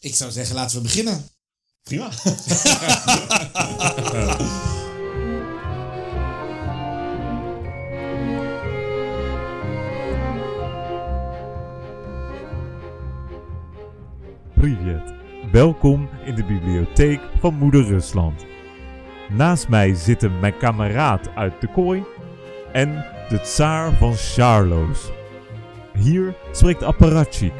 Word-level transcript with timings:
Ik 0.00 0.14
zou 0.14 0.30
zeggen, 0.30 0.54
laten 0.54 0.76
we 0.76 0.82
beginnen. 0.82 1.24
Prima. 1.82 2.08
Privet. 14.54 15.12
Welkom 15.52 16.08
in 16.24 16.34
de 16.34 16.44
bibliotheek 16.44 17.20
van 17.40 17.54
Moeder 17.54 17.84
Rusland. 17.84 18.44
Naast 19.28 19.68
mij 19.68 19.94
zitten 19.94 20.40
mijn 20.40 20.58
kameraad 20.58 21.28
uit 21.28 21.60
de 21.60 21.68
kooi 21.72 22.04
en 22.72 22.92
de 23.28 23.40
tsaar 23.40 23.96
van 23.96 24.14
Charloes. 24.14 25.10
Hier 25.94 26.36
spreekt 26.52 26.82
Apparatchik. 26.82 27.52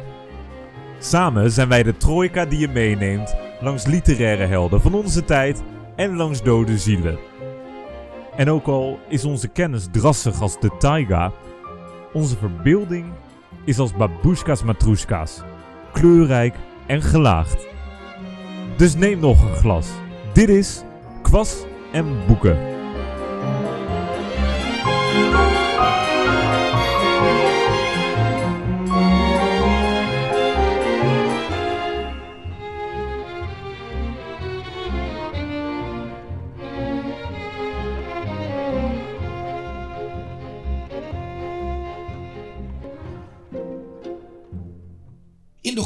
Samen 0.99 1.51
zijn 1.51 1.69
wij 1.69 1.83
de 1.83 1.97
trojka 1.97 2.45
die 2.45 2.59
je 2.59 2.67
meeneemt 2.67 3.35
langs 3.61 3.85
literaire 3.85 4.45
helden 4.45 4.81
van 4.81 4.93
onze 4.93 5.25
tijd 5.25 5.63
en 5.95 6.15
langs 6.15 6.43
dode 6.43 6.77
zielen. 6.77 7.17
En 8.35 8.49
ook 8.49 8.67
al 8.67 8.99
is 9.09 9.25
onze 9.25 9.47
kennis 9.47 9.87
drassig 9.91 10.41
als 10.41 10.59
de 10.59 10.71
taiga, 10.79 11.31
onze 12.13 12.37
verbeelding 12.37 13.05
is 13.65 13.79
als 13.79 13.95
babushka's 13.95 14.63
matroeskas, 14.63 15.41
kleurrijk 15.93 16.55
en 16.87 17.01
gelaagd. 17.01 17.67
Dus 18.77 18.95
neem 18.95 19.19
nog 19.19 19.49
een 19.49 19.55
glas. 19.55 19.87
Dit 20.33 20.49
is 20.49 20.83
Kwas 21.21 21.65
en 21.91 22.05
Boeken. 22.27 22.57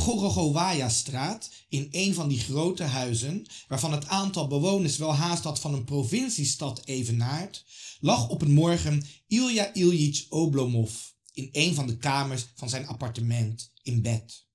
Gorogowaya-straat, 0.04 1.50
in 1.70 1.88
een 1.92 2.14
van 2.14 2.28
die 2.28 2.40
grote 2.40 2.84
huizen, 2.84 3.46
waarvan 3.68 3.92
het 3.92 4.08
aantal 4.08 4.48
bewoners 4.48 4.98
wel 4.98 5.14
haast 5.14 5.44
dat 5.44 5.60
van 5.60 5.74
een 5.74 5.84
provinciestad 5.84 6.82
evenaart, 6.86 7.66
lag 8.00 8.30
op 8.30 8.42
een 8.42 8.54
morgen 8.54 9.06
Ilja 9.28 9.74
Iljitsch 9.74 10.30
Oblomov 10.30 10.92
in 11.34 11.50
een 11.52 11.74
van 11.74 11.88
de 11.88 11.98
kamers 11.98 12.46
van 12.56 12.70
zijn 12.70 12.88
appartement 12.88 13.72
in 13.82 14.02
bed. 14.02 14.46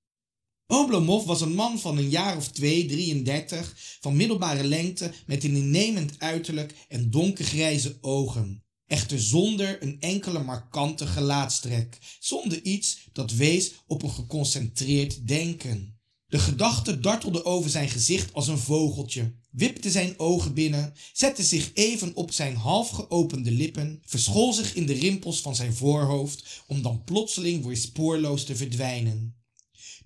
Oblomov 0.67 1.25
was 1.25 1.41
een 1.41 1.53
man 1.53 1.79
van 1.79 1.97
een 1.97 2.09
jaar 2.09 2.37
of 2.37 2.47
twee, 2.47 2.85
33, 2.85 3.97
van 3.99 4.15
middelbare 4.15 4.63
lengte, 4.63 5.11
met 5.25 5.43
een 5.43 5.55
innemend 5.55 6.19
uiterlijk 6.19 6.85
en 6.87 7.09
donkergrijze 7.09 7.97
ogen. 8.01 8.63
Echter 8.89 9.21
zonder 9.21 9.83
een 9.83 9.97
enkele 9.99 10.43
markante 10.43 11.07
gelaatstrek, 11.07 11.97
zonder 12.19 12.61
iets 12.61 13.09
dat 13.13 13.31
wees 13.31 13.71
op 13.87 14.03
een 14.03 14.11
geconcentreerd 14.11 15.27
denken. 15.27 15.99
De 16.27 16.39
gedachte 16.39 16.99
dartelde 16.99 17.45
over 17.45 17.69
zijn 17.69 17.89
gezicht 17.89 18.33
als 18.33 18.47
een 18.47 18.57
vogeltje, 18.57 19.33
wipte 19.51 19.91
zijn 19.91 20.19
ogen 20.19 20.53
binnen, 20.53 20.93
zette 21.13 21.43
zich 21.43 21.71
even 21.73 22.15
op 22.15 22.31
zijn 22.31 22.55
half 22.55 22.89
geopende 22.89 23.51
lippen, 23.51 24.01
verschool 24.05 24.53
zich 24.53 24.73
in 24.73 24.85
de 24.85 24.93
rimpels 24.93 25.41
van 25.41 25.55
zijn 25.55 25.73
voorhoofd, 25.73 26.63
om 26.67 26.81
dan 26.81 27.03
plotseling 27.03 27.65
weer 27.65 27.77
spoorloos 27.77 28.45
te 28.45 28.55
verdwijnen. 28.55 29.35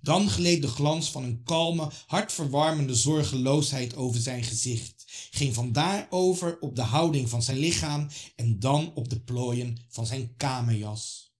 Dan 0.01 0.29
gleed 0.29 0.61
de 0.61 0.67
glans 0.67 1.11
van 1.11 1.23
een 1.23 1.43
kalme, 1.43 1.91
hartverwarmende 2.05 2.95
zorgeloosheid 2.95 3.95
over 3.95 4.21
zijn 4.21 4.43
gezicht, 4.43 5.02
ging 5.31 5.53
vandaar 5.53 6.07
over 6.09 6.57
op 6.59 6.75
de 6.75 6.81
houding 6.81 7.29
van 7.29 7.43
zijn 7.43 7.57
lichaam 7.57 8.07
en 8.35 8.59
dan 8.59 8.91
op 8.95 9.09
de 9.09 9.19
plooien 9.19 9.77
van 9.89 10.05
zijn 10.05 10.33
kamerjas. 10.37 11.31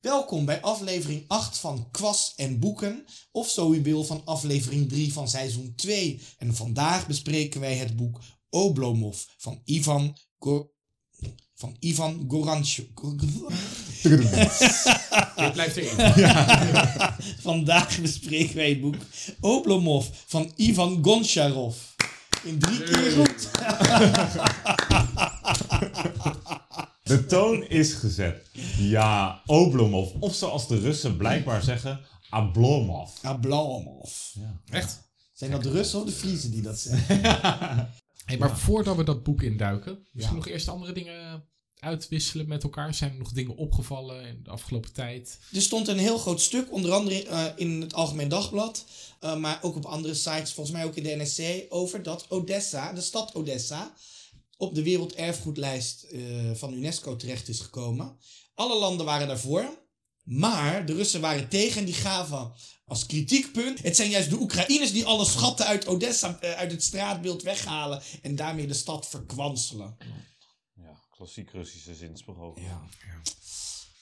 Welkom 0.00 0.44
bij 0.44 0.60
aflevering 0.60 1.24
8 1.26 1.58
van 1.58 1.90
Kwas 1.90 2.32
en 2.36 2.58
Boeken, 2.58 3.04
of 3.30 3.50
zo 3.50 3.72
u 3.72 3.82
wil 3.82 4.04
van 4.04 4.24
aflevering 4.24 4.88
3 4.88 5.12
van 5.12 5.28
seizoen 5.28 5.74
2. 5.74 6.20
En 6.38 6.54
vandaag 6.54 7.06
bespreken 7.06 7.60
wij 7.60 7.76
het 7.76 7.96
boek 7.96 8.20
Oblomov 8.48 9.24
van 9.36 9.60
Ivan 9.64 10.16
Go 10.38 10.70
van 11.56 11.76
Ivan 11.80 12.24
Goranchuk. 12.28 13.00
Dit 15.36 15.52
blijft 15.52 15.76
erin. 15.76 16.14
Vandaag 17.48 18.00
bespreken 18.00 18.56
wij 18.56 18.68
het 18.68 18.80
boek 18.80 18.96
Oblomov 19.40 20.06
van 20.26 20.52
Ivan 20.56 20.98
Goncharov. 21.02 21.76
In 22.42 22.58
drie 22.58 22.82
keer 22.82 23.10
goed. 23.12 23.50
De 27.02 27.26
toon 27.26 27.62
is 27.64 27.92
gezet. 27.92 28.46
Ja, 28.78 29.42
Oblomov. 29.46 30.10
Of 30.20 30.34
zoals 30.34 30.68
de 30.68 30.78
Russen 30.78 31.16
blijkbaar 31.16 31.62
zeggen, 31.62 32.00
Ablomov. 32.30 33.10
Oblomov. 33.24 34.10
Ja. 34.34 34.60
Echt? 34.70 35.02
Zijn 35.32 35.50
dat 35.50 35.62
de 35.62 35.70
Russen 35.70 35.98
of 35.98 36.04
de 36.06 36.12
Friesen 36.12 36.50
die 36.50 36.62
dat 36.62 36.78
zeggen? 36.78 37.18
Hey, 38.26 38.38
maar 38.38 38.58
voordat 38.58 38.96
we 38.96 39.04
dat 39.04 39.22
boek 39.22 39.42
induiken, 39.42 39.98
misschien 40.12 40.36
Ja. 40.36 40.42
nog 40.42 40.48
eerst 40.52 40.68
andere 40.68 40.92
dingen 40.92 41.44
uitwisselen 41.80 42.48
met 42.48 42.62
elkaar. 42.62 42.94
Zijn 42.94 43.10
er 43.10 43.18
nog 43.18 43.32
dingen 43.32 43.56
opgevallen 43.56 44.26
in 44.26 44.40
de 44.42 44.50
afgelopen 44.50 44.92
tijd? 44.92 45.38
Er 45.52 45.62
stond 45.62 45.88
een 45.88 45.98
heel 45.98 46.18
groot 46.18 46.40
stuk, 46.40 46.72
onder 46.72 46.92
andere 46.92 47.24
eh, 47.24 47.44
in 47.56 47.80
het 47.80 47.94
Algemeen 47.94 48.28
Dagblad, 48.28 48.84
eh, 49.20 49.36
maar 49.36 49.58
ook 49.62 49.76
op 49.76 49.84
andere 49.84 50.14
sites, 50.14 50.52
volgens 50.52 50.76
mij 50.76 50.84
ook 50.84 50.94
in 50.94 51.02
de 51.02 51.16
NSC, 51.24 51.72
over 51.72 52.02
dat 52.02 52.26
Odessa, 52.28 52.92
de 52.92 53.00
stad 53.00 53.34
Odessa, 53.34 53.94
op 54.56 54.74
de 54.74 54.82
werelderfgoedlijst 54.82 56.02
eh, 56.02 56.20
van 56.54 56.72
UNESCO 56.72 57.16
terecht 57.16 57.48
is 57.48 57.60
gekomen. 57.60 58.16
Alle 58.54 58.78
landen 58.78 59.06
waren 59.06 59.28
daarvoor, 59.28 59.84
maar 60.22 60.86
de 60.86 60.94
Russen 60.94 61.20
waren 61.20 61.48
tegen 61.48 61.78
en 61.78 61.84
die 61.84 61.94
gaven 61.94 62.52
als 62.84 63.06
kritiekpunt. 63.06 63.82
Het 63.82 63.96
zijn 63.96 64.10
juist 64.10 64.30
de 64.30 64.40
Oekraïners 64.40 64.92
die 64.92 65.04
alle 65.04 65.24
schatten 65.24 65.66
uit 65.66 65.86
Odessa, 65.86 66.40
uit 66.40 66.70
het 66.70 66.82
straatbeeld 66.82 67.42
weghalen 67.42 68.02
en 68.22 68.36
daarmee 68.36 68.66
de 68.66 68.74
stad 68.74 69.08
verkwanselen. 69.08 69.96
Ja, 71.16 71.24
klassiek 71.24 71.50
Russische 71.50 71.94
zinsbegoocheling. 71.94 72.72
Ja. 72.72 73.22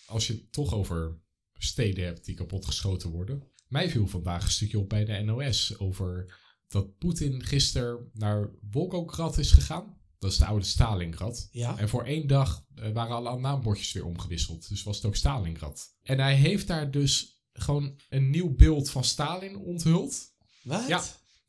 Als 0.07 0.27
je 0.27 0.33
het 0.33 0.53
toch 0.53 0.75
over 0.75 1.21
steden 1.59 2.05
hebt 2.05 2.25
die 2.25 2.35
kapotgeschoten 2.35 3.11
worden. 3.11 3.43
Mij 3.69 3.91
viel 3.91 4.07
vandaag 4.07 4.45
een 4.45 4.51
stukje 4.51 4.79
op 4.79 4.89
bij 4.89 5.05
de 5.05 5.23
NOS 5.23 5.79
over 5.79 6.39
dat 6.69 6.99
Poetin 6.99 7.45
gisteren 7.45 8.11
naar 8.13 8.51
Volgograd 8.71 9.39
is 9.39 9.51
gegaan. 9.51 9.99
Dat 10.19 10.33
is 10.33 10.39
de 10.39 10.47
oude 10.47 10.65
Stalingrad. 10.65 11.49
Ja. 11.51 11.79
En 11.79 11.89
voor 11.89 12.05
één 12.05 12.27
dag 12.27 12.65
eh, 12.75 12.93
waren 12.93 13.17
alle 13.17 13.41
naambordjes 13.41 13.93
weer 13.93 14.05
omgewisseld. 14.05 14.69
Dus 14.69 14.83
was 14.83 14.97
het 14.97 15.05
ook 15.05 15.17
Stalingrad. 15.17 15.97
En 16.03 16.19
hij 16.19 16.37
heeft 16.37 16.67
daar 16.67 16.91
dus 16.91 17.43
gewoon 17.53 18.01
een 18.09 18.31
nieuw 18.31 18.55
beeld 18.55 18.91
van 18.91 19.05
Stalin 19.05 19.57
onthuld. 19.57 20.35
Wat? 20.63 20.89
Ja. 20.89 21.05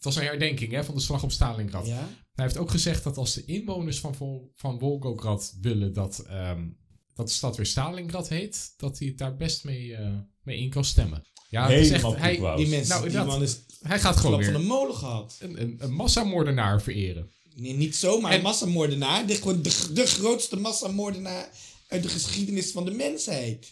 Het 0.05 0.13
was 0.13 0.23
een 0.23 0.29
herdenking 0.29 0.71
hè, 0.71 0.83
van 0.83 0.95
de 0.95 1.01
slag 1.01 1.23
op 1.23 1.31
Stalingrad. 1.31 1.87
Ja. 1.87 2.09
Hij 2.33 2.45
heeft 2.45 2.57
ook 2.57 2.71
gezegd 2.71 3.03
dat 3.03 3.17
als 3.17 3.33
de 3.33 3.45
inwoners 3.45 3.99
van, 3.99 4.15
Vol 4.15 4.51
van 4.55 4.79
Volgograd 4.79 5.53
willen 5.61 5.93
dat, 5.93 6.19
ehm, 6.27 6.67
dat 7.13 7.27
de 7.27 7.33
stad 7.33 7.55
weer 7.57 7.65
Stalingrad 7.65 8.29
heet, 8.29 8.73
dat 8.77 8.99
hij 8.99 9.07
het 9.07 9.17
daar 9.17 9.35
best 9.35 9.63
mee, 9.63 9.95
eh, 9.95 10.13
mee 10.43 10.57
in 10.57 10.69
kan 10.69 10.85
stemmen. 10.85 11.27
Ja, 11.49 11.69
het 11.69 11.79
is 11.81 11.89
echt, 11.91 12.01
Helemaal 12.01 12.21
hij, 12.21 12.31
poepwous. 12.35 12.57
Die 12.59 12.67
mensen, 12.69 12.95
Nou, 12.95 13.09
die 13.09 13.23
man 13.23 13.41
is 13.43 13.59
hij 13.81 13.99
gaat 13.99 14.15
gewoon 14.15 14.31
klap 14.31 14.43
van 14.43 14.53
weer 14.53 14.61
de 14.61 14.67
molen 14.67 14.95
gehad. 14.95 15.37
een, 15.39 15.61
een, 15.61 15.75
een 15.79 15.93
massamoordenaar 15.93 16.81
vereren. 16.81 17.29
Nee, 17.55 17.73
niet 17.73 17.95
zomaar 17.95 18.31
En- 18.31 18.37
een 18.37 18.43
massamoordenaar. 18.43 19.27
De, 19.27 19.35
gewoon 19.35 19.61
de, 19.61 19.89
de 19.93 20.05
grootste 20.05 20.55
massamoordenaar 20.59 21.49
uit 21.87 22.03
de 22.03 22.09
geschiedenis 22.09 22.71
van 22.71 22.85
de 22.85 22.91
mensheid. 22.91 23.71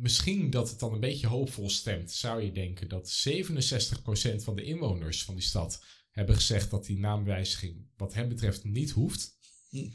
Misschien 0.00 0.50
dat 0.50 0.70
het 0.70 0.78
dan 0.78 0.92
een 0.92 1.00
beetje 1.00 1.26
hoopvol 1.26 1.70
stemt, 1.70 2.10
zou 2.12 2.42
je 2.42 2.52
denken 2.52 2.88
dat 2.88 3.24
67% 3.28 4.42
van 4.42 4.56
de 4.56 4.62
inwoners 4.62 5.24
van 5.24 5.34
die 5.34 5.44
stad 5.44 5.82
hebben 6.10 6.34
gezegd 6.34 6.70
dat 6.70 6.86
die 6.86 6.98
naamwijziging 6.98 7.86
wat 7.96 8.14
hem 8.14 8.28
betreft 8.28 8.64
niet 8.64 8.90
hoeft. 8.90 9.36
Hm. 9.68 9.88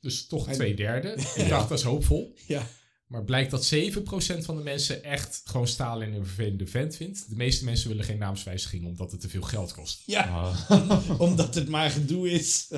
Dus 0.00 0.26
toch 0.26 0.48
En- 0.48 0.54
twee 0.54 0.74
derde. 0.74 1.08
Ik 1.42 1.48
dacht 1.48 1.68
dat 1.68 1.78
is 1.78 1.84
hoopvol. 1.84 2.36
Ja. 2.46 2.68
Maar 3.06 3.24
blijkt 3.24 3.50
dat 3.50 3.74
7% 3.74 4.44
van 4.44 4.56
de 4.56 4.62
mensen 4.62 5.02
echt 5.04 5.40
gewoon 5.44 5.68
Stalin 5.68 6.12
een 6.12 6.24
vervelende 6.26 6.66
vent 6.66 6.96
vindt. 6.96 7.28
De 7.28 7.36
meeste 7.36 7.64
mensen 7.64 7.88
willen 7.88 8.04
geen 8.04 8.18
naamswijziging 8.18 8.86
omdat 8.86 9.12
het 9.12 9.20
te 9.20 9.28
veel 9.28 9.42
geld 9.42 9.72
kost. 9.72 10.02
Ja, 10.06 10.22
Ah. 10.68 11.20
omdat 11.28 11.54
het 11.54 11.68
maar 11.68 11.90
gedoe 11.90 12.30
is. 12.30 12.68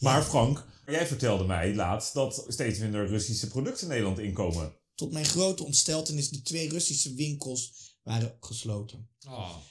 Maar 0.00 0.22
Frank, 0.22 0.66
jij 0.86 1.06
vertelde 1.06 1.44
mij 1.44 1.74
laatst 1.74 2.14
dat 2.14 2.44
steeds 2.48 2.78
minder 2.78 3.06
Russische 3.06 3.48
producten 3.48 3.88
Nederland 3.88 4.18
inkomen. 4.18 4.72
Tot 4.94 5.12
mijn 5.12 5.24
grote 5.24 5.64
ontsteltenis, 5.64 6.30
de 6.30 6.42
twee 6.42 6.68
Russische 6.68 7.14
winkels 7.14 7.72
waren 8.02 8.36
gesloten. 8.40 9.08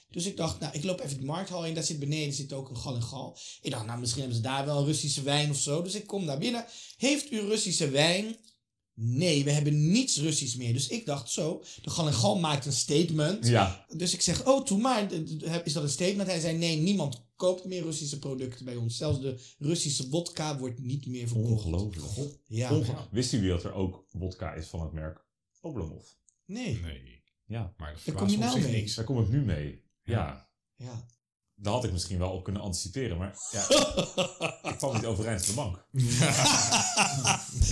Dus 0.10 0.26
ik 0.26 0.38
dacht, 0.38 0.60
nou, 0.60 0.74
ik 0.74 0.84
loop 0.84 1.00
even 1.00 1.18
de 1.18 1.26
markthal 1.26 1.66
in. 1.66 1.74
Daar 1.74 1.84
zit 1.84 2.00
beneden 2.00 2.34
zit 2.34 2.54
ook 2.54 2.70
een 2.70 2.78
gal 2.78 2.96
en 2.96 3.04
gal. 3.04 3.38
Ik 3.62 3.72
dacht, 3.72 3.86
nou, 3.86 4.00
misschien 4.00 4.22
hebben 4.22 4.38
ze 4.38 4.44
daar 4.44 4.66
wel 4.66 4.86
Russische 4.86 5.22
wijn 5.22 5.50
of 5.50 5.60
zo. 5.60 5.82
Dus 5.82 5.96
ik 5.96 6.08
kom 6.08 6.26
naar 6.26 6.38
binnen. 6.38 6.66
Heeft 6.98 7.32
u 7.32 7.40
Russische 7.40 7.90
wijn? 7.90 8.38
Nee, 8.94 9.44
we 9.44 9.52
hebben 9.52 9.92
niets 9.92 10.18
Russisch 10.18 10.56
meer. 10.58 10.74
Dus 10.74 10.88
ik 10.88 11.06
dacht 11.06 11.30
zo, 11.30 11.64
de 11.82 11.90
Gal 11.90 12.40
maakt 12.40 12.66
een 12.66 12.72
statement. 12.74 13.48
Ja, 13.48 13.86
Dus 13.96 14.14
ik 14.14 14.22
zeg, 14.22 14.46
oh, 14.46 14.64
toen 14.66 14.82
maar, 14.82 15.12
is 15.64 15.74
dat 15.74 15.84
een 15.84 15.90
statement? 15.90 16.30
Hij 16.30 16.40
zei, 16.40 16.58
nee, 16.58 16.78
niemand 16.78 17.26
koopt 17.36 17.66
meer 17.66 17.82
Russische 17.84 18.20
producten 18.20 18.66
bij 18.66 18.76
ons. 18.76 18.98
Zelfs 18.98 19.22
de 19.22 19.40
Russische 19.60 20.10
wodka 20.10 20.58
wordt 20.58 20.80
niet 20.80 21.06
meer 21.06 21.28
verkocht. 21.28 21.52
ongelooflijk. 21.52 22.40
Ja. 22.48 22.84
Wisten 23.12 23.38
jullie 23.40 23.54
dat 23.54 23.64
er 23.64 23.74
ook 23.74 24.06
wodka 24.12 24.54
is 24.54 24.68
van 24.68 24.82
het 24.82 24.92
merk 24.92 25.26
Oblomov? 25.62 26.06
Nee. 26.46 26.80
Nee. 26.80 27.24
Ja, 27.46 27.74
Maar 27.78 27.94
dat 27.94 28.02
Daar 28.06 28.16
kom 28.16 28.28
je 28.28 28.38
nou 28.38 28.62
mee. 28.62 28.72
niks. 28.72 28.96
daar 28.96 29.06
kom 29.06 29.22
ik 29.22 29.30
nu 29.30 29.42
mee. 29.42 29.84
Ja, 30.04 30.50
Ja. 30.76 31.06
Daar 31.62 31.74
had 31.74 31.84
ik 31.84 31.92
misschien 31.92 32.18
wel 32.18 32.30
op 32.30 32.44
kunnen 32.44 32.62
anticiperen, 32.62 33.18
maar 33.18 33.36
ja, 33.52 33.66
ik 34.72 34.78
kwam 34.78 34.94
niet 34.94 35.06
overeind 35.06 35.46
van 35.46 35.56
de 35.56 35.62
bank. 35.62 35.86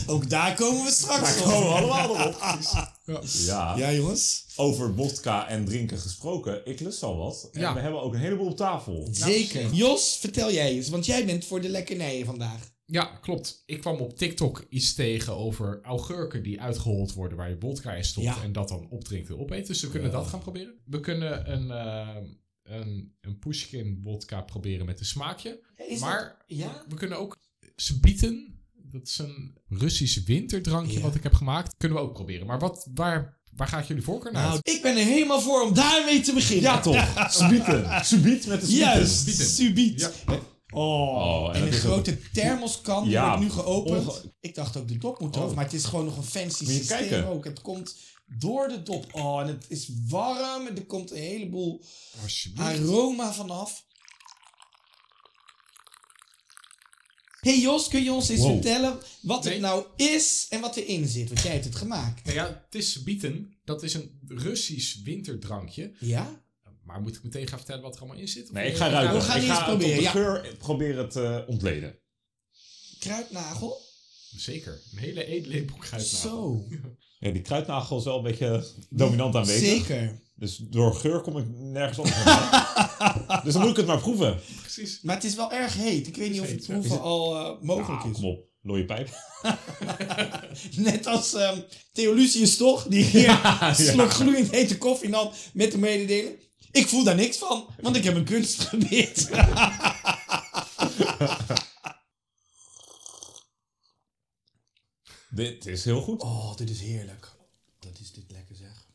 Ook 0.07 0.29
daar 0.29 0.55
komen 0.55 0.83
we 0.85 0.91
straks 0.91 1.21
Daar 1.37 1.45
op. 1.47 1.51
komen 1.53 1.67
we 1.69 1.75
allemaal 1.75 2.15
erop. 2.17 2.37
Ja. 3.05 3.21
Ja, 3.45 3.77
Ja, 3.77 3.91
jongens. 3.93 4.45
over 4.55 4.93
vodka 4.95 5.47
en 5.47 5.65
drinken 5.65 5.97
gesproken. 5.97 6.61
Ik 6.65 6.79
lust 6.79 7.03
al 7.03 7.17
wat. 7.17 7.49
En 7.51 7.61
Ja. 7.61 7.73
we 7.73 7.79
hebben 7.79 8.01
ook 8.01 8.13
een 8.13 8.19
heleboel 8.19 8.47
op 8.49 8.57
tafel. 8.57 9.07
Zeker. 9.11 9.73
Jos, 9.73 10.17
vertel 10.19 10.51
jij 10.51 10.69
eens, 10.71 10.89
want 10.89 11.05
jij 11.05 11.25
bent 11.25 11.45
voor 11.45 11.61
de 11.61 11.69
lekkernijen 11.69 12.25
vandaag. 12.25 12.59
Ja, 12.85 13.03
klopt. 13.05 13.63
Ik 13.65 13.79
kwam 13.81 13.97
op 13.97 14.17
TikTok 14.17 14.65
iets 14.69 14.93
tegen 14.93 15.35
over 15.35 15.79
augurken 15.83 16.43
die 16.43 16.61
uitgehold 16.61 17.13
worden 17.13 17.37
waar 17.37 17.49
je 17.49 17.57
vodka 17.59 17.93
in 17.93 18.03
stopt 18.03 18.25
Ja. 18.25 18.41
en 18.43 18.51
dat 18.51 18.67
dan 18.67 18.87
opdrinkt 18.89 19.29
en 19.29 19.39
opeet. 19.39 19.67
Dus 19.67 19.81
we 19.81 19.89
kunnen 19.89 20.11
dat 20.11 20.27
gaan 20.27 20.39
proberen. 20.39 20.73
We 20.85 20.99
kunnen 20.99 21.51
een, 21.51 21.71
eh, 21.71 22.15
een, 22.69 23.13
een 23.21 23.39
pushkin 23.39 23.99
vodka 24.03 24.41
proberen 24.41 24.85
met 24.85 24.99
een 24.99 25.05
smaakje. 25.05 25.59
Is 25.75 25.99
maar 25.99 26.21
dat- 26.47 26.57
ja? 26.57 26.83
we 26.87 26.95
kunnen 26.95 27.17
ook 27.19 27.37
Sbieten, 27.75 28.59
dat 28.91 29.07
is 29.07 29.17
een 29.17 29.57
Russisch 29.67 30.23
winterdrankje 30.25 30.97
Ja. 30.97 31.01
wat 31.01 31.15
ik 31.15 31.23
heb 31.23 31.33
gemaakt, 31.33 31.73
kunnen 31.77 31.97
we 31.97 32.03
ook 32.03 32.13
proberen. 32.13 32.47
Maar 32.47 32.59
wat, 32.59 32.89
waar, 32.93 33.39
waar 33.55 33.67
gaat 33.67 33.87
jullie 33.87 34.03
voorkeur 34.03 34.31
naar? 34.31 34.47
Nou, 34.47 34.59
ik 34.63 34.81
ben 34.81 34.97
er 34.97 35.03
helemaal 35.05 35.41
voor 35.41 35.61
om 35.61 35.73
daarmee 35.73 36.21
te 36.21 36.33
beginnen. 36.33 36.63
Ja 36.63 36.79
toch, 36.79 37.27
subieten. 37.31 38.05
Subiet 38.05 38.47
met 38.47 38.59
de 38.61 38.65
subieten. 38.67 38.87
Juist, 38.87 39.17
Subieten. 39.17 39.45
subiet. 39.45 39.99
Ja. 40.25 40.39
Oh, 40.73 41.17
Oh, 41.17 41.55
en 41.55 41.61
een 41.61 41.67
is 41.67 41.73
ook- 41.75 41.79
grote 41.81 42.17
thermoskan, 42.31 43.03
die 43.03 43.11
Ja, 43.11 43.27
wordt 43.27 43.41
nu 43.43 43.49
geopend. 43.49 44.07
onge- 44.07 44.33
Ik 44.39 44.55
dacht 44.55 44.77
ook 44.77 44.87
de 44.87 44.97
dop 44.97 45.19
moet 45.19 45.35
eraf, 45.35 45.49
Oh. 45.49 45.55
maar 45.55 45.63
het 45.63 45.73
is 45.73 45.85
gewoon 45.85 46.05
nog 46.05 46.17
een 46.17 46.23
fancy 46.23 46.65
systeem 46.65 46.97
kijken. 46.97 47.27
ook. 47.27 47.43
Het 47.45 47.61
komt 47.61 47.95
door 48.37 48.67
de 48.67 48.81
dop. 48.83 49.13
Oh, 49.13 49.41
en 49.41 49.47
het 49.47 49.65
is 49.67 49.89
warm 50.07 50.67
en 50.67 50.75
er 50.77 50.85
komt 50.85 51.11
een 51.11 51.17
heleboel 51.17 51.83
aroma 52.55 53.33
vanaf. 53.33 53.87
Hey 57.39 57.59
Jos, 57.59 57.87
kun 57.87 58.03
je 58.03 58.11
ons 58.11 58.29
eens 58.29 58.39
Wow. 58.39 58.51
vertellen 58.51 58.99
wat 59.21 59.43
Nee. 59.43 59.53
het 59.53 59.61
nou 59.61 59.85
is 59.95 60.45
en 60.49 60.61
wat 60.61 60.75
erin 60.75 61.07
zit? 61.07 61.27
Want 61.29 61.41
jij 61.41 61.51
hebt 61.51 61.65
het 61.65 61.75
gemaakt. 61.75 62.23
Nou 62.23 62.35
ja, 62.35 62.61
het 62.65 62.75
is 62.75 62.91
Sbieten. 62.91 63.57
Dat 63.63 63.83
is 63.83 63.93
een 63.93 64.19
Russisch 64.27 65.01
winterdrankje. 65.03 65.95
Ja? 65.99 66.43
Maar 66.83 67.01
moet 67.01 67.15
ik 67.15 67.23
meteen 67.23 67.47
gaan 67.47 67.57
vertellen 67.57 67.81
wat 67.81 67.95
er 67.95 67.99
allemaal 68.01 68.17
in 68.19 68.27
zit? 68.27 68.43
Of 68.47 68.51
Nee, 68.51 68.69
ik 68.69 68.75
ga 68.77 68.89
ruiken. 68.89 69.15
We 69.15 69.21
gaan 69.21 69.41
ik 69.41 69.47
ga 69.47 69.55
het 69.55 69.65
proberen, 69.65 69.91
op 69.91 69.97
de 69.97 70.03
ja. 70.03 70.11
geur 70.11 70.55
proberen 70.57 71.09
te 71.09 71.43
ontleden. 71.47 71.99
Kruidnagel? 72.99 73.81
Zeker. 74.35 74.81
Een 74.91 74.97
hele 74.97 75.25
eetlepel 75.25 75.77
kruidnagel. 75.77 76.29
Zo. 76.29 76.63
Ja, 77.21 77.31
die 77.31 77.41
kruidnagel 77.41 77.97
is 77.97 78.03
wel 78.03 78.17
een 78.17 78.23
beetje 78.23 78.65
dominant 78.89 79.35
aanwezig. 79.35 79.67
Zeker. 79.67 80.21
Dus 80.35 80.57
door 80.57 80.95
geur 80.95 81.21
kom 81.21 81.37
ik 81.37 81.45
nergens 81.49 81.97
op. 81.99 82.05
dus 83.43 83.53
dan 83.53 83.61
moet 83.61 83.71
ik 83.71 83.77
het 83.77 83.85
maar 83.85 83.99
proeven. 83.99 84.39
Precies. 84.61 84.99
Maar 85.01 85.15
het 85.15 85.23
is 85.23 85.35
wel 85.35 85.51
erg 85.51 85.73
heet. 85.73 86.07
Ik 86.07 86.15
weet 86.15 86.31
niet 86.31 86.41
of 86.41 86.47
het 86.47 86.65
proeven 86.67 86.91
het- 86.91 86.99
al 87.01 87.35
eh, 87.35 87.61
mogelijk 87.61 88.03
is. 88.03 88.11
kom 88.11 88.25
op, 88.25 88.45
looie 88.61 88.85
pijp. 88.85 89.09
Net 90.75 91.05
als 91.05 91.33
ehm 91.33 91.59
Theolucius 91.93 92.57
toch? 92.57 92.83
Die 92.87 93.03
hier 93.03 93.59
een 93.61 93.75
slok 93.75 94.11
gloeiend 94.11 94.51
hete 94.51 94.77
koffie 94.77 95.09
nam 95.09 95.31
met 95.53 95.71
de 95.71 95.77
mededeling. 95.77 96.35
Ik 96.71 96.87
voel 96.87 97.03
daar 97.03 97.15
niks 97.15 97.37
van, 97.37 97.65
want 97.81 97.95
ik 97.95 98.03
heb 98.03 98.15
een 98.15 98.23
kunstgebied. 98.23 99.29
Dit 105.29 105.65
is 105.65 105.85
heel 105.85 106.01
goed. 106.01 106.21
Oh, 106.21 106.55
dit 106.55 106.69
is 106.69 106.79
heerlijk. 106.81 107.31
Dat 107.79 107.99
is 108.01 108.11
dit 108.11 108.23
lekker 108.31 108.55
zeg. 108.55 108.87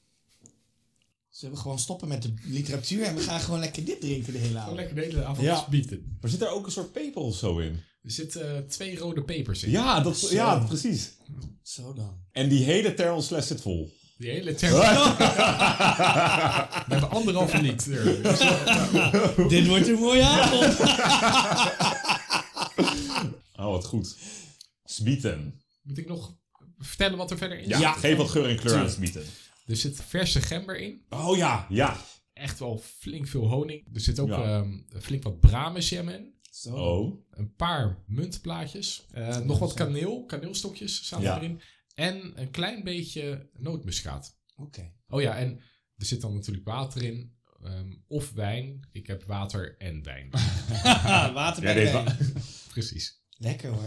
Zullen 1.31 1.55
we 1.55 1.61
gewoon 1.61 1.79
stoppen 1.79 2.09
met 2.09 2.23
de 2.23 2.35
literatuur 2.45 3.05
en 3.05 3.15
we 3.15 3.21
gaan 3.21 3.41
gewoon 3.41 3.61
lekker 3.61 3.85
dit 3.85 4.01
drinken 4.01 4.33
de 4.33 4.39
hele 4.39 4.49
Gewoon 4.49 4.63
avond. 4.63 4.77
lekker 4.77 4.95
de 4.97 5.01
hele 5.03 5.25
avond 5.25 5.41
Ja. 5.47 5.67
bieten. 5.71 6.19
Maar 6.21 6.31
zit 6.31 6.41
er 6.41 6.49
ook 6.49 6.67
een 6.67 6.73
soort 6.73 6.93
peper 6.93 7.23
of 7.23 7.37
zo 7.37 7.59
in? 7.59 7.81
Er 8.03 8.11
zitten 8.11 8.57
eh, 8.57 8.63
twee 8.63 8.99
rode 8.99 9.23
pepers 9.23 9.63
in. 9.63 9.71
Ja, 9.71 10.01
dat, 10.01 10.17
Zo. 10.17 10.35
ja 10.35 10.59
precies. 10.59 11.13
Zo 11.63 11.93
dan. 11.93 12.19
En 12.33 12.49
die 12.49 12.65
hele 12.65 12.95
thermosfles 12.95 13.47
zit 13.47 13.61
vol. 13.61 13.93
Die 14.19 14.31
hele 14.31 14.55
term. 14.55 14.73
We 16.87 16.93
hebben 16.93 17.11
anderhalve 17.11 17.57
eh, 17.57 17.63
dit 19.49 19.67
wordt 19.67 19.89
een 19.89 19.99
mooie 19.99 20.25
avond. 20.25 20.79
Oh, 23.57 23.71
wat 23.71 23.85
goed. 23.85 24.17
Sbieten. 24.85 25.63
Moet 25.85 25.99
ik 25.99 26.07
nog 26.09 26.37
vertellen 26.79 27.17
wat 27.19 27.31
er 27.31 27.39
verder 27.39 27.59
in 27.59 27.69
Ja, 27.69 27.93
zit? 27.93 28.01
geef 28.01 28.17
wat 28.17 28.31
geur 28.31 28.49
en 28.49 28.57
kleur 28.57 28.75
aan 28.77 28.87
Tuurlijk. 28.89 28.95
sbieten. 29.13 29.33
Er 29.67 29.77
zit 29.77 30.03
verse 30.03 30.41
gember 30.43 30.79
in. 30.79 31.05
Oh 31.09 31.37
ja, 31.37 31.67
ja. 31.71 31.97
Echt 32.33 32.59
wel 32.59 32.79
flink 32.79 33.27
veel 33.27 33.47
honing. 33.49 33.95
Er 33.95 34.01
zit 34.01 34.19
ook 34.19 34.29
Ja. 34.29 34.43
ehm, 34.45 34.79
flink 35.01 35.23
wat 35.23 35.41
bramenjam 35.41 36.09
in. 36.09 36.33
Zo. 36.51 36.75
Oh. 36.77 37.25
Een 37.31 37.55
paar 37.55 38.03
muntplaatjes. 38.07 39.07
Eh, 39.13 39.39
nog 39.39 39.59
wat 39.59 39.75
kaneel. 39.75 40.25
Kaneelstokjes 40.25 41.05
staan 41.07 41.21
Ja. 41.23 41.37
erin. 41.37 41.61
En 41.95 42.33
een 42.41 42.51
klein 42.51 42.83
beetje 42.83 43.51
nootmuskaat. 43.59 44.39
Oké. 44.57 44.93
Oh 45.09 45.21
ja, 45.21 45.37
en 45.37 45.61
er 45.97 46.07
zit 46.07 46.21
dan 46.21 46.35
natuurlijk 46.35 46.67
water 46.67 47.03
in. 47.03 47.33
ehm, 47.63 47.93
of 48.07 48.33
wijn. 48.33 48.89
Ik 48.93 49.07
heb 49.07 49.23
water 49.25 49.77
en 49.79 50.03
wijn. 50.03 50.31
Water 51.35 51.63
Ja, 51.63 51.73
bij 51.75 51.85
dit 51.85 51.93
wijn. 51.93 52.17
Precies. 52.73 53.23
Lekker 53.39 53.71
hoor. 53.71 53.83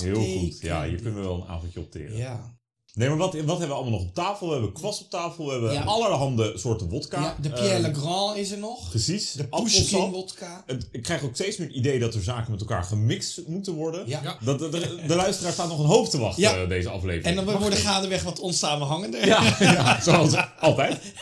Heel 0.00 0.38
goed. 0.38 0.60
Ja, 0.60 0.84
hier 0.84 0.96
kunnen 0.96 1.14
we 1.14 1.20
wel 1.20 1.40
een 1.42 1.48
avondje 1.48 1.80
opteren. 1.80 2.16
Ja. 2.16 2.58
Nee, 2.94 3.08
maar 3.08 3.16
wat, 3.18 3.32
wat 3.34 3.58
hebben 3.58 3.68
we 3.68 3.72
allemaal 3.74 3.98
nog 3.98 4.08
op 4.08 4.14
tafel? 4.14 4.46
We 4.46 4.52
hebben 4.52 4.72
kwas 4.72 5.00
op 5.00 5.10
tafel. 5.10 5.44
We 5.46 5.50
hebben 5.52 5.72
Ja. 5.72 5.82
allerhande 5.82 6.52
soorten 6.58 6.88
wodka. 6.88 7.20
ja, 7.20 7.36
de 7.40 7.48
Pierre 7.50 7.68
Eh, 7.74 7.80
Legrand 7.80 8.36
is 8.36 8.50
er 8.50 8.58
nog. 8.58 8.88
Precies. 8.90 9.32
De. 9.32 9.48
Pushkin 9.48 10.10
wodka. 10.10 10.62
Het- 10.66 10.88
Ik 10.92 11.02
krijg 11.02 11.22
ook 11.22 11.34
steeds 11.34 11.56
meer 11.56 11.66
het 11.68 11.76
idee 11.76 11.98
dat 11.98 12.14
er 12.14 12.22
zaken 12.22 12.50
met 12.50 12.60
elkaar 12.60 12.84
gemixt 12.84 13.46
moeten 13.46 13.74
worden. 13.74 14.08
Ja. 14.08 14.36
Dat, 14.44 14.58
de, 14.58 14.68
de, 14.68 15.02
de 15.06 15.14
luisteraar 15.14 15.52
staat 15.52 15.68
nog 15.68 15.78
een 15.78 15.84
hoop 15.86 16.06
te 16.08 16.18
wachten, 16.18 16.42
Ja. 16.42 16.62
eh, 16.62 16.68
deze 16.68 16.88
aflevering. 16.88 17.24
En 17.24 17.34
dan 17.34 17.44
Mag 17.44 17.58
worden 17.60 17.78
ik- 17.78 17.84
gaandeweg 17.84 18.22
wat 18.22 18.38
onsamenhangender. 18.38 19.26
Ja, 19.26 19.42
ja, 19.60 20.00
zoals 20.00 20.34
altijd. 20.60 21.12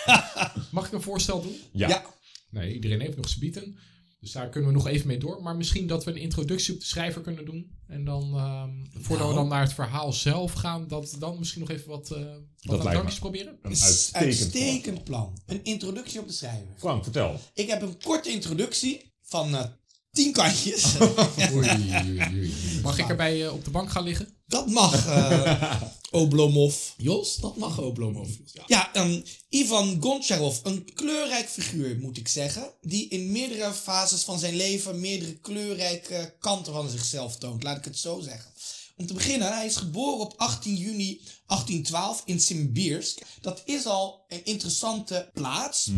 Mag 0.71 0.87
ik 0.87 0.93
een 0.93 1.03
voorstel 1.03 1.43
doen? 1.43 1.57
Ja. 1.73 1.89
Ja. 1.89 2.05
Nee, 2.51 2.75
iedereen 2.75 3.01
heeft 3.01 3.17
nog 3.17 3.33
gebieden. 3.33 3.79
Dus 4.21 4.33
daar 4.33 4.49
kunnen 4.49 4.71
we 4.71 4.77
nog 4.77 4.87
even 4.87 5.07
mee 5.07 5.19
door. 5.19 5.43
Maar 5.43 5.57
misschien 5.57 5.87
dat 5.87 6.05
we 6.05 6.11
een 6.11 6.17
introductie 6.17 6.75
op 6.75 6.81
de 6.81 6.87
schrijver 6.87 7.21
kunnen 7.21 7.45
doen. 7.45 7.77
En 7.87 8.05
dan, 8.05 8.23
ehm, 8.37 8.71
voordat 8.93 9.19
Nou. 9.19 9.29
we 9.29 9.35
dan 9.35 9.49
naar 9.49 9.63
het 9.63 9.73
verhaal 9.73 10.13
zelf 10.13 10.53
gaan, 10.53 10.89
dat 10.89 11.11
we 11.11 11.19
dan 11.19 11.39
misschien 11.39 11.61
nog 11.61 11.71
even 11.71 11.89
wat, 11.89 12.11
eh 12.11 12.19
wat 12.63 12.81
aan 12.81 12.87
drankjes 12.91 13.15
me. 13.15 13.21
proberen. 13.21 13.59
Een 13.63 13.71
uitstekend, 13.71 14.25
uitstekend 14.25 15.05
plan. 15.05 15.39
Een 15.47 15.65
introductie 15.65 16.21
op 16.21 16.27
de 16.27 16.33
schrijver. 16.33 16.67
Frank, 16.77 17.03
vertel. 17.03 17.41
Ik 17.55 17.69
heb 17.69 17.83
een 17.83 18.03
korte 18.03 18.31
introductie 18.31 19.13
van 19.23 19.55
eh, 19.57 19.65
tien 20.13 20.33
kantjes. 20.33 20.85
Oei, 21.53 21.69
oei, 21.71 22.21
oei. 22.33 22.53
Mag 22.83 22.99
ik 22.99 23.09
erbij 23.09 23.45
eh, 23.45 23.53
op 23.53 23.65
de 23.65 23.71
bank 23.71 23.91
gaan 23.91 24.05
liggen? 24.05 24.29
Dat 24.47 24.67
mag, 24.71 25.07
eh 25.07 25.83
Oblomov. 26.11 26.75
Jos, 26.97 27.37
dat 27.37 27.57
mag 27.57 27.79
Oblomov. 27.79 28.29
Ja, 28.67 28.95
ehm, 28.95 29.21
Ivan 29.49 29.97
Goncharov, 30.01 30.59
een 30.63 30.95
kleurrijk 30.95 31.49
figuur 31.49 31.99
moet 31.99 32.17
ik 32.17 32.29
zeggen. 32.29 32.71
Die 32.81 33.09
in 33.09 33.33
meerdere 33.33 33.73
fases 33.73 34.23
van 34.23 34.39
zijn 34.39 34.57
leven 34.57 35.01
meerdere 35.01 35.35
kleurrijke 35.35 36.35
kanten 36.41 36.73
van 36.73 36.89
zichzelf 36.91 37.37
toont. 37.37 37.63
Laat 37.63 37.77
ik 37.77 37.85
het 37.85 37.99
zo 37.99 38.21
zeggen. 38.21 38.51
Om 38.99 39.07
te 39.07 39.15
beginnen, 39.15 39.53
hij 39.57 39.67
is 39.67 39.77
geboren 39.77 40.21
op 40.21 40.35
18 40.37 40.75
juni 40.77 41.21
1812 41.47 42.23
in 42.25 42.41
Simbirsk. 42.41 43.19
Dat 43.41 43.63
is 43.65 43.87
al 43.87 44.25
een 44.29 44.45
interessante 44.45 45.31
plaats. 45.35 45.91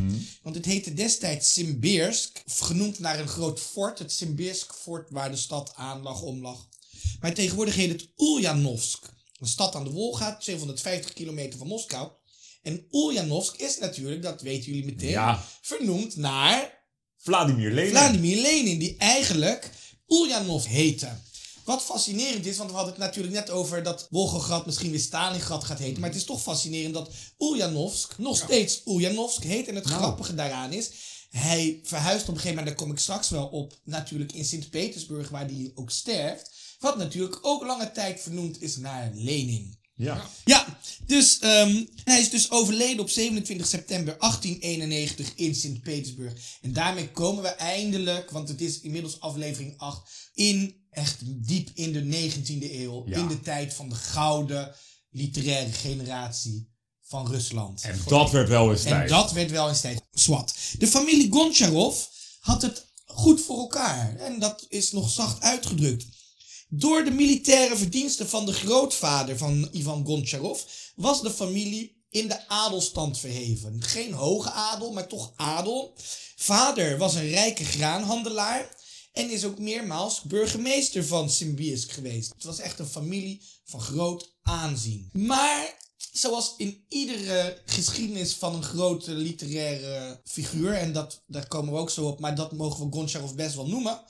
Want 0.43 0.55
het 0.57 0.65
heette 0.65 0.95
destijds 0.95 1.53
Simbirsk. 1.53 2.43
Genoemd 2.47 2.99
naar 2.99 3.19
een 3.21 3.29
groot 3.29 3.61
fort. 3.61 3.99
Het 3.99 4.13
Simbirsk 4.13 4.73
fort 4.75 5.11
waar 5.11 5.31
de 5.31 5.37
stad 5.37 5.73
aan 5.75 6.03
lag, 6.03 6.23
om 6.23 6.41
lag. 6.41 6.69
Maar 7.21 7.35
tegenwoordig 7.35 7.75
heet 7.75 7.91
het 7.91 8.09
Ulyanovsk. 8.17 9.05
Een 9.39 9.47
stad 9.47 9.75
aan 9.75 9.85
de 9.85 9.91
Wolga, 9.91 10.37
750 10.41 11.13
kilometer 11.13 11.59
van 11.59 11.67
Moskou. 11.67 12.11
En 12.63 12.87
Ulyanovsk 12.91 13.57
is 13.57 13.79
natuurlijk, 13.79 14.23
dat 14.23 14.43
weten 14.43 14.65
jullie 14.73 14.85
meteen, 14.85 15.11
Ja. 15.11 15.45
vernoemd 15.63 16.17
naar 16.17 16.79
Vladimir 17.17 17.71
Lenin. 17.73 17.91
Vladimir 17.91 18.41
Lenin, 18.41 18.79
die 18.79 18.97
eigenlijk 18.97 19.71
Ulyanov 20.07 20.65
heette. 20.65 21.09
Wat 21.71 21.83
fascinerend 21.83 22.47
is, 22.47 22.57
want 22.57 22.71
we 22.71 22.77
hadden 22.77 22.95
het 22.95 23.03
natuurlijk 23.03 23.35
net 23.35 23.51
over 23.51 23.83
dat 23.83 24.07
Volgograd 24.11 24.67
misschien 24.67 24.91
weer 24.91 25.01
Stalingrad 25.01 25.65
gaat 25.65 25.79
heten. 25.79 26.01
Maar 26.01 26.09
het 26.09 26.19
is 26.19 26.25
toch 26.25 26.43
fascinerend 26.43 26.95
dat 26.95 27.11
Ulyanovsk 27.39 28.19
nog 28.19 28.37
steeds 28.37 28.83
Ulyanovsk 28.87 29.43
heet. 29.43 29.69
En 29.69 29.75
het 29.75 29.87
grappige 29.87 30.35
daaraan 30.35 30.73
is, 30.73 30.91
hij 31.31 31.81
verhuist 31.83 32.23
op 32.23 32.29
een 32.29 32.35
gegeven 32.35 32.57
moment, 32.57 32.77
daar 32.77 32.87
kom 32.87 32.95
ik 32.95 33.01
straks 33.01 33.29
wel 33.29 33.47
op, 33.47 33.79
natuurlijk 33.85 34.33
in 34.33 34.45
Sint-Petersburg, 34.45 35.29
waar 35.29 35.47
hij 35.47 35.73
ook 35.75 35.91
sterft. 35.91 36.51
Wat 36.79 36.97
natuurlijk 36.97 37.39
ook 37.43 37.65
lange 37.65 37.93
tijd 37.93 38.21
vernoemd 38.21 38.63
is 38.63 38.77
naar 38.77 39.11
Lenin. 39.15 39.79
Ja. 39.95 40.31
Ja, 40.45 40.79
dus 41.07 41.39
ehm, 41.39 41.85
hij 42.05 42.21
is 42.21 42.31
dus 42.31 42.51
overleden 42.51 43.01
op 43.01 43.11
27 43.11 43.67
september 43.67 44.17
1891 44.19 45.35
in 45.35 45.55
Sint-Petersburg. 45.55 46.33
En 46.61 46.73
daarmee 46.73 47.11
komen 47.11 47.43
we 47.43 47.49
eindelijk, 47.49 48.31
want 48.31 48.49
het 48.49 48.61
is 48.61 48.81
inmiddels 48.81 49.21
aflevering 49.21 49.75
8, 49.79 50.31
in 50.35 50.80
echt 50.91 51.19
diep 51.25 51.71
in 51.75 51.93
de 51.93 52.31
19e 52.31 52.73
eeuw. 52.73 53.03
Ja. 53.07 53.19
In 53.19 53.29
de 53.29 53.41
tijd 53.41 53.75
van 53.75 53.89
de 53.89 53.95
gouden 53.95 54.75
literaire 55.11 55.73
generatie 55.73 56.69
van 57.03 57.27
Rusland. 57.27 57.83
En 57.83 58.01
dat 58.07 58.31
werd 58.31 58.49
wel 58.49 58.71
eens 58.71 58.85
En 58.85 58.91
tijd. 58.91 59.09
dat 59.09 59.33
werd 59.33 59.51
wel 59.51 59.69
eens 59.69 59.81
tijd. 59.81 60.03
Swat. 60.13 60.55
De 60.79 60.87
familie 60.87 61.33
Goncharov 61.33 62.05
had 62.41 62.63
het 62.63 62.87
goed 63.05 63.41
voor 63.41 63.59
elkaar. 63.59 64.17
En 64.17 64.39
dat 64.39 64.67
is 64.69 64.93
nog 64.93 65.11
zacht 65.11 65.43
uitgedrukt. 65.43 66.07
Door 66.69 67.05
de 67.05 67.11
militaire 67.11 67.77
verdiensten 67.77 68.29
van 68.29 68.47
de 68.47 68.53
grootvader 68.53 69.39
van 69.39 69.69
Ivan 69.73 70.05
Goncharov 70.05 70.63
was 70.95 71.23
de 71.23 71.31
familie 71.31 72.05
in 72.11 72.29
de 72.29 72.49
adelstand 72.49 73.19
verheven. 73.19 73.83
Geen 73.83 74.13
hoge 74.13 74.51
adel, 74.51 74.93
maar 74.93 75.07
toch 75.07 75.33
adel. 75.37 75.95
Vader 76.37 76.99
was 76.99 77.15
een 77.15 77.29
rijke 77.31 77.65
graanhandelaar 77.65 78.69
en 79.13 79.31
is 79.31 79.45
ook 79.45 79.59
meermaals 79.59 80.23
burgemeester 80.23 81.05
van 81.05 81.31
Simbirsk 81.31 81.93
geweest. 81.93 82.33
Het 82.35 82.45
was 82.45 82.59
echt 82.59 82.79
een 82.79 82.87
familie 82.87 83.43
van 83.65 83.81
groot 83.81 84.37
aanzien. 84.43 85.09
Maar 85.13 85.79
zoals 86.13 86.55
in 86.57 86.85
iedere 86.89 87.63
geschiedenis 87.65 88.35
van 88.35 88.55
een 88.55 88.63
grote 88.63 89.13
literaire 89.13 90.21
figuur, 90.25 90.73
en 90.73 90.93
dat, 90.93 91.23
daar 91.27 91.49
komen 91.49 91.73
we 91.73 91.79
ook 91.79 91.91
zo 91.91 92.07
op, 92.07 92.21
maar 92.21 92.35
dat 92.35 92.53
mogen 92.53 92.87
we 92.87 92.93
Goncharov 92.93 93.33
best 93.33 93.55
wel 93.55 93.69
noemen. 93.69 94.01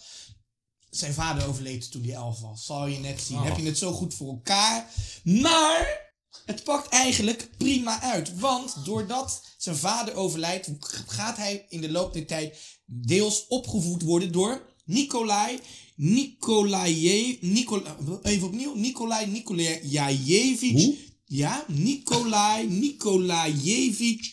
Zijn 0.91 1.15
vader 1.15 1.49
overleed 1.49 1.91
toen 1.91 2.03
hij 2.03 2.15
elf 2.15 2.41
was. 2.41 2.65
Zal 2.67 2.87
je 2.87 2.99
net 2.99 3.21
zien. 3.21 3.37
Oh. 3.37 3.45
Heb 3.45 3.57
je 3.57 3.63
het 3.67 3.79
zo 3.79 3.93
goed 3.93 4.15
voor 4.15 4.29
elkaar. 4.29 4.93
Maar 5.25 6.11
het 6.47 6.65
pakt 6.65 6.89
eigenlijk 6.89 7.51
prima 7.57 8.01
uit. 8.01 8.39
Want 8.39 8.85
doordat 8.85 9.43
zijn 9.59 9.77
vader 9.77 10.15
overlijdt, 10.15 10.71
gaat 11.07 11.37
hij 11.37 11.67
in 11.69 11.81
de 11.81 11.91
loop 11.91 12.13
der 12.13 12.27
tijd 12.27 12.59
deels 12.85 13.47
opgevoed 13.47 14.03
worden 14.03 14.33
door 14.33 14.70
Nikolai 14.91 15.59
Nikolaje, 15.97 17.37
Nikola, 17.41 17.97
even 18.23 18.47
opnieuw. 18.49 18.75
Nikolai 18.75 19.27
Nikolajevich. 19.27 20.73
Hoe? 20.73 20.97
Ja, 21.25 21.65
Nikolai 21.69 22.67
Nikolajevich 22.67 24.33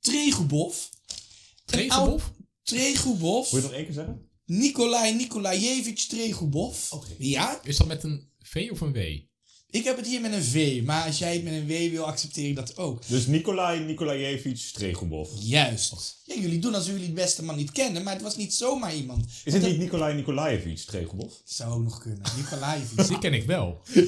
Tregubov. 0.00 0.76
Tregubov? 1.64 2.22
Tregubov. 2.62 3.50
Wil 3.50 3.60
je 3.60 3.66
het 3.66 3.70
nog 3.70 3.72
één 3.72 3.84
keer 3.84 3.94
zeggen? 3.94 4.28
Nikolai 4.44 5.14
Nikolajevich 5.14 6.06
Tregubov. 6.06 6.92
Oké. 6.92 7.14
Ja, 7.18 7.60
Is 7.64 7.76
dat 7.76 7.86
met 7.86 8.02
een 8.04 8.28
V 8.38 8.68
of 8.70 8.80
een 8.80 8.92
W? 8.92 8.98
Ik 9.72 9.84
heb 9.84 9.96
het 9.96 10.06
hier 10.06 10.20
met 10.20 10.32
een 10.32 10.42
V, 10.42 10.82
maar 10.84 11.06
als 11.06 11.18
jij 11.18 11.32
het 11.32 11.44
met 11.44 11.52
een 11.52 11.66
W 11.66 11.90
wil, 11.90 12.04
accepteer 12.04 12.48
ik 12.48 12.56
dat 12.56 12.76
ook. 12.76 13.06
Dus 13.06 13.26
Nikolai 13.26 13.80
Nikolajevich 13.80 14.58
Stregubov. 14.58 15.28
Juist. 15.40 16.16
Ja, 16.24 16.34
jullie 16.34 16.58
doen 16.58 16.74
alsof 16.74 16.90
jullie 16.90 17.04
het 17.04 17.14
beste 17.14 17.44
man 17.44 17.56
niet 17.56 17.72
kennen, 17.72 18.02
maar 18.02 18.12
het 18.12 18.22
was 18.22 18.36
niet 18.36 18.54
zomaar 18.54 18.94
iemand. 18.94 19.26
Is 19.44 19.52
het 19.52 19.62
niet 19.62 19.78
Nikolai 19.78 20.14
Nikolajevich 20.14 20.78
Stregubov? 20.78 21.32
Het 21.44 21.52
zou 21.52 21.72
ook 21.72 21.82
nog 21.82 21.98
kunnen. 22.00 22.22
Nikolajevich. 22.36 23.06
Die 23.06 23.18
ken 23.18 23.34
ik 23.34 23.46
wel. 23.46 23.80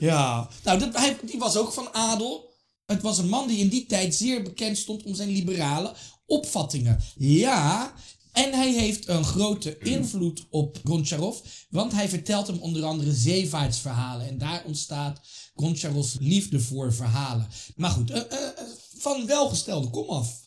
ja. 0.00 0.48
Nou, 0.64 0.78
dat, 0.78 0.96
hij, 0.96 1.16
die 1.22 1.38
was 1.38 1.56
ook 1.56 1.72
van 1.72 1.94
adel. 1.94 2.54
Het 2.86 3.02
was 3.02 3.18
een 3.18 3.28
man 3.28 3.48
die 3.48 3.58
in 3.58 3.68
die 3.68 3.86
tijd 3.86 4.14
zeer 4.14 4.42
bekend 4.42 4.78
stond 4.78 5.02
om 5.02 5.14
zijn 5.14 5.28
liberale 5.28 5.94
opvattingen. 6.26 7.00
Ja, 7.16 7.94
en 8.32 8.52
hij 8.52 8.72
heeft 8.72 9.08
een 9.08 9.24
grote 9.24 9.78
invloed 9.78 10.46
op 10.50 10.80
Goncharov, 10.84 11.38
want 11.70 11.92
hij 11.92 12.08
vertelt 12.08 12.46
hem 12.46 12.58
onder 12.58 12.84
andere 12.84 13.12
zeevaartsverhalen. 13.14 14.28
En 14.28 14.38
daar 14.38 14.64
ontstaat 14.66 15.20
Goncharovs 15.54 16.16
liefde 16.20 16.60
voor 16.60 16.94
verhalen. 16.94 17.48
Maar 17.76 17.90
goed, 17.90 18.10
eh, 18.10 18.16
eh, 18.20 18.22
eh, 18.28 18.64
van 18.98 19.26
welgestelde 19.26 19.90
komaf. 19.90 20.46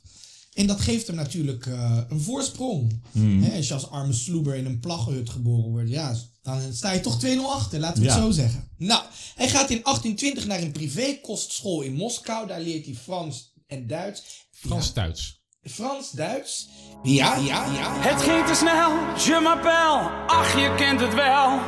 En 0.53 0.67
dat 0.67 0.81
geeft 0.81 1.07
hem 1.07 1.15
natuurlijk 1.15 1.65
een 2.09 2.21
voorsprong. 2.21 3.01
Hè, 3.17 3.55
als 3.55 3.67
je 3.67 3.73
als 3.73 3.89
arme 3.89 4.13
sloeber 4.13 4.55
in 4.55 4.65
een 4.65 4.79
plaggenhut 4.79 5.29
geboren 5.29 5.69
wordt, 5.71 5.89
ja, 5.89 6.15
dan 6.41 6.73
sta 6.73 6.91
je 6.91 6.99
toch 6.99 7.19
2-0 7.19 7.51
achter, 7.53 7.79
laten 7.79 8.01
we 8.01 8.07
Ja. 8.07 8.13
het 8.15 8.23
zo 8.23 8.31
zeggen. 8.31 8.69
Nou, 8.77 9.03
hij 9.35 9.49
gaat 9.49 9.69
in 9.69 9.81
1820 9.83 10.45
naar 10.45 10.61
een 10.61 10.71
privékostschool 10.71 11.81
in 11.81 11.93
Moskou. 11.93 12.47
Daar 12.47 12.61
leert 12.61 12.85
hij 12.85 12.95
Frans 12.95 13.53
en 13.67 13.87
Duits. 13.87 14.23
Frans-Duits. 14.51 15.40
Frans-Duits? 15.65 16.69
Ja, 17.03 17.35
ja, 17.35 17.65
ja. 17.65 18.09
Het 18.09 18.21
ging 18.21 18.45
te 18.45 18.55
snel, 18.55 18.91
je 19.17 19.39
m'appelle, 19.43 20.09
ach 20.27 20.59
je 20.59 20.75
kent 20.75 20.99
het 20.99 21.13
wel. 21.13 21.59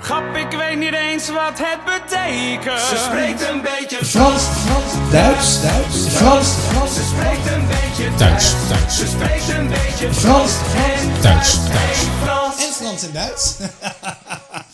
Grap, 0.00 0.36
ik 0.36 0.50
weet 0.50 0.78
niet 0.78 0.92
eens 0.92 1.28
wat 1.28 1.58
het 1.58 1.84
betekent. 1.84 2.80
Ze 2.80 2.96
spreekt 2.96 3.48
een 3.48 3.62
beetje 3.62 4.04
Frans, 4.04 4.42
Frans, 4.42 5.10
Duits, 5.10 5.62
Duits, 5.62 6.08
Frans, 6.08 6.48
Frans, 6.48 6.94
Ze 6.94 7.02
spreekt 7.02 7.46
een 7.46 7.66
beetje 7.66 8.10
Duits, 8.16 8.68
Duits. 8.68 8.96
Ze 8.96 9.06
spreekt 9.06 9.48
een 9.48 9.68
beetje 9.68 10.14
Frans 10.14 10.52
en 10.74 11.22
Duits, 11.22 11.68
Duits. 11.68 12.00
Frans. 12.22 12.66
en 12.66 12.72
Frans 12.72 13.02
en 13.02 13.12
Duits. 13.12 13.56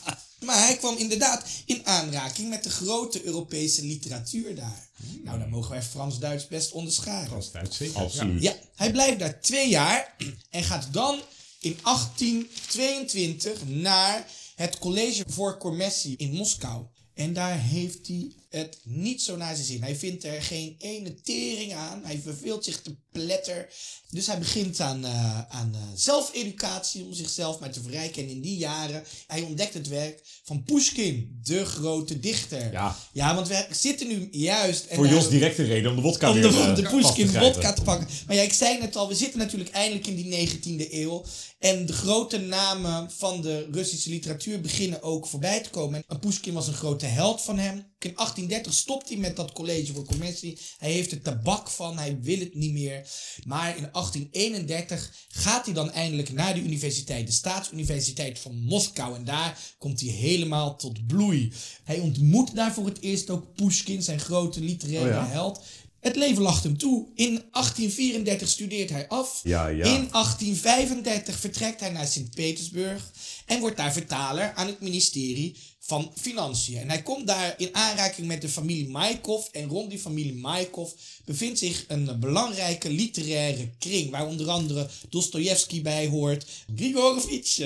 maar 0.53 0.67
hij 0.67 0.77
kwam 0.77 0.97
inderdaad 0.97 1.45
in 1.65 1.87
aanraking 1.87 2.49
met 2.49 2.65
de 2.65 2.71
grote 2.71 3.25
Europese 3.25 3.85
literatuur 3.85 4.55
daar. 4.55 4.89
Nou, 5.25 5.39
dan 5.39 5.49
mogen 5.49 5.71
wij 5.71 5.83
Frans-Duits 5.83 6.49
best 6.49 6.73
onderscharen. 6.73 7.29
Frans-Duits, 7.29 7.77
zeker. 7.77 8.01
Absoluut. 8.01 8.43
Ja, 8.43 8.55
hij 8.75 8.93
blijft 8.93 9.19
daar 9.19 9.41
twee 9.41 9.69
jaar 9.69 10.17
en 10.51 10.65
gaat 10.65 10.89
dan 10.93 11.21
in 11.61 11.79
1822 11.83 13.67
naar 13.67 14.27
het 14.55 14.79
College 14.79 15.25
voor 15.29 15.59
Commercie 15.59 16.17
in 16.17 16.33
Moskou. 16.33 16.85
En 17.15 17.33
daar 17.33 17.61
heeft 17.61 18.07
hij 18.07 18.33
het 18.49 18.79
niet 18.83 19.23
zo 19.23 19.37
naar 19.37 19.55
zijn 19.55 19.67
zin. 19.67 19.83
Hij 19.83 19.97
vindt 19.97 20.25
er 20.25 20.43
geen 20.43 20.75
ene 20.79 21.21
tering 21.21 21.75
aan. 21.75 22.05
Hij 22.05 22.19
verveelt 22.19 22.65
zich 22.65 22.83
te 22.83 22.97
pletter. 23.13 23.69
Dus 24.13 24.27
hij 24.27 24.39
begint 24.39 24.81
aan, 24.81 25.05
eh, 25.05 25.39
aan 25.49 25.71
eh, 25.75 25.81
zelfeducatie 25.95 27.05
om 27.05 27.13
zichzelf 27.13 27.59
maar 27.59 27.71
te 27.71 27.83
verrijken. 27.83 28.23
En 28.23 28.29
in 28.29 28.41
die 28.41 28.57
jaren, 28.57 29.05
hij 29.27 29.43
ontdekt 29.43 29.75
het 29.75 29.89
werk 29.89 30.21
van 30.45 30.63
Pushkin, 30.63 31.41
de 31.43 31.65
grote 31.65 32.21
dichter. 32.21 32.73
Ja. 32.73 32.97
ja 33.13 33.35
want 33.35 33.49
we 33.49 33.67
zitten 33.71 34.09
nu 34.09 34.29
juist... 34.31 34.85
en 34.85 34.97
Voor 34.97 35.09
Jos 35.09 35.29
directe 35.29 35.63
reden 35.63 35.91
om 35.91 35.97
de 35.97 36.03
wodka 36.03 36.29
om 36.29 36.35
weer 36.35 36.43
de, 36.43 36.49
eh, 36.49 36.75
de 36.75 36.83
te 36.83 36.89
Pushkin 36.89 37.29
vodka 37.29 37.73
te 37.73 37.83
pakken. 37.83 38.09
Maar 38.27 38.37
ja, 38.37 38.43
ik 38.43 38.53
zei 38.53 38.79
net 38.79 38.97
al, 38.97 39.09
we 39.09 39.15
zitten 39.15 39.39
natuurlijk 39.39 39.71
eindelijk 39.71 40.07
in 40.07 40.17
die 40.17 40.49
19e 40.49 40.93
eeuw. 40.93 41.25
En 41.59 41.87
de 41.87 41.93
grote 41.93 42.39
namen 42.39 43.11
van 43.11 43.41
de 43.41 43.69
Russische 43.71 44.11
literatuur 44.11 44.61
beginnen 44.61 45.03
ook 45.03 45.27
voorbij 45.27 45.61
te 45.61 45.71
komen. 45.71 46.05
En 46.09 46.19
Pushkin 46.19 46.55
was 46.55 46.67
een 46.67 46.75
grote 46.75 47.07
held 47.07 47.43
van 47.43 47.59
hem. 47.59 47.75
In 47.99 48.13
1830 48.15 48.73
stopt 48.73 49.09
hij 49.09 49.19
met 49.19 49.37
dat 49.37 49.53
college 49.53 49.93
voor 49.93 50.05
commercie. 50.05 50.59
Hij 50.79 50.91
heeft 50.91 51.13
er 51.13 51.23
tabak 51.23 51.71
van, 51.71 51.99
hij 51.99 52.19
wil 52.21 52.39
het 52.39 52.55
niet 52.55 52.73
meer. 52.73 53.09
Maar 53.45 53.77
in 53.77 53.89
1831 54.03 55.11
gaat 55.29 55.65
hij 55.65 55.75
dan 55.75 55.93
eindelijk 55.93 56.33
naar 56.33 56.55
de 56.55 56.61
universiteit, 56.61 57.27
de 57.27 57.33
Staatsuniversiteit 57.33 58.39
van 58.39 58.57
Moskou. 58.57 59.17
En 59.17 59.25
daar 59.25 59.59
komt 59.79 60.01
hij 60.01 60.11
helemaal 60.11 60.77
tot 60.77 61.07
bloei. 61.07 61.53
Hij 61.85 61.99
ontmoet 61.99 62.55
daar 62.55 62.73
voor 62.73 62.87
het 62.87 63.01
eerst 63.01 63.31
ook 63.31 63.55
Pushkin, 63.55 64.03
zijn 64.03 64.21
grote 64.21 64.61
literaire 64.61 65.09
Oh 65.09 65.15
ja? 65.15 65.27
held. 65.27 65.61
Het 66.01 66.17
leven 66.17 66.43
lacht 66.43 66.63
hem 66.63 66.79
toe. 66.79 67.07
In 67.15 67.43
1834 67.51 68.49
studeert 68.49 68.91
hij 68.91 69.09
af. 69.09 69.41
Ja, 69.43 69.67
ja. 69.67 69.85
In 69.85 70.09
1835 70.11 71.39
vertrekt 71.39 71.81
hij 71.81 71.91
naar 71.91 72.07
Sint-Petersburg 72.07 73.11
en 73.47 73.61
wordt 73.61 73.77
daar 73.77 73.93
vertaler 73.93 74.53
aan 74.55 74.67
het 74.67 74.81
ministerie 74.81 75.57
van 75.85 76.13
Financiën. 76.21 76.79
En 76.79 76.89
hij 76.89 77.03
komt 77.03 77.27
daar 77.27 77.55
in 77.57 77.75
aanraking 77.75 78.27
met 78.27 78.41
de 78.41 78.49
familie 78.49 78.89
Maikov. 78.89 79.47
En 79.47 79.69
rond 79.69 79.91
die 79.91 79.99
familie 79.99 80.35
Maikov 80.35 80.93
bevindt 81.25 81.59
zich 81.59 81.85
een 81.89 82.21
belangrijke 82.21 82.91
literaire 82.91 83.71
kring. 83.79 84.11
Waar 84.11 84.27
onder 84.27 84.49
andere 84.49 84.89
Dostojevski 85.09 85.83
bij 85.83 86.07
hoort, 86.07 86.47
Grigorovich. 86.77 87.59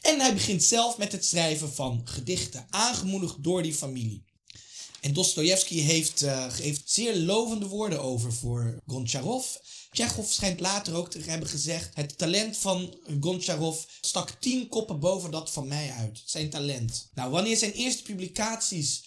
En 0.00 0.20
hij 0.20 0.34
begint 0.34 0.62
zelf 0.62 0.98
met 0.98 1.12
het 1.12 1.24
schrijven 1.24 1.72
van 1.72 2.00
gedichten, 2.04 2.66
aangemoedigd 2.70 3.42
door 3.44 3.62
die 3.62 3.74
familie. 3.74 4.22
En 5.04 5.12
Dostoevsky 5.12 5.80
heeft, 5.80 6.22
eh, 6.22 6.52
heeft 6.52 6.90
zeer 6.90 7.16
lovende 7.16 7.66
woorden 7.66 8.02
over 8.02 8.32
voor 8.32 8.80
Goncharov. 8.86 9.46
Tsjechov 9.90 10.30
schijnt 10.30 10.60
later 10.60 10.94
ook 10.94 11.10
te 11.10 11.18
hebben 11.18 11.48
gezegd: 11.48 11.90
Het 11.94 12.18
talent 12.18 12.56
van 12.56 12.96
Goncharov 13.20 13.84
stak 14.00 14.30
tien 14.30 14.68
koppen 14.68 15.00
boven 15.00 15.30
dat 15.30 15.50
van 15.50 15.68
mij 15.68 15.90
uit. 15.90 16.22
Zijn 16.24 16.50
talent. 16.50 17.10
Nou, 17.14 17.30
wanneer 17.30 17.56
zijn 17.56 17.72
eerste 17.72 18.02
publicaties 18.02 19.02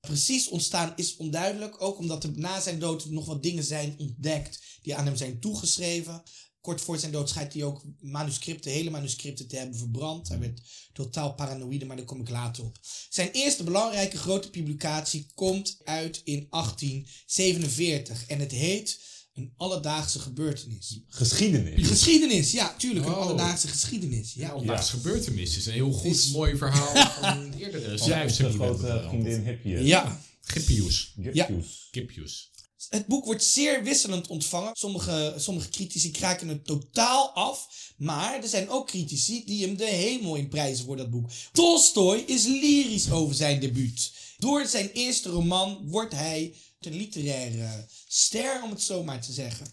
precies 0.00 0.48
ontstaan 0.48 0.92
is 0.96 1.16
onduidelijk. 1.16 1.82
Ook 1.82 1.98
omdat 1.98 2.24
er 2.24 2.30
na 2.34 2.60
zijn 2.60 2.78
dood 2.78 3.04
nog 3.04 3.26
wat 3.26 3.42
dingen 3.42 3.64
zijn 3.64 3.94
ontdekt 3.98 4.60
die 4.82 4.96
aan 4.96 5.06
hem 5.06 5.16
zijn 5.16 5.40
toegeschreven. 5.40 6.22
Kort 6.64 6.80
voor 6.80 6.98
zijn 6.98 7.12
dood 7.12 7.28
schijnt 7.28 7.52
hij 7.52 7.62
ook 7.62 7.82
manuscripten, 8.00 8.70
hele 8.72 8.90
manuscripten 8.90 9.48
te 9.48 9.56
hebben 9.56 9.78
verbrand. 9.78 10.28
Hij 10.28 10.38
werd 10.38 10.60
totaal 10.92 11.34
paranoïde, 11.34 11.84
maar 11.84 11.96
daar 11.96 12.04
kom 12.04 12.20
ik 12.20 12.28
later 12.28 12.64
op. 12.64 12.78
Zijn 13.08 13.30
eerste 13.32 13.64
belangrijke 13.64 14.16
grote 14.16 14.50
publicatie 14.50 15.26
komt 15.34 15.76
uit 15.84 16.20
in 16.24 16.46
1847 16.50 18.26
en 18.26 18.38
het 18.40 18.52
heet 18.52 19.00
een 19.34 19.52
alledaagse 19.56 20.18
gebeurtenis. 20.18 21.00
Geschiedenis. 21.08 21.86
Geschiedenis, 21.88 22.50
ja, 22.52 22.74
tuurlijk, 22.78 23.06
een 23.06 23.12
Oh. 23.12 23.18
alledaagse 23.18 23.68
geschiedenis. 23.68 24.32
Ja, 24.34 24.46
Ja. 24.46 24.52
Alledaagse 24.52 24.90
gebeurtenis 24.90 25.56
is 25.56 25.66
een 25.66 25.72
heel 25.72 25.92
goed, 25.92 26.10
Is- 26.14 26.30
mooi 26.30 26.56
verhaal 26.56 26.94
van 27.20 27.52
eerdere 27.52 27.90
we 27.90 28.50
grote 28.52 29.04
vriendin 29.08 29.44
Hippius. 29.44 29.86
ja, 29.86 30.20
Gippius. 30.40 31.14
Gippius. 31.22 31.88
Gippius. 31.90 32.50
Het 32.88 33.06
boek 33.06 33.24
wordt 33.24 33.44
zeer 33.44 33.82
wisselend 33.82 34.26
ontvangen. 34.26 34.76
Sommige, 34.76 35.34
sommige 35.36 35.68
critici 35.68 36.10
kraken 36.10 36.48
het 36.48 36.64
totaal 36.64 37.30
af. 37.30 37.92
Maar 37.96 38.42
er 38.42 38.48
zijn 38.48 38.68
ook 38.68 38.86
critici 38.86 39.44
die 39.44 39.66
hem 39.66 39.76
de 39.76 39.86
hemel 39.86 40.34
in 40.34 40.48
prijzen 40.48 40.84
voor 40.84 40.96
dat 40.96 41.10
boek. 41.10 41.30
Tolstoy 41.52 42.18
is 42.26 42.44
lyrisch 42.44 43.10
over 43.10 43.34
zijn 43.34 43.60
debuut. 43.60 44.12
Door 44.38 44.66
zijn 44.66 44.90
eerste 44.90 45.28
roman 45.28 45.88
wordt 45.88 46.12
hij 46.12 46.54
een 46.80 46.96
literaire 46.96 47.86
ster, 48.08 48.62
om 48.62 48.70
het 48.70 48.82
zo 48.82 49.04
maar 49.04 49.20
te 49.20 49.32
zeggen. 49.32 49.66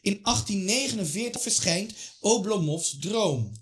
In 0.00 0.18
1849 0.22 1.42
verschijnt 1.42 1.92
Oblomovs 2.20 2.96
Droom. 3.00 3.52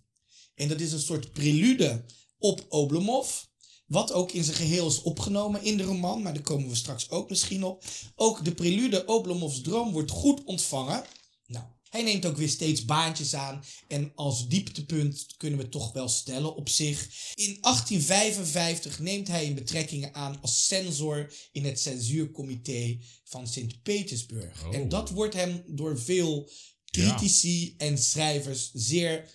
En 0.55 0.69
dat 0.69 0.81
is 0.81 0.93
een 0.93 1.01
soort 1.01 1.33
prelude 1.33 2.05
op 2.39 2.67
Oblomov. 2.69 3.43
Wat 3.87 4.13
ook 4.13 4.33
in 4.33 4.45
zijn 4.45 4.57
geheel 4.57 4.87
is 4.87 5.03
opgenomen 5.03 5.63
in 5.63 5.77
de 5.77 5.83
roman, 5.83 6.23
maar 6.23 6.35
daar 6.35 6.43
komen 6.43 6.69
we 6.69 6.75
straks 6.75 7.11
ook 7.11 7.31
misschien 7.31 7.65
op. 7.65 7.85
Ook 8.15 8.45
de 8.45 8.55
prelude 8.55 9.07
Oblomovs 9.07 9.61
Droom 9.61 9.93
wordt 9.93 10.11
goed 10.11 10.45
ontvangen. 10.45 11.05
Nou, 11.47 11.65
hij 11.91 12.03
neemt 12.03 12.27
ook 12.27 12.37
weer 12.37 12.49
steeds 12.49 12.85
baantjes 12.85 13.35
aan. 13.35 13.65
En 13.89 14.13
als 14.15 14.49
dieptepunt 14.49 15.27
kunnen 15.37 15.59
we 15.59 15.69
toch 15.69 15.93
wel 15.93 16.09
stellen 16.09 16.55
op 16.55 16.69
zich. 16.69 17.09
In 17.35 17.59
1855 17.61 18.99
neemt 18.99 19.29
hij 19.29 19.47
een 19.47 19.55
betrekkingen 19.55 20.15
aan 20.15 20.41
als 20.41 20.67
censor 20.67 21.33
in 21.53 21.65
het 21.65 21.81
censuurcomité 21.81 22.99
van 23.25 23.49
Sint-Petersburg. 23.49 24.65
Oh. 24.67 24.75
En 24.75 24.89
dat 24.89 25.11
wordt 25.11 25.35
hem 25.35 25.63
door 25.67 25.99
veel 25.99 26.51
critici 26.85 27.75
en 27.79 27.99
schrijvers 27.99 28.71
zeer 28.73 29.31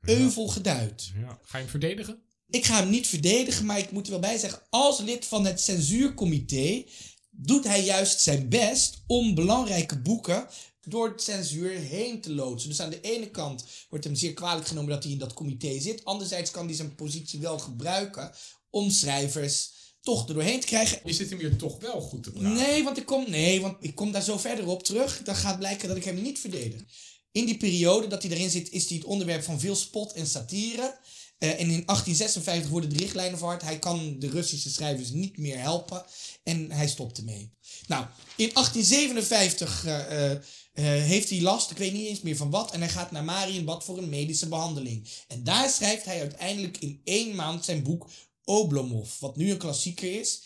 euvel 0.00 0.48
geduid. 0.48 1.12
Ja. 1.14 1.38
Ga 1.42 1.58
je 1.58 1.62
hem 1.62 1.68
verdedigen? 1.70 2.22
Ik 2.52 2.64
ga 2.64 2.76
hem 2.76 2.90
niet 2.90 3.06
verdedigen, 3.06 3.66
maar 3.66 3.78
ik 3.78 3.90
moet 3.90 4.04
er 4.04 4.10
wel 4.10 4.20
bij 4.20 4.38
zeggen, 4.38 4.62
als 4.70 5.00
lid 5.00 5.24
van 5.26 5.46
het 5.46 5.60
censuurcomité 5.60 6.84
doet 7.30 7.64
hij 7.64 7.84
juist 7.84 8.20
zijn 8.20 8.48
best 8.48 9.02
om 9.06 9.34
belangrijke 9.34 9.98
boeken 9.98 10.46
door 10.88 11.08
het 11.08 11.22
censuur 11.22 11.70
heen 11.70 12.20
te 12.20 12.32
loodsen. 12.32 12.68
Dus 12.68 12.80
aan 12.80 12.90
de 12.90 13.00
ene 13.00 13.30
kant 13.30 13.64
wordt 13.88 14.04
hem 14.04 14.14
zeer 14.14 14.32
kwalijk 14.32 14.66
genomen 14.66 14.90
dat 14.90 15.02
hij 15.02 15.12
in 15.12 15.18
dat 15.18 15.34
comité 15.34 15.80
zit. 15.80 16.04
Anderzijds 16.04 16.50
kan 16.50 16.66
hij 16.66 16.74
zijn 16.74 16.94
positie 16.94 17.40
wel 17.40 17.58
gebruiken 17.58 18.32
om 18.70 18.90
schrijvers 18.90 19.70
toch 20.00 20.28
er 20.28 20.34
doorheen 20.34 20.60
te 20.60 20.66
krijgen. 20.66 21.00
Je 21.04 21.12
zit 21.12 21.30
hem 21.30 21.38
hier 21.38 21.56
toch 21.56 21.80
wel 21.80 22.00
goed 22.00 22.22
te 22.22 22.30
praten. 22.32 22.52
Nee, 22.52 22.84
want 22.84 22.98
ik 22.98 23.06
kom, 23.06 23.30
nee, 23.30 23.60
want 23.60 23.76
ik 23.80 23.94
kom 23.94 24.12
daar 24.12 24.22
zo 24.22 24.38
verder 24.38 24.66
op 24.66 24.82
terug. 24.82 25.22
Dan 25.22 25.36
gaat 25.36 25.58
blijken 25.58 25.88
dat 25.88 25.96
ik 25.96 26.04
hem 26.04 26.22
niet 26.22 26.38
verdedig. 26.38 26.82
In 27.32 27.44
die 27.44 27.56
periode 27.56 28.06
dat 28.06 28.22
hij 28.22 28.32
erin 28.32 28.50
zit, 28.50 28.70
is 28.70 28.88
hij 28.88 28.96
het 28.96 29.06
onderwerp 29.06 29.42
van 29.42 29.60
veel 29.60 29.76
spot 29.76 30.12
en 30.12 30.26
satire. 30.26 30.98
Eh, 31.42 31.50
en 31.50 31.70
in 31.70 31.84
1856 31.86 32.70
worden 32.70 32.90
de 32.90 32.96
richtlijnen 32.96 33.38
verhard. 33.38 33.62
Hij 33.62 33.78
kan 33.78 34.18
de 34.18 34.28
Russische 34.28 34.70
schrijvers 34.70 35.10
niet 35.10 35.38
meer 35.38 35.58
helpen. 35.58 36.04
En 36.42 36.70
hij 36.70 36.88
stopt 36.88 37.18
ermee. 37.18 37.50
Nou, 37.86 38.06
in 38.36 38.50
1857 38.52 39.84
eh, 39.84 40.30
eh, 40.30 40.38
heeft 41.02 41.30
hij 41.30 41.40
last, 41.40 41.70
ik 41.70 41.76
weet 41.76 41.92
niet 41.92 42.06
eens 42.06 42.20
meer 42.20 42.36
van 42.36 42.50
wat. 42.50 42.72
En 42.72 42.80
hij 42.80 42.88
gaat 42.88 43.10
naar 43.10 43.24
Marienbad 43.24 43.84
voor 43.84 43.98
een 43.98 44.08
medische 44.08 44.48
behandeling. 44.48 45.08
En 45.28 45.44
daar 45.44 45.70
schrijft 45.70 46.04
hij 46.04 46.20
uiteindelijk 46.20 46.76
in 46.78 47.00
één 47.04 47.34
maand 47.34 47.64
zijn 47.64 47.82
boek 47.82 48.08
Oblomov. 48.44 49.18
Wat 49.18 49.36
nu 49.36 49.50
een 49.50 49.58
klassieker 49.58 50.20
is. 50.20 50.42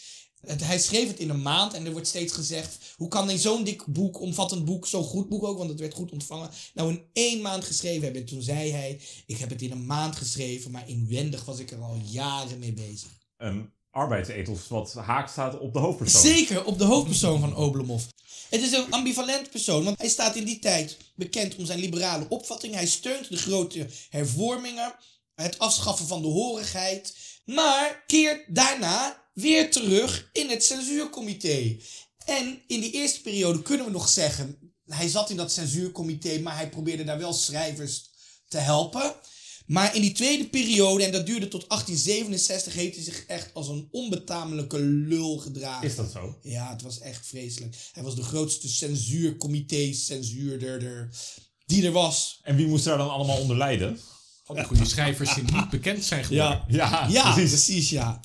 Het- 0.46 0.64
hij 0.64 0.78
schreef 0.78 1.08
het 1.08 1.18
in 1.18 1.30
een 1.30 1.42
maand 1.42 1.72
en 1.74 1.86
er 1.86 1.92
wordt 1.92 2.06
steeds 2.06 2.32
gezegd: 2.32 2.78
hoe 2.96 3.08
kan 3.08 3.26
hij 3.26 3.38
zo'n 3.38 3.64
dik 3.64 3.86
boek, 3.86 4.20
omvattend 4.20 4.64
boek, 4.64 4.86
zo'n 4.86 5.04
goed 5.04 5.28
boek 5.28 5.44
ook, 5.44 5.58
want 5.58 5.70
het 5.70 5.80
werd 5.80 5.94
goed 5.94 6.12
ontvangen, 6.12 6.50
nou 6.74 6.90
in 6.90 7.02
één 7.12 7.40
maand 7.42 7.64
geschreven 7.64 8.02
hebben? 8.02 8.20
En 8.20 8.26
toen 8.28 8.42
zei 8.42 8.70
hij: 8.70 9.00
Ik 9.26 9.38
heb 9.38 9.50
het 9.50 9.62
in 9.62 9.70
een 9.70 9.86
maand 9.86 10.16
geschreven, 10.16 10.70
maar 10.70 10.88
inwendig 10.88 11.44
was 11.44 11.58
ik 11.58 11.70
er 11.70 11.80
al 11.80 12.00
jaren 12.04 12.58
mee 12.58 12.72
bezig. 12.72 13.08
Een 13.36 13.70
arbeidsethos 13.90 14.68
wat 14.68 14.92
haak 14.92 15.28
staat 15.28 15.58
op 15.58 15.72
de 15.72 15.78
hoofdpersoon. 15.78 16.20
Zeker 16.22 16.64
op 16.64 16.78
de 16.78 16.84
hoofdpersoon 16.84 17.40
van 17.40 17.56
Oblomov. 17.56 18.02
Het 18.50 18.60
is 18.60 18.72
een 18.72 18.90
ambivalent 18.90 19.50
persoon, 19.50 19.84
want 19.84 19.98
hij 19.98 20.08
staat 20.08 20.36
in 20.36 20.44
die 20.44 20.58
tijd 20.58 20.96
bekend 21.14 21.56
om 21.56 21.64
zijn 21.66 21.78
liberale 21.78 22.26
opvatting. 22.28 22.74
Hij 22.74 22.86
steunt 22.86 23.28
de 23.28 23.36
grote 23.36 23.86
hervormingen, 24.08 24.94
het 25.34 25.58
afschaffen 25.58 26.06
van 26.06 26.23
de 26.23 26.28
horigheid, 26.28 27.16
maar 27.44 28.04
keert 28.06 28.44
daarna 28.54 29.25
weer 29.36 29.70
terug 29.70 30.28
in 30.32 30.49
het 30.49 30.64
censuurcomité. 30.64 31.76
En 32.25 32.62
in 32.66 32.80
die 32.80 32.92
eerste 32.92 33.20
periode 33.20 33.62
kunnen 33.62 33.86
we 33.86 33.92
nog 33.92 34.08
zeggen, 34.08 34.58
hij 34.86 35.08
zat 35.08 35.30
in 35.30 35.36
dat 35.36 35.52
censuurcomité, 35.52 36.38
maar 36.38 36.56
hij 36.56 36.68
probeerde 36.68 37.04
daar 37.04 37.18
wel 37.18 37.32
schrijvers 37.32 38.10
te 38.49 38.58
helpen. 38.58 39.14
Maar 39.66 39.94
in 39.94 40.00
die 40.00 40.12
tweede 40.12 40.49
periode, 40.49 41.04
en 41.04 41.12
dat 41.12 41.26
duurde 41.26 41.49
tot 41.49 41.68
1867, 41.68 42.75
heeft 42.75 42.94
hij 42.94 43.04
zich 43.04 43.25
echt 43.26 43.54
als 43.54 43.68
een 43.68 43.88
onbetamelijke 43.90 44.80
lul 44.80 45.38
gedragen. 45.38 45.86
Is 45.88 45.96
dat 45.96 46.10
zo? 46.12 46.38
Ja, 46.42 46.70
het 46.72 46.82
was 46.82 46.99
echt 46.99 47.26
vreselijk. 47.26 47.76
Hij 47.92 48.02
was 48.02 48.14
de 48.14 48.22
grootste 48.22 48.68
censuurcomité, 48.68 49.92
censuurder 49.92 51.08
die 51.66 51.86
er 51.86 51.92
was. 51.92 52.40
En 52.42 52.56
wie 52.56 52.66
moest 52.66 52.84
daar 52.84 52.99
dan 52.99 53.10
allemaal 53.10 53.38
onder 53.40 53.56
lijden? 53.56 54.00
Al 54.44 54.54
die 54.54 54.64
goede 54.64 54.84
schrijvers 54.84 55.34
die 55.34 55.44
niet 55.44 55.70
bekend 55.70 56.04
zijn 56.04 56.25
geworden. 56.25 56.64
Ja, 56.68 57.06
Ja, 57.10 57.32
precies. 57.32 57.50
precies, 57.50 57.90
ja. 57.90 58.20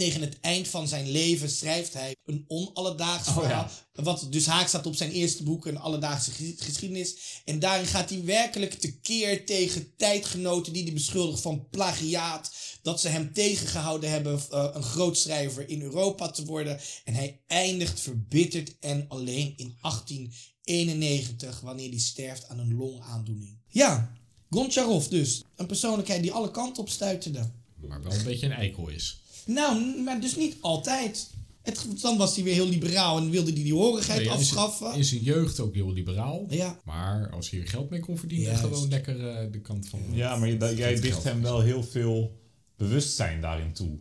Tegen 0.00 0.20
het 0.20 0.40
eind 0.40 0.68
van 0.68 0.88
zijn 0.88 1.10
leven 1.10 1.50
schrijft 1.50 1.92
hij 1.94 2.16
een 2.24 2.44
onalledaags 2.48 3.28
Oh, 3.28 3.34
verhaal. 3.38 3.70
Wat 3.92 4.26
dus 4.30 4.46
haak 4.46 4.68
staat 4.68 4.86
op 4.86 4.94
zijn 4.94 5.10
eerste 5.10 5.42
boek, 5.42 5.66
een 5.66 5.78
alledaagse 5.78 6.30
ge- 6.30 6.54
geschiedenis. 6.58 7.40
En 7.44 7.58
daarin 7.58 7.86
gaat 7.86 8.10
hij 8.10 8.24
werkelijk 8.24 8.74
tekeer 8.74 9.46
tegen 9.46 9.96
tijdgenoten 9.96 10.72
die 10.72 10.82
hij 10.82 10.92
beschuldigt 10.92 11.42
van 11.42 11.68
plagiaat. 11.70 12.52
Dat 12.82 13.00
ze 13.00 13.08
hem 13.08 13.32
tegengehouden 13.32 14.10
hebben 14.10 14.40
eh, 14.50 14.68
een 14.72 14.82
groot 14.82 15.18
schrijver 15.18 15.68
in 15.68 15.82
Europa 15.82 16.30
te 16.30 16.44
worden. 16.44 16.80
En 17.04 17.14
hij 17.14 17.40
eindigt 17.46 18.00
verbitterd 18.00 18.78
en 18.78 19.04
alleen 19.08 19.54
in 19.56 19.76
1891, 19.80 21.60
wanneer 21.60 21.88
hij 21.90 21.98
sterft 21.98 22.48
aan 22.48 22.58
een 22.58 22.74
longaandoening. 22.74 23.58
Ja, 23.68 24.12
Goncharov 24.50 25.06
dus. 25.06 25.42
Een 25.56 25.66
persoonlijkheid 25.66 26.22
die 26.22 26.32
alle 26.32 26.50
kanten 26.50 26.82
op 26.82 26.88
stuiterde. 26.88 27.50
Maar 27.76 28.02
wel 28.02 28.12
een 28.12 28.24
beetje 28.24 28.46
een 28.46 28.52
eikel 28.52 28.88
is. 28.88 29.19
Nou, 29.46 30.02
maar 30.04 30.20
dus 30.20 30.36
niet 30.36 30.56
altijd. 30.60 31.30
Het, 31.62 31.86
dan 32.02 32.16
was 32.18 32.34
hij 32.34 32.44
weer 32.44 32.54
heel 32.54 32.68
liberaal 32.68 33.18
en 33.18 33.30
wilde 33.30 33.52
hij 33.52 33.62
die 33.62 33.74
horigheid 33.74 34.20
Nee, 34.20 34.30
afschaffen. 34.30 34.94
In 34.94 35.04
zijn 35.04 35.20
jeugd 35.22 35.60
ook 35.60 35.74
heel 35.74 35.92
liberaal. 35.92 36.46
Ja. 36.48 36.80
Maar 36.84 37.30
als 37.30 37.50
hij 37.50 37.60
er 37.60 37.68
geld 37.68 37.90
mee 37.90 38.00
kon 38.00 38.18
verdienen, 38.18 38.46
Juist. 38.46 38.60
gewoon 38.62 38.88
lekker 38.88 39.28
eh, 39.28 39.52
de 39.52 39.60
kant 39.60 39.88
van... 39.88 40.00
Ja, 40.12 40.36
maar 40.36 40.48
je- 40.48 40.56
dat- 40.56 40.76
jij 40.76 41.00
dicht 41.00 41.24
hem 41.24 41.42
wel 41.42 41.60
heel 41.60 41.82
veel 41.82 42.38
bewustzijn 42.76 43.40
daarin 43.40 43.72
toe. 43.72 43.98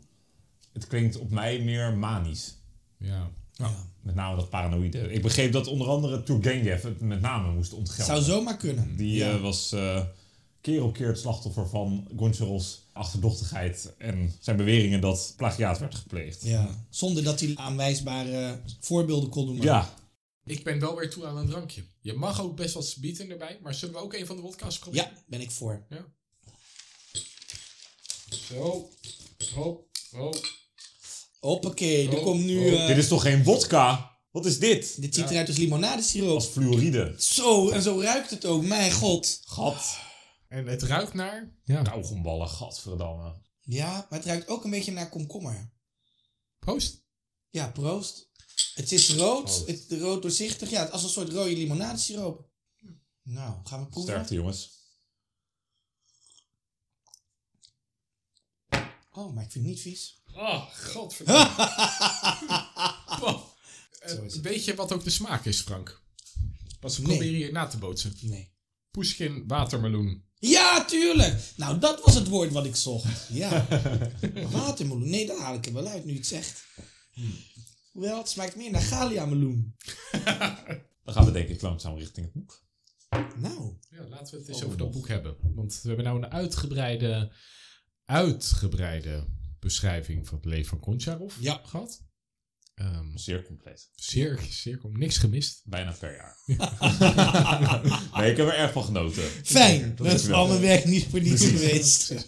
Het 0.73 0.87
klinkt 0.87 1.17
op 1.17 1.29
mij 1.31 1.59
meer 1.63 1.93
manisch. 1.97 2.57
Ja. 2.99 3.29
ja. 3.53 3.87
Met 4.01 4.15
name 4.15 4.35
dat 4.35 4.49
paranoïde. 4.49 5.13
Ik 5.13 5.21
begreep 5.21 5.51
dat 5.51 5.67
onder 5.67 5.87
andere 5.87 6.23
Turgenev 6.23 6.83
het 6.83 7.01
met 7.01 7.21
name 7.21 7.53
moest 7.53 7.73
ontgelden. 7.73 8.05
Zou 8.05 8.21
zomaar 8.21 8.57
kunnen. 8.57 8.95
Die 8.97 9.15
ja. 9.15 9.31
eh, 9.31 9.41
was 9.41 9.71
eh, 9.71 10.01
keer 10.61 10.83
op 10.83 10.93
keer 10.93 11.07
het 11.07 11.19
slachtoffer 11.19 11.67
van 11.69 12.07
Goncharovs 12.17 12.81
achterdochtigheid 12.99 13.93
en 13.97 14.33
zijn 14.39 14.57
beweringen 14.57 15.01
dat 15.01 15.33
plagiaat 15.37 15.79
werd 15.79 15.95
gepleegd. 15.95 16.43
ja. 16.43 16.85
Zonder 16.89 17.23
dat 17.23 17.39
hij 17.39 17.51
aanwijsbare 17.55 18.61
voorbeelden 18.79 19.29
kon 19.29 19.45
noemen. 19.45 19.63
Ja, 19.65 19.93
Ik 20.45 20.63
ben 20.63 20.79
wel 20.79 20.95
weer 20.95 21.09
toe 21.09 21.25
aan 21.25 21.37
een 21.37 21.47
drankje. 21.47 21.83
Je 22.01 22.13
mag 22.13 22.41
ook 22.41 22.55
best 22.55 22.73
wat 22.73 22.95
bieten 22.99 23.29
erbij, 23.29 23.59
maar 23.63 23.73
zullen 23.73 23.95
we 23.95 24.01
ook 24.01 24.13
een 24.13 24.25
van 24.25 24.35
de 24.35 24.41
wodka's 24.41 24.79
proberen? 24.79 25.05
Ja, 25.13 25.21
ben 25.27 25.41
ik 25.41 25.51
voor. 25.51 25.85
Zo. 28.47 28.89
Hop. 29.55 29.85
Hop. 30.11 30.47
Hoppakee, 31.39 32.09
er 32.09 32.17
Oh, 32.17 32.23
komt 32.23 32.45
nu... 32.45 32.57
oh. 32.73 32.81
eh, 32.81 32.87
dit 32.87 32.97
is 32.97 33.07
toch 33.07 33.21
geen 33.21 33.43
vodka? 33.43 34.17
Wat 34.31 34.45
is 34.45 34.59
dit? 34.59 35.01
dit 35.01 35.15
ziet 35.15 35.23
Ja. 35.25 35.31
eruit 35.31 35.47
als 35.47 35.57
limonadesiroop. 35.57 36.35
Als 36.35 36.45
fluoride. 36.45 37.15
Zo, 37.17 37.69
en 37.69 37.81
zo 37.81 37.99
ruikt 38.01 38.29
het 38.29 38.45
ook. 38.45 38.63
Mijn 38.63 38.91
god. 38.91 39.41
Gat. 39.45 39.97
En 40.49 40.67
het 40.67 40.83
ruikt 40.83 41.13
naar... 41.13 41.53
Ja. 41.63 41.81
Kauwgomballen, 41.81 42.49
gadverdamme. 42.49 43.41
Ja, 43.61 43.91
maar 44.09 44.19
het 44.19 44.27
ruikt 44.27 44.47
ook 44.47 44.63
een 44.63 44.69
beetje 44.69 44.91
naar 44.91 45.09
komkommer. 45.09 45.71
Proost. 46.59 47.03
Ja, 47.49 47.67
proost. 47.71 48.29
Het 48.73 48.91
is 48.91 49.09
rood. 49.13 49.43
Proost. 49.43 49.67
Het 49.67 49.91
is 49.91 49.99
rood 49.99 50.21
doorzichtig. 50.21 50.69
Ja, 50.69 50.79
het 50.79 50.87
is 50.87 50.93
als 50.93 51.03
een 51.03 51.09
soort 51.09 51.29
rode 51.29 51.55
limonadesiroop. 51.57 52.49
Nou, 53.21 53.65
gaan 53.65 53.79
we 53.79 53.87
proeven? 53.87 54.13
Sterkte 54.13 54.33
jongens. 54.33 54.77
Oh, 59.11 59.33
maar 59.33 59.43
ik 59.43 59.51
vind 59.51 59.65
het 59.65 59.73
niet 59.73 59.81
vies. 59.81 60.21
Oh, 60.33 60.69
godverdomme. 60.75 61.47
Wow. 63.19 63.43
Eh, 63.99 64.09
Zo 64.15 64.23
is 64.23 64.33
het. 64.33 64.41
weet 64.43 64.65
je 64.65 64.75
wat 64.75 64.91
ook 64.91 65.03
de 65.03 65.09
smaak 65.09 65.45
is, 65.45 65.61
Frank? 65.61 66.01
Pas 66.79 66.97
we 66.97 67.03
Nee. 67.07 67.17
proberen 67.17 67.37
hier 67.39 67.51
na 67.51 67.67
te 67.67 67.77
bootsen. 67.77 68.13
Nee. 68.21 68.53
Pushkin 68.91 69.47
watermeloen. 69.47 70.28
Ja, 70.39 70.85
tuurlijk. 70.85 71.39
Nou, 71.55 71.79
dat 71.79 72.01
was 72.03 72.15
het 72.15 72.27
woord 72.27 72.51
wat 72.51 72.65
ik 72.65 72.75
zocht. 72.75 73.27
Ja. 73.29 73.65
Watermeloen. 74.51 75.09
Nee, 75.09 75.27
dat 75.27 75.39
haal 75.39 75.55
ik 75.55 75.65
er 75.65 75.73
wel 75.73 75.87
uit 75.87 76.05
nu 76.05 76.15
het 76.15 76.27
zegt. 76.27 76.65
Hoewel, 77.91 78.17
het 78.17 78.29
smaakt 78.29 78.55
meer 78.55 78.71
naar 78.71 78.81
Galia-meloen. 78.81 79.75
Dan 81.03 81.13
gaan 81.13 81.25
we 81.25 81.31
denk 81.31 81.49
ik 81.49 81.61
langzaam 81.61 81.97
richting 81.97 82.25
het 82.25 82.33
boek. 82.35 82.63
Nou, 83.35 83.77
Ja, 83.89 84.07
laten 84.09 84.33
we 84.33 84.39
het 84.39 84.47
eens 84.49 84.63
over 84.63 84.77
dat 84.77 84.91
boek 84.91 85.07
hebben. 85.07 85.35
Want 85.55 85.79
we 85.81 85.87
hebben 85.87 86.05
nou 86.05 86.17
een 86.23 86.31
uitgebreide, 86.31 87.31
uitgebreide 88.05 89.27
beschrijving 89.59 90.27
van 90.27 90.37
het 90.37 90.45
leven 90.45 90.69
van 90.69 90.79
Koncharov 90.79 91.35
Ja. 91.39 91.61
gehad. 91.65 92.01
Ehm, 92.79 93.05
Zeer 93.17 93.43
compleet. 93.45 93.89
zeer, 93.95 94.39
zeer, 94.49 94.77
kom- 94.77 94.97
niks 94.97 95.17
gemist. 95.17 95.61
Bijna 95.65 95.91
per 95.91 96.15
jaar. 96.15 96.37
nee, 98.21 98.31
ik 98.31 98.37
heb 98.37 98.47
er 98.47 98.53
erg 98.53 98.71
van 98.71 98.83
genoten. 98.83 99.23
fijn. 99.43 99.95
Dat 99.95 100.07
is 100.07 100.23
wel. 100.25 100.37
al 100.37 100.47
mijn 100.47 100.61
werk 100.61 100.85
niet 100.85 101.05
voor 101.09 101.21
niets 101.21 101.45
geweest. 101.45 102.27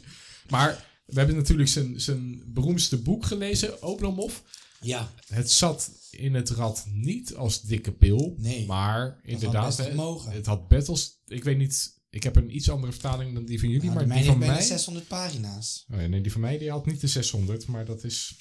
Maar 0.49 0.85
we 1.05 1.17
hebben 1.17 1.35
natuurlijk 1.35 1.69
zijn, 1.69 1.99
zijn 2.01 2.43
beroemdste 2.47 2.97
boek 2.97 3.25
gelezen, 3.25 3.83
Oblomov. 3.83 4.33
Ja, 4.81 5.11
Het 5.27 5.51
zat 5.51 5.91
in 6.09 6.33
het 6.33 6.49
rad 6.49 6.85
niet 6.91 7.35
als 7.35 7.61
dikke 7.61 7.91
pil. 7.91 8.35
Nee. 8.37 8.65
Maar 8.65 9.19
inderdaad, 9.23 9.77
hè, 9.77 9.83
gemogen. 9.89 10.31
het 10.31 10.45
had 10.45 10.67
battles. 10.67 11.19
Ik 11.27 11.43
weet 11.43 11.57
niet, 11.57 11.99
ik 12.09 12.23
heb 12.23 12.35
een 12.35 12.55
iets 12.55 12.69
andere 12.69 12.91
vertaling 12.91 13.33
dan 13.33 13.45
die 13.45 13.59
van 13.59 13.69
jullie. 13.69 13.89
nou, 13.91 14.07
maar 14.07 14.17
die 14.17 14.25
van 14.25 14.37
mij. 14.37 14.61
600 14.61 15.07
pagina's. 15.07 15.85
Oh 15.93 16.01
ja, 16.01 16.07
nee, 16.07 16.21
die 16.21 16.31
van 16.31 16.41
mij 16.41 16.57
die 16.57 16.71
had 16.71 16.85
niet 16.85 17.01
de 17.01 17.07
600, 17.07 17.67
maar 17.67 17.85
dat 17.85 18.03
is 18.03 18.35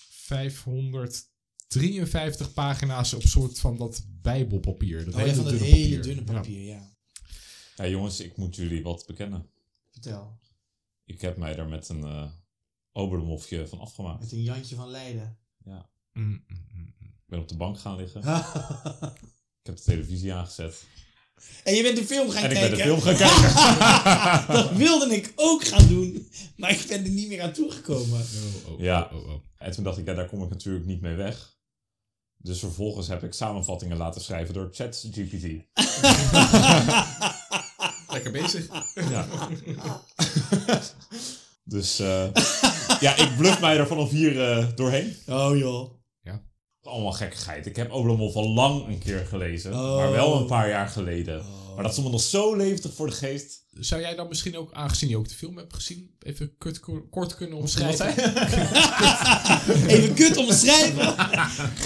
553 1.75 2.53
pagina's 2.53 3.13
op 3.15 3.23
soort 3.23 3.59
van 3.59 3.77
dat 3.77 4.03
bijbelpapier. 4.23 5.05
Dat 5.05 5.15
Oh 5.15 5.21
ja, 5.27 5.35
van 5.35 5.45
dat 5.45 5.53
dunne 5.53 5.67
hele 5.67 5.97
papier. 5.97 6.03
dunne 6.03 6.23
Ja. 6.33 6.33
papier, 6.33 6.65
ja. 6.65 6.89
Ja, 7.77 7.87
jongens, 7.87 8.21
ik 8.21 8.37
moet 8.37 8.57
jullie 8.57 8.83
wat 8.83 9.05
bekennen. 9.07 9.47
Vertel. 9.91 10.39
Ik 11.05 11.21
heb 11.21 11.37
mij 11.37 11.55
daar 11.55 11.69
met 11.69 11.89
een 11.89 12.05
eh 12.05 12.25
Obermofje 12.93 13.69
van 13.69 13.79
afgemaakt. 13.79 14.21
Met 14.21 14.33
een 14.33 14.43
Jantje 14.43 14.75
van 14.77 14.89
Leiden. 14.91 15.39
Mm, 15.65 15.75
mm, 16.13 16.45
mm, 16.49 16.65
mm. 16.75 16.93
Ik 17.09 17.27
ben 17.27 17.39
op 17.39 17.49
de 17.49 17.57
bank 17.57 17.79
gaan 17.79 17.97
liggen. 17.97 18.21
Ik 19.63 19.67
heb 19.67 19.77
de 19.77 19.83
televisie 19.83 20.33
aangezet. 20.33 20.85
en 21.65 21.75
je 21.75 21.83
bent 21.83 21.97
de 21.97 22.05
film 22.05 22.31
gaan 22.31 22.43
En 22.45 22.51
ik 22.51 22.57
kijken. 22.57 22.77
ben 22.77 22.77
de 22.79 22.83
film 22.85 23.01
gaan 23.01 23.17
kijken. 23.27 24.55
Dat 24.55 24.73
wilde 24.77 25.15
ik 25.17 25.33
ook 25.37 25.65
gaan 25.65 25.89
doen. 25.89 26.29
Maar 26.57 26.71
ik 26.71 26.85
ben 26.89 27.05
er 27.05 27.11
niet 27.11 27.29
meer 27.29 27.43
aan 27.43 27.53
toegekomen. 27.53 28.21
Oh, 28.21 28.73
oh, 28.73 28.81
Ja. 28.81 29.11
oh, 29.13 29.29
oh. 29.29 29.43
En 29.57 29.71
toen 29.73 29.85
dacht 29.85 29.99
ik, 29.99 30.07
ja, 30.07 30.15
daar 30.15 30.29
kom 30.29 30.43
ik 30.43 30.49
natuurlijk 30.51 30.87
niet 30.87 31.01
mee 31.01 31.15
weg. 31.15 31.59
Dus 32.43 32.59
vervolgens 32.59 33.09
heb 33.09 33.23
ik 33.23 33.33
samenvattingen 33.33 33.97
laten 33.97 34.21
schrijven 34.21 34.55
door 34.55 34.69
ChatGPT. 34.73 35.45
Lekker 38.13 38.33
bezig. 38.33 38.67
Ja. 39.11 39.27
dus 41.65 41.99
eh, 41.99 42.25
ja, 43.01 43.17
ik 43.17 43.37
bluff 43.37 43.61
mij 43.61 43.79
er 43.79 43.87
vanaf 43.87 44.11
hier 44.11 44.51
eh, 44.51 44.67
doorheen. 44.75 45.17
Oh 45.27 45.57
joh. 45.57 45.99
Allemaal 46.83 47.13
gekkigheid. 47.13 47.67
Ik 47.67 47.77
heb 47.77 47.93
Oblomov 47.93 48.37
al 48.37 48.49
lang 48.49 48.87
een 48.87 48.99
keer 48.99 49.27
gelezen. 49.27 49.73
Oh. 49.73 49.97
Maar 49.97 50.11
wel 50.11 50.41
een 50.41 50.47
paar 50.47 50.69
jaar 50.69 50.89
geleden. 50.89 51.45
Maar 51.75 51.83
dat 51.83 51.93
stond 51.93 52.07
me 52.07 52.13
nog 52.13 52.23
zo 52.23 52.57
levendig 52.57 52.95
voor 52.95 53.07
de 53.07 53.13
geest. 53.13 53.65
Zou 53.71 54.01
jij 54.01 54.15
dan 54.15 54.29
misschien 54.29 54.57
ook, 54.57 54.73
aangezien 54.73 55.09
je 55.09 55.17
ook 55.17 55.29
de 55.29 55.35
film 55.35 55.57
hebt 55.57 55.75
gezien, 55.75 56.15
even 56.19 56.57
kort, 56.59 56.81
kort 57.11 57.37
kunnen 57.37 57.59
omschrijven? 57.59 58.07
Even 59.95 60.15
kut 60.15 60.37
omschrijven. 60.37 61.15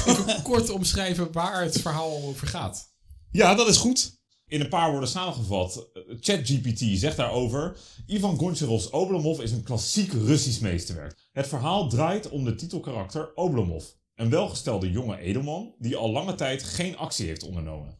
Even 0.07 0.43
kort 0.43 0.71
omschrijven 0.71 1.33
waar 1.33 1.63
het 1.63 1.81
verhaal 1.81 2.23
over 2.23 2.47
gaat. 2.47 2.93
Ja, 3.31 3.55
dat 3.55 3.69
is 3.69 3.77
goed. 3.77 4.23
In 4.47 4.61
een 4.61 4.69
paar 4.69 4.91
woorden 4.91 5.09
samengevat. 5.09 5.89
ChatGPT 6.21 6.99
zegt 6.99 7.17
daarover... 7.17 7.77
Ivan 8.07 8.39
Goncharovs 8.39 8.91
Oblomov 8.91 9.41
is 9.41 9.51
een 9.51 9.63
klassiek 9.63 10.13
Russisch 10.13 10.61
meesterwerk. 10.61 11.29
Het 11.33 11.47
verhaal 11.47 11.89
draait 11.89 12.29
om 12.29 12.45
de 12.45 12.55
titelkarakter 12.55 13.35
Oblomov. 13.35 13.85
Een 14.15 14.31
welgestelde 14.31 14.91
jonge 14.91 15.19
edelman 15.19 15.75
die 15.79 15.97
al 15.97 16.11
lange 16.11 16.35
tijd 16.35 16.63
geen 16.63 16.97
actie 16.97 17.27
heeft 17.27 17.43
ondernomen. 17.43 17.97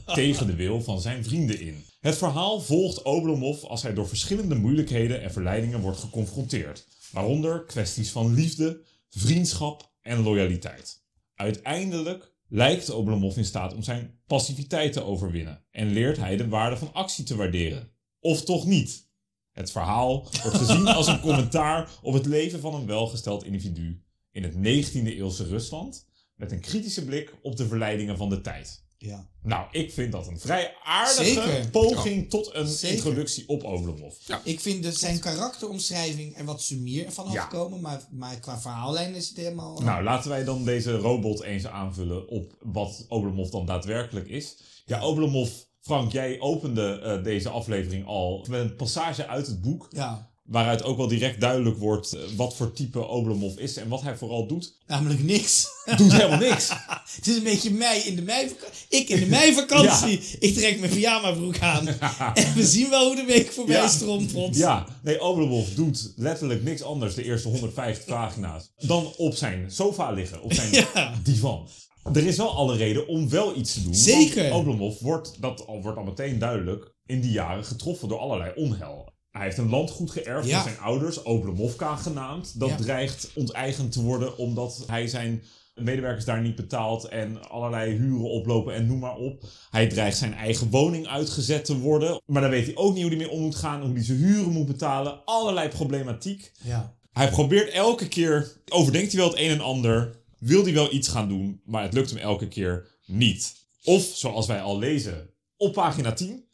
Tegen 0.14 0.46
de 0.46 0.54
wil 0.54 0.82
van 0.82 1.00
zijn 1.00 1.24
vrienden 1.24 1.60
in. 1.60 1.84
Het 2.00 2.18
verhaal 2.18 2.60
volgt 2.60 3.02
Oblomov 3.02 3.64
als 3.64 3.82
hij 3.82 3.94
door 3.94 4.08
verschillende 4.08 4.54
moeilijkheden 4.54 5.22
en 5.22 5.32
verleidingen 5.32 5.80
wordt 5.80 5.98
geconfronteerd. 5.98 6.86
Waaronder 7.10 7.64
kwesties 7.64 8.10
van 8.10 8.34
liefde, 8.34 8.80
vriendschap 9.10 9.92
en 10.00 10.22
loyaliteit. 10.22 11.04
Uiteindelijk 11.34 12.32
lijkt 12.48 12.90
Oblomov 12.90 13.36
in 13.36 13.44
staat 13.44 13.74
om 13.74 13.82
zijn 13.82 14.18
passiviteit 14.26 14.92
te 14.92 15.04
overwinnen 15.04 15.64
en 15.70 15.92
leert 15.92 16.16
hij 16.16 16.36
de 16.36 16.48
waarde 16.48 16.76
van 16.76 16.92
actie 16.92 17.24
te 17.24 17.36
waarderen. 17.36 17.90
Of 18.20 18.44
toch 18.44 18.66
niet? 18.66 19.10
Het 19.52 19.70
verhaal 19.70 20.28
wordt 20.42 20.56
gezien 20.56 20.86
als 20.86 21.06
een 21.06 21.20
commentaar 21.20 21.90
op 22.02 22.12
het 22.12 22.26
leven 22.26 22.60
van 22.60 22.74
een 22.74 22.86
welgesteld 22.86 23.44
individu 23.44 24.02
in 24.30 24.42
het 24.42 24.54
19e 24.54 25.06
eeuwse 25.06 25.46
Rusland 25.46 26.06
met 26.34 26.52
een 26.52 26.60
kritische 26.60 27.04
blik 27.04 27.34
op 27.42 27.56
de 27.56 27.66
verleidingen 27.66 28.16
van 28.16 28.28
de 28.28 28.40
tijd. 28.40 28.81
Ja. 29.02 29.26
Nou, 29.42 29.66
ik 29.70 29.92
vind 29.92 30.12
dat 30.12 30.26
een 30.26 30.38
vrij 30.40 30.74
aardige 30.84 31.24
Zeker. 31.24 31.68
poging 31.70 32.30
tot 32.30 32.54
een 32.54 32.66
Zeker. 32.66 32.96
introductie 32.96 33.48
op 33.48 33.64
Oblomov. 33.64 34.14
Ik 34.44 34.60
vind 34.60 34.82
dus 34.82 34.98
zijn 34.98 35.18
karakteromschrijving 35.20 36.36
er 36.38 36.44
wat 36.44 36.62
sumier 36.62 37.10
van 37.12 37.30
Ja. 37.30 37.42
afkomen. 37.42 37.80
Maar, 37.80 38.00
maar 38.10 38.40
qua 38.40 38.60
verhaallijn 38.60 39.14
is 39.14 39.28
het 39.28 39.36
helemaal... 39.36 39.80
Nou, 39.80 40.02
laten 40.02 40.30
wij 40.30 40.44
dan 40.44 40.64
deze 40.64 40.96
robot 40.96 41.42
eens 41.42 41.66
aanvullen 41.66 42.28
op 42.28 42.56
wat 42.60 43.04
Oblomov 43.08 43.50
dan 43.50 43.66
daadwerkelijk 43.66 44.28
is. 44.28 44.56
Ja, 44.86 45.06
Oblomov, 45.06 45.50
Frank, 45.80 46.12
jij 46.12 46.40
opende 46.40 47.00
eh, 47.00 47.22
deze 47.24 47.48
aflevering 47.48 48.06
al 48.06 48.46
met 48.50 48.60
een 48.60 48.76
passage 48.76 49.26
uit 49.26 49.46
het 49.46 49.60
boek. 49.60 49.86
Ja, 49.90 50.31
Waaruit 50.42 50.82
ook 50.82 50.96
wel 50.96 51.08
direct 51.08 51.40
duidelijk 51.40 51.76
wordt 51.78 52.12
eh, 52.12 52.20
wat 52.36 52.56
voor 52.56 52.72
type 52.72 53.06
Oblomov 53.06 53.56
is 53.56 53.76
en 53.76 53.88
wat 53.88 54.02
hij 54.02 54.16
vooral 54.16 54.46
doet. 54.46 54.76
namelijk 54.86 55.22
niks. 55.22 55.66
Doet 55.96 56.12
helemaal 56.12 56.38
niks. 56.38 56.68
Het 57.16 57.26
is 57.26 57.36
een 57.36 57.42
beetje 57.42 57.70
mei 57.70 58.00
in 58.00 58.16
de 58.16 58.22
meivakantie. 58.22 58.86
Ik 58.88 59.08
in 59.08 59.20
de 59.20 59.26
meivakantie. 59.26 60.20
Ik 60.40 60.54
trek 60.54 60.78
mijn 60.80 60.92
pyjamabroek 60.92 61.58
aan. 61.60 61.88
En 62.34 62.54
we 62.54 62.66
zien 62.66 62.90
wel 62.90 63.06
hoe 63.06 63.16
de 63.16 63.24
week 63.24 63.52
voorbij 63.52 63.74
Ja. 63.76 63.88
strompelt. 63.88 64.56
Ja, 64.56 64.86
nee, 65.02 65.22
Oblomov 65.22 65.68
doet 65.68 66.12
letterlijk 66.16 66.62
niks 66.62 66.82
anders 66.82 67.14
de 67.14 67.24
eerste 67.24 67.48
150 67.48 68.04
pagina's 68.04 68.72
dan 68.76 69.12
op 69.16 69.34
zijn 69.34 69.70
sofa 69.70 70.10
liggen, 70.10 70.42
op 70.42 70.52
zijn 70.52 70.72
Ja. 70.94 71.14
divan. 71.22 71.68
Er 72.12 72.26
is 72.26 72.36
wel 72.36 72.50
alle 72.54 72.76
reden 72.76 73.06
om 73.08 73.28
wel 73.28 73.56
iets 73.56 73.72
te 73.74 73.82
doen. 73.82 73.94
Zeker. 73.94 74.42
Want 74.42 74.54
Oblomov 74.54 75.00
wordt, 75.00 75.36
dat 75.40 75.64
wordt 75.82 75.98
al 75.98 76.04
meteen 76.04 76.38
duidelijk, 76.38 76.94
in 77.06 77.20
die 77.20 77.30
jaren 77.32 77.64
getroffen 77.64 78.08
door 78.08 78.18
allerlei 78.18 78.52
onheil. 78.56 79.11
Hij 79.32 79.42
heeft 79.44 79.58
een 79.58 79.68
landgoed 79.70 80.10
geërfd 80.10 80.48
Ja. 80.48 80.62
van 80.62 80.70
zijn 80.72 80.82
ouders, 80.84 81.22
Oblomovka 81.22 81.96
genaamd. 81.96 82.58
Dat 82.60 82.68
Ja. 82.68 82.76
dreigt 82.76 83.30
onteigend 83.34 83.92
te 83.92 84.02
worden 84.02 84.36
omdat 84.38 84.84
hij 84.86 85.06
zijn 85.06 85.42
medewerkers 85.74 86.24
daar 86.24 86.42
niet 86.42 86.56
betaalt 86.56 87.04
en 87.04 87.48
allerlei 87.48 87.92
huren 87.96 88.30
oplopen 88.30 88.74
en 88.74 88.86
noem 88.86 88.98
maar 88.98 89.16
op. 89.16 89.44
Hij 89.70 89.86
dreigt 89.88 90.16
zijn 90.16 90.34
eigen 90.34 90.70
woning 90.70 91.06
uitgezet 91.06 91.64
te 91.64 91.78
worden. 91.78 92.20
Maar 92.26 92.42
dan 92.42 92.50
weet 92.50 92.66
hij 92.66 92.76
ook 92.76 92.92
niet 92.92 93.02
hoe 93.02 93.10
hij 93.10 93.20
mee 93.20 93.30
om 93.30 93.40
moet 93.40 93.54
gaan, 93.54 93.82
hoe 93.82 93.92
hij 93.94 94.04
zijn 94.04 94.18
huren 94.18 94.52
moet 94.52 94.66
betalen. 94.66 95.24
Allerlei 95.24 95.68
problematiek. 95.68 96.52
Ja. 96.64 96.94
Hij 97.12 97.30
probeert 97.30 97.70
elke 97.70 98.08
keer, 98.08 98.60
overdenkt 98.68 99.12
hij 99.12 99.20
wel 99.20 99.30
het 99.30 99.38
een 99.38 99.50
en 99.50 99.60
ander, 99.60 100.16
wil 100.38 100.62
hij 100.62 100.72
wel 100.72 100.92
iets 100.92 101.08
gaan 101.08 101.28
doen, 101.28 101.60
maar 101.64 101.82
het 101.82 101.92
lukt 101.92 102.10
hem 102.10 102.18
elke 102.18 102.48
keer 102.48 102.86
niet. 103.06 103.54
Of, 103.84 104.02
zoals 104.02 104.46
wij 104.46 104.60
al 104.60 104.78
lezen 104.78 105.30
op 105.56 105.72
pagina 105.72 106.12
10, 106.12 106.44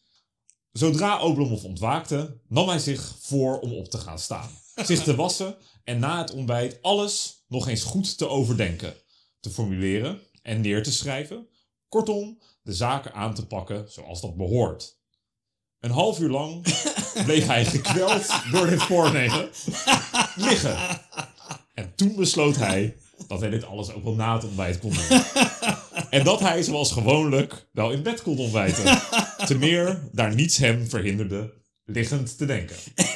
zodra 0.79 1.21
Oblomov 1.21 1.65
ontwaakte, 1.65 2.41
nam 2.49 2.69
hij 2.69 2.79
zich 2.79 3.15
voor 3.21 3.61
om 3.61 3.73
op 3.73 3.89
te 3.91 3.99
gaan 3.99 4.19
staan, 4.19 4.51
zich 4.75 5.03
te 5.03 5.15
wassen 5.15 5.57
en 5.85 5.99
na 5.99 6.19
het 6.19 6.33
ontbijt 6.33 6.79
alles 6.83 7.45
nog 7.49 7.69
eens 7.69 7.83
goed 7.83 8.19
te 8.19 8.29
overdenken, 8.29 8.95
te 9.41 9.51
formuleren 9.51 10.21
en 10.43 10.61
neer 10.61 10.83
te 10.83 10.93
schrijven. 10.93 11.49
Kortom, 11.89 12.39
de 12.63 12.73
zaken 12.73 13.15
aan 13.15 13.35
te 13.35 13.47
pakken 13.47 13.91
zoals 13.91 14.21
dat 14.21 14.37
behoort. 14.37 14.99
Een 15.81 15.91
half 15.91 16.19
uur 16.19 16.31
lang 16.31 16.63
bleef 17.27 17.47
hij 17.47 17.65
gekweld 17.65 18.27
door 18.51 18.67
dit 18.67 18.83
voornemen 18.83 19.51
liggen. 20.37 21.01
En 21.75 21.95
toen 21.95 22.17
besloot 22.17 22.57
hij 22.57 22.97
dat 23.29 23.41
hij 23.41 23.51
dit 23.51 23.65
alles 23.65 23.93
ook 23.93 24.05
wel 24.05 24.15
na 24.15 24.35
het 24.35 24.45
ontbijt 24.45 24.79
kon 24.79 24.93
doen. 24.93 25.23
En 26.11 26.25
dat 26.25 26.41
hij, 26.41 26.63
zoals 26.63 26.93
gewoonlijk, 26.93 27.67
wel 27.73 27.91
in 27.91 28.03
bed 28.03 28.23
kon 28.23 28.39
ontbijten. 28.39 28.85
Te 29.47 29.55
meer 29.59 30.09
daar 30.13 30.35
niets 30.35 30.57
hem 30.57 30.89
verhinderde 30.89 31.53
liggend 31.85 32.39
te 32.39 32.47
denken. 32.47 32.77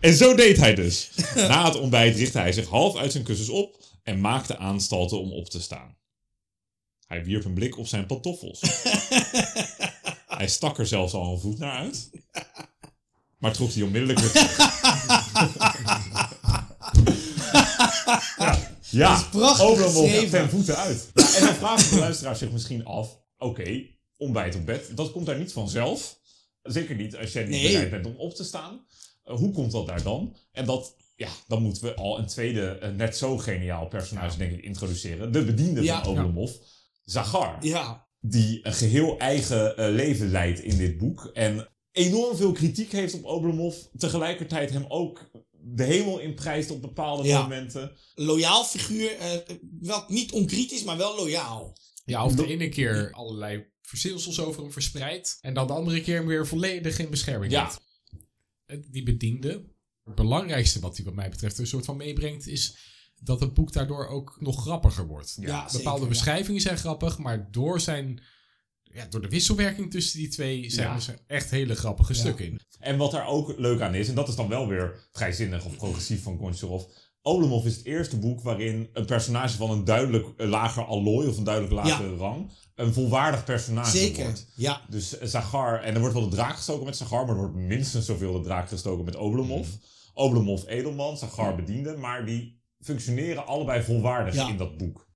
en 0.00 0.14
zo 0.14 0.34
deed 0.34 0.56
hij 0.56 0.74
dus. 0.74 1.10
Na 1.34 1.64
het 1.64 1.80
ontbijt 1.80 2.16
richtte 2.16 2.38
hij 2.38 2.52
zich 2.52 2.68
half 2.68 2.96
uit 2.96 3.12
zijn 3.12 3.24
kussens 3.24 3.48
op 3.48 3.76
en 4.02 4.20
maakte 4.20 4.58
aanstalten 4.58 5.20
om 5.20 5.32
op 5.32 5.50
te 5.50 5.60
staan. 5.60 5.96
Hij 7.06 7.24
wierp 7.24 7.44
een 7.44 7.54
blik 7.54 7.78
op 7.78 7.86
zijn 7.86 8.06
pantoffels. 8.06 8.60
Hij 10.26 10.48
stak 10.48 10.78
er 10.78 10.86
zelfs 10.86 11.12
al 11.12 11.32
een 11.32 11.40
voet 11.40 11.58
naar 11.58 11.76
uit. 11.76 12.10
Maar 13.38 13.52
trok 13.52 13.72
die 13.72 13.84
onmiddellijk 13.84 14.18
weer 14.18 14.30
terug. 14.30 14.56
Ja, 18.38 18.58
ja. 18.90 19.08
Dat 19.14 19.20
is 19.20 19.28
prachtig 19.28 20.30
ten 20.30 20.50
voeten 20.50 20.76
uit. 20.76 21.10
Ja, 21.14 21.34
en 21.36 21.44
dan 21.44 21.54
vraagt 21.54 21.90
de 21.90 21.98
luisteraar 21.98 22.36
zich 22.36 22.50
misschien 22.52 22.84
af... 22.84 23.18
Oké, 23.38 23.82
ontbijt 24.16 24.54
op 24.54 24.66
bed, 24.66 24.96
dat 24.96 25.12
komt 25.12 25.26
daar 25.26 25.38
niet 25.38 25.52
vanzelf. 25.52 26.18
Zeker 26.62 26.94
niet 26.96 27.16
als 27.16 27.32
jij 27.32 27.42
niet 27.42 27.50
Nee. 27.62 27.72
bereid 27.72 27.90
bent 27.90 28.06
om 28.06 28.14
op 28.16 28.34
te 28.34 28.44
staan. 28.44 28.86
Eh, 29.24 29.34
hoe 29.36 29.52
komt 29.52 29.72
dat 29.72 29.86
daar 29.86 30.02
dan? 30.02 30.36
En 30.52 30.64
dat 30.64 30.96
ja, 31.16 31.28
dan 31.46 31.62
moeten 31.62 31.82
we 31.82 31.94
al 31.94 32.18
een 32.18 32.26
tweede, 32.26 32.68
eh, 32.68 32.90
net 32.90 33.16
zo 33.16 33.38
geniaal 33.38 33.86
personage, 33.88 34.38
denk 34.38 34.52
ik, 34.52 34.64
introduceren. 34.64 35.32
De 35.32 35.44
bediende 35.44 35.82
Ja. 35.82 36.02
van 36.04 36.12
Oblomov, 36.12 36.50
Zagar. 37.04 37.56
Ja, 37.60 38.08
Die 38.20 38.66
een 38.66 38.72
geheel 38.74 39.18
eigen 39.18 39.76
eh, 39.76 39.88
leven 39.94 40.30
leidt 40.30 40.60
in 40.60 40.76
dit 40.76 40.98
boek. 40.98 41.30
En 41.32 41.68
enorm 41.92 42.36
veel 42.36 42.52
kritiek 42.52 42.92
heeft 42.92 43.14
op 43.14 43.24
Oblomov. 43.24 43.74
Tegelijkertijd 43.98 44.70
hem 44.70 44.84
ook 44.88 45.30
de 45.62 45.84
hemel 45.84 46.18
inprijst 46.18 46.70
op 46.70 46.80
bepaalde 46.80 47.28
Ja. 47.28 47.42
momenten. 47.42 47.92
loyaal 48.14 48.64
figuur. 48.64 49.16
eh, 49.16 49.56
wel 49.80 50.04
niet 50.08 50.32
onkritisch, 50.32 50.84
maar 50.84 50.96
wel 50.96 51.16
loyaal. 51.16 51.76
Ja, 52.04 52.24
of 52.24 52.34
de 52.34 52.46
ene 52.46 52.68
keer 52.68 53.10
allerlei 53.12 53.64
verzinsels 53.82 54.40
over 54.40 54.62
hem 54.62 54.72
verspreidt. 54.72 55.38
En 55.40 55.54
dan 55.54 55.66
de 55.66 55.72
andere 55.72 56.00
keer 56.00 56.16
hem 56.16 56.26
weer 56.26 56.46
volledig 56.46 56.98
in 56.98 57.10
bescherming 57.10 57.52
Ja. 57.52 57.70
Het- 58.66 58.86
Die 58.92 59.02
bediende. 59.02 59.64
Het 60.04 60.14
belangrijkste 60.14 60.80
wat 60.80 60.96
hij 60.96 61.04
wat 61.04 61.14
mij 61.14 61.30
betreft 61.30 61.54
er 61.54 61.60
een 61.60 61.66
soort 61.66 61.84
van 61.84 61.96
meebrengt 61.96 62.46
is 62.46 62.76
dat 63.18 63.40
het 63.40 63.54
boek 63.54 63.72
daardoor 63.72 64.06
ook 64.08 64.36
nog 64.40 64.60
grappiger 64.62 65.06
wordt. 65.06 65.36
Ja, 65.40 65.46
Bepaalde 65.64 65.78
zeker, 65.80 66.00
ja. 66.02 66.08
beschrijvingen 66.08 66.60
zijn 66.60 66.76
grappig, 66.78 67.18
maar 67.18 67.48
door 67.50 67.80
zijn... 67.80 68.22
Ja, 68.94 69.06
door 69.10 69.20
de 69.20 69.28
wisselwerking 69.28 69.90
tussen 69.90 70.18
die 70.18 70.28
twee 70.28 70.70
zijn 70.70 70.88
Ja. 70.88 70.94
er 71.12 71.18
echt 71.26 71.50
hele 71.50 71.74
grappige 71.74 72.14
stukken 72.14 72.44
in. 72.44 72.60
En 72.78 72.96
wat 72.96 73.10
daar 73.10 73.26
ook 73.26 73.54
leuk 73.58 73.80
aan 73.80 73.94
is, 73.94 74.08
en 74.08 74.14
dat 74.14 74.28
is 74.28 74.34
dan 74.36 74.48
wel 74.48 74.68
weer 74.68 75.08
vrijzinnig 75.12 75.64
of 75.64 75.76
progressief 75.76 76.22
van 76.22 76.38
Goncharov. 76.38 76.84
Oblomov 77.22 77.64
is 77.66 77.76
het 77.76 77.84
eerste 77.86 78.18
boek 78.18 78.40
waarin 78.42 78.88
een 78.92 79.04
personage 79.06 79.56
van 79.56 79.70
een 79.70 79.84
duidelijk 79.84 80.26
eh, 80.36 80.48
lager 80.48 80.84
allooi 80.84 81.28
of 81.28 81.36
een 81.36 81.44
duidelijk 81.44 81.74
lagere 81.74 82.16
rang 82.16 82.50
een 82.74 82.92
volwaardig 82.92 83.44
personage 83.44 83.96
Zeker. 83.96 84.24
wordt. 84.24 84.46
Ja, 84.54 84.80
Dus 84.88 85.18
eh, 85.18 85.28
Zagar, 85.28 85.82
en 85.82 85.94
er 85.94 86.00
wordt 86.00 86.14
wel 86.14 86.28
de 86.28 86.36
draak 86.36 86.56
gestoken 86.56 86.84
met 86.84 86.96
Zagar, 86.96 87.20
maar 87.26 87.34
er 87.34 87.40
wordt 87.40 87.54
minstens 87.56 88.06
zoveel 88.06 88.32
de 88.32 88.40
draak 88.40 88.68
gestoken 88.68 89.04
met 89.04 89.16
Oblomov. 89.16 89.66
Mhm. 89.66 89.76
Oblomov 90.14 90.64
edelman, 90.66 91.16
Zagar 91.18 91.54
bediende, 91.56 91.96
maar 91.96 92.26
die 92.26 92.60
functioneren 92.80 93.46
allebei 93.46 93.82
volwaardig 93.82 94.34
Ja. 94.34 94.48
in 94.48 94.56
dat 94.56 94.76
boek. 94.76 95.08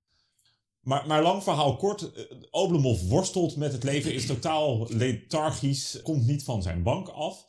Maar, 0.85 1.07
maar 1.07 1.21
lang 1.21 1.43
verhaal 1.43 1.75
kort, 1.75 2.13
eh, 2.13 2.23
Oblomov 2.51 3.01
worstelt 3.01 3.55
met 3.55 3.71
het 3.71 3.83
leven, 3.83 4.13
is 4.13 4.25
totaal 4.25 4.87
lethargisch, 4.89 5.99
komt 6.03 6.27
niet 6.27 6.43
van 6.43 6.61
zijn 6.61 6.83
bank 6.83 7.07
af. 7.07 7.45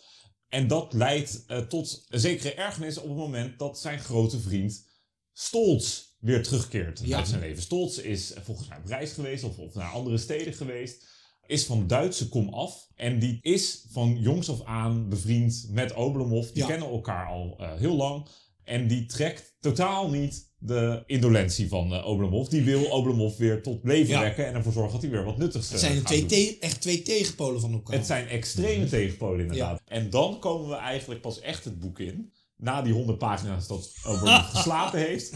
En 0.49 0.69
dat 0.69 0.93
leidt 0.93 1.45
eh, 1.47 1.59
tot 1.59 2.05
een 2.09 2.21
zekere 2.21 2.55
ergernis 2.55 2.99
op 2.99 3.09
het 3.09 3.17
moment 3.17 3.59
dat 3.59 3.79
zijn 3.79 3.99
grote 3.99 4.41
vriend 4.41 4.85
Stolz 5.33 6.03
weer 6.21 6.43
terugkeert 6.43 7.01
Ja. 7.05 7.17
uit 7.17 7.29
zijn 7.29 7.41
leven. 7.41 7.63
Stolz 7.63 7.99
is 7.99 8.33
volgens 8.43 8.69
mij 8.69 8.79
op 8.79 8.87
reis 8.87 9.13
geweest 9.13 9.45
of, 9.45 9.59
of 9.59 9.75
naar 9.75 9.91
andere 9.93 10.19
steden 10.19 10.53
geweest. 10.55 11.07
Is 11.47 11.65
van 11.65 11.87
Duitse 11.87 12.29
kom 12.29 12.49
af. 12.49 12.89
En 12.95 13.19
die 13.19 13.39
is 13.43 13.85
van 13.91 14.17
jongs 14.21 14.51
af 14.51 14.63
aan 14.65 15.09
bevriend 15.09 15.67
met 15.71 15.95
Oblomov. 15.95 16.47
Die 16.51 16.63
Ja. 16.63 16.67
kennen 16.69 16.89
elkaar 16.89 17.27
al 17.27 17.55
eh, 17.59 17.75
heel 17.75 17.95
lang. 17.97 18.27
En 18.67 18.87
die 18.89 19.07
trekt 19.07 19.57
totaal 19.61 20.11
niet 20.11 20.55
de 20.59 21.03
indolentie 21.07 21.69
van 21.69 21.95
eh, 21.95 22.07
Oblomov. 22.07 22.49
Die 22.49 22.63
wil 22.63 22.85
Oblomov 22.85 23.37
weer 23.37 23.63
tot 23.63 23.85
leven 23.85 24.09
Ja. 24.15 24.21
wekken. 24.21 24.47
En 24.47 24.55
ervoor 24.55 24.73
zorgen 24.73 24.93
dat 24.93 25.03
hij 25.03 25.11
weer 25.11 25.25
wat 25.25 25.39
nuttigs 25.39 25.65
het 25.71 25.75
eh, 25.75 25.81
zijn 25.81 25.97
gaat 25.97 26.07
twee 26.07 26.27
te- 26.27 26.57
echt 26.61 26.81
twee 26.81 27.03
tegenpolen 27.03 27.61
van 27.61 27.73
elkaar. 27.73 27.97
Het 27.97 28.07
zijn 28.07 28.29
extreme 28.29 28.87
tegenpolen 28.87 29.41
inderdaad. 29.41 29.81
En 29.85 30.11
dan 30.11 30.39
komen 30.39 30.69
we 30.69 30.75
eigenlijk 30.75 31.21
pas 31.21 31.41
echt 31.41 31.65
het 31.65 31.79
boek 31.81 31.99
in. 31.99 32.33
Na 32.57 32.83
die 32.83 32.93
100 32.93 33.19
pagina's 33.19 33.67
dat 33.67 33.93
Oblomov 34.05 34.51
geslapen 34.55 34.99
heeft. 35.01 35.33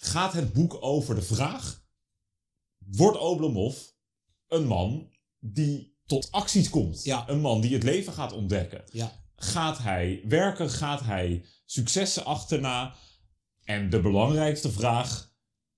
Gaat 0.00 0.32
het 0.32 0.52
boek 0.52 0.76
over 0.80 1.14
de 1.14 1.22
vraag. 1.22 1.82
Wordt 2.78 3.18
Oblomov 3.18 3.76
een 4.48 4.66
man 4.66 5.10
die 5.38 5.96
tot 6.06 6.28
acties 6.30 6.70
komt? 6.70 7.04
Ja. 7.04 7.28
Een 7.28 7.40
man 7.40 7.60
die 7.60 7.72
het 7.74 7.82
leven 7.82 8.12
gaat 8.12 8.32
ontdekken? 8.32 8.84
Gaat 9.42 9.78
hij 9.78 10.22
werken? 10.28 10.70
Gaat 10.70 11.00
hij 11.00 11.44
successen 11.64 12.24
achterna? 12.24 12.94
En 13.64 13.90
de 13.90 14.00
belangrijkste 14.00 14.72
vraag. 14.72 15.28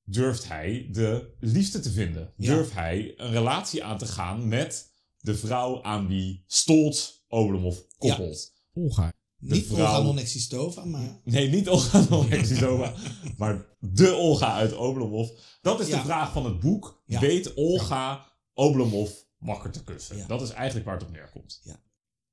Durft 0.04 0.48
hij 0.48 0.88
de 0.92 1.34
liefde 1.40 1.80
te 1.80 1.90
vinden? 1.90 2.32
Ja. 2.36 2.54
Durft 2.54 2.72
hij 2.72 3.12
een 3.16 3.30
relatie 3.30 3.84
aan 3.84 3.98
te 3.98 4.06
gaan 4.06 4.48
met 4.48 4.90
de 5.18 5.34
vrouw 5.36 5.82
aan 5.82 6.06
wie 6.08 6.44
Stolz 6.46 7.10
Oblomov 7.28 7.78
koppelt? 7.98 8.52
Olga. 8.72 9.12
Niet 9.38 9.66
vrouw- 9.66 9.78
Olga 9.86 10.00
non-existova, 10.02 10.84
maar... 10.84 11.20
Nee, 11.24 11.48
niet 11.48 11.68
Olga 11.68 12.04
Novexisova, 12.10 12.94
maar 13.36 13.66
de 13.78 14.12
Olga 14.14 14.54
uit 14.54 14.76
Oblomov. 14.76 15.28
Dat 15.60 15.80
is 15.80 15.88
Ja. 15.88 15.96
de 15.96 16.02
vraag 16.04 16.32
van 16.32 16.44
het 16.44 16.60
boek. 16.60 17.02
Weet 17.06 17.54
Olga 17.54 18.32
Oblomov 18.54 19.10
wakker 19.38 19.70
te 19.70 19.84
kussen? 19.84 20.28
Dat 20.28 20.42
is 20.42 20.50
eigenlijk 20.50 20.86
waar 20.86 20.94
het 20.98 21.04
op 21.06 21.12
neerkomt. 21.12 21.60
Ja. 21.64 21.80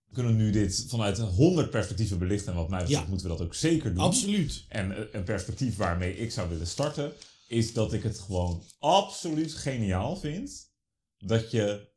We 0.09 0.15
kunnen 0.15 0.35
nu 0.35 0.51
dit 0.51 0.85
vanuit 0.87 1.17
100 1.19 1.69
perspectieven 1.69 2.17
belichten. 2.19 2.51
En 2.51 2.57
wat 2.57 2.69
mij 2.69 2.79
betreft 2.79 3.01
Ja. 3.03 3.09
moeten 3.09 3.27
we 3.29 3.37
dat 3.37 3.45
ook 3.45 3.53
zeker 3.53 3.93
doen. 3.93 4.03
Absoluut. 4.03 4.65
En 4.67 4.91
eh, 4.97 5.03
een 5.11 5.23
perspectief 5.23 5.75
waarmee 5.77 6.17
ik 6.17 6.31
zou 6.31 6.49
willen 6.49 6.67
starten, 6.67 7.11
is 7.47 7.73
dat 7.73 7.93
ik 7.93 8.03
het 8.03 8.19
gewoon 8.19 8.63
absoluut 8.79 9.53
geniaal 9.53 10.15
vind 10.17 10.71
dat 11.17 11.51
je 11.51 11.87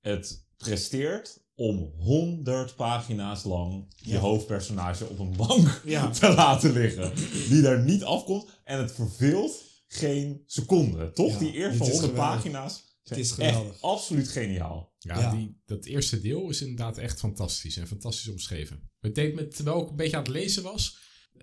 het 0.00 0.44
presteert 0.56 1.44
om 1.54 1.92
100 1.98 2.76
pagina's 2.76 3.44
lang 3.44 3.94
je 3.96 4.10
Ja. 4.12 4.18
hoofdpersonage 4.18 5.06
op 5.08 5.18
een 5.18 5.36
bank 5.36 5.80
Ja. 5.84 6.10
te 6.10 6.28
laten 6.34 6.72
liggen. 6.72 7.12
Die 7.48 7.62
daar 7.62 7.80
niet 7.84 8.04
afkomt 8.04 8.46
en 8.64 8.78
het 8.78 8.92
verveelt 8.92 9.62
geen 9.88 10.42
seconde. 10.46 11.12
Toch? 11.12 11.38
Die 11.38 11.52
eerste 11.52 11.78
het 11.84 11.92
is 11.92 11.98
100 11.98 12.10
geweldig. 12.10 12.36
pagina's 12.36 12.84
zijn 13.02 13.20
is 13.20 13.30
echt 13.30 13.54
geweldig. 13.54 13.80
absoluut 13.82 14.28
geniaal. 14.28 14.94
Ja, 15.06 15.20
Ja. 15.20 15.30
Die, 15.34 15.60
dat 15.66 15.84
eerste 15.84 16.20
deel 16.20 16.50
is 16.50 16.60
inderdaad 16.60 16.98
echt 16.98 17.18
fantastisch 17.18 17.76
en 17.76 17.86
fantastisch 17.86 18.28
omschreven. 18.28 18.90
Het 19.00 19.14
deed 19.14 19.34
me, 19.34 19.48
terwijl 19.48 19.82
ik 19.82 19.88
een 19.90 19.96
beetje 19.96 20.16
aan 20.16 20.22
het 20.22 20.32
lezen 20.32 20.62
was, 20.62 20.98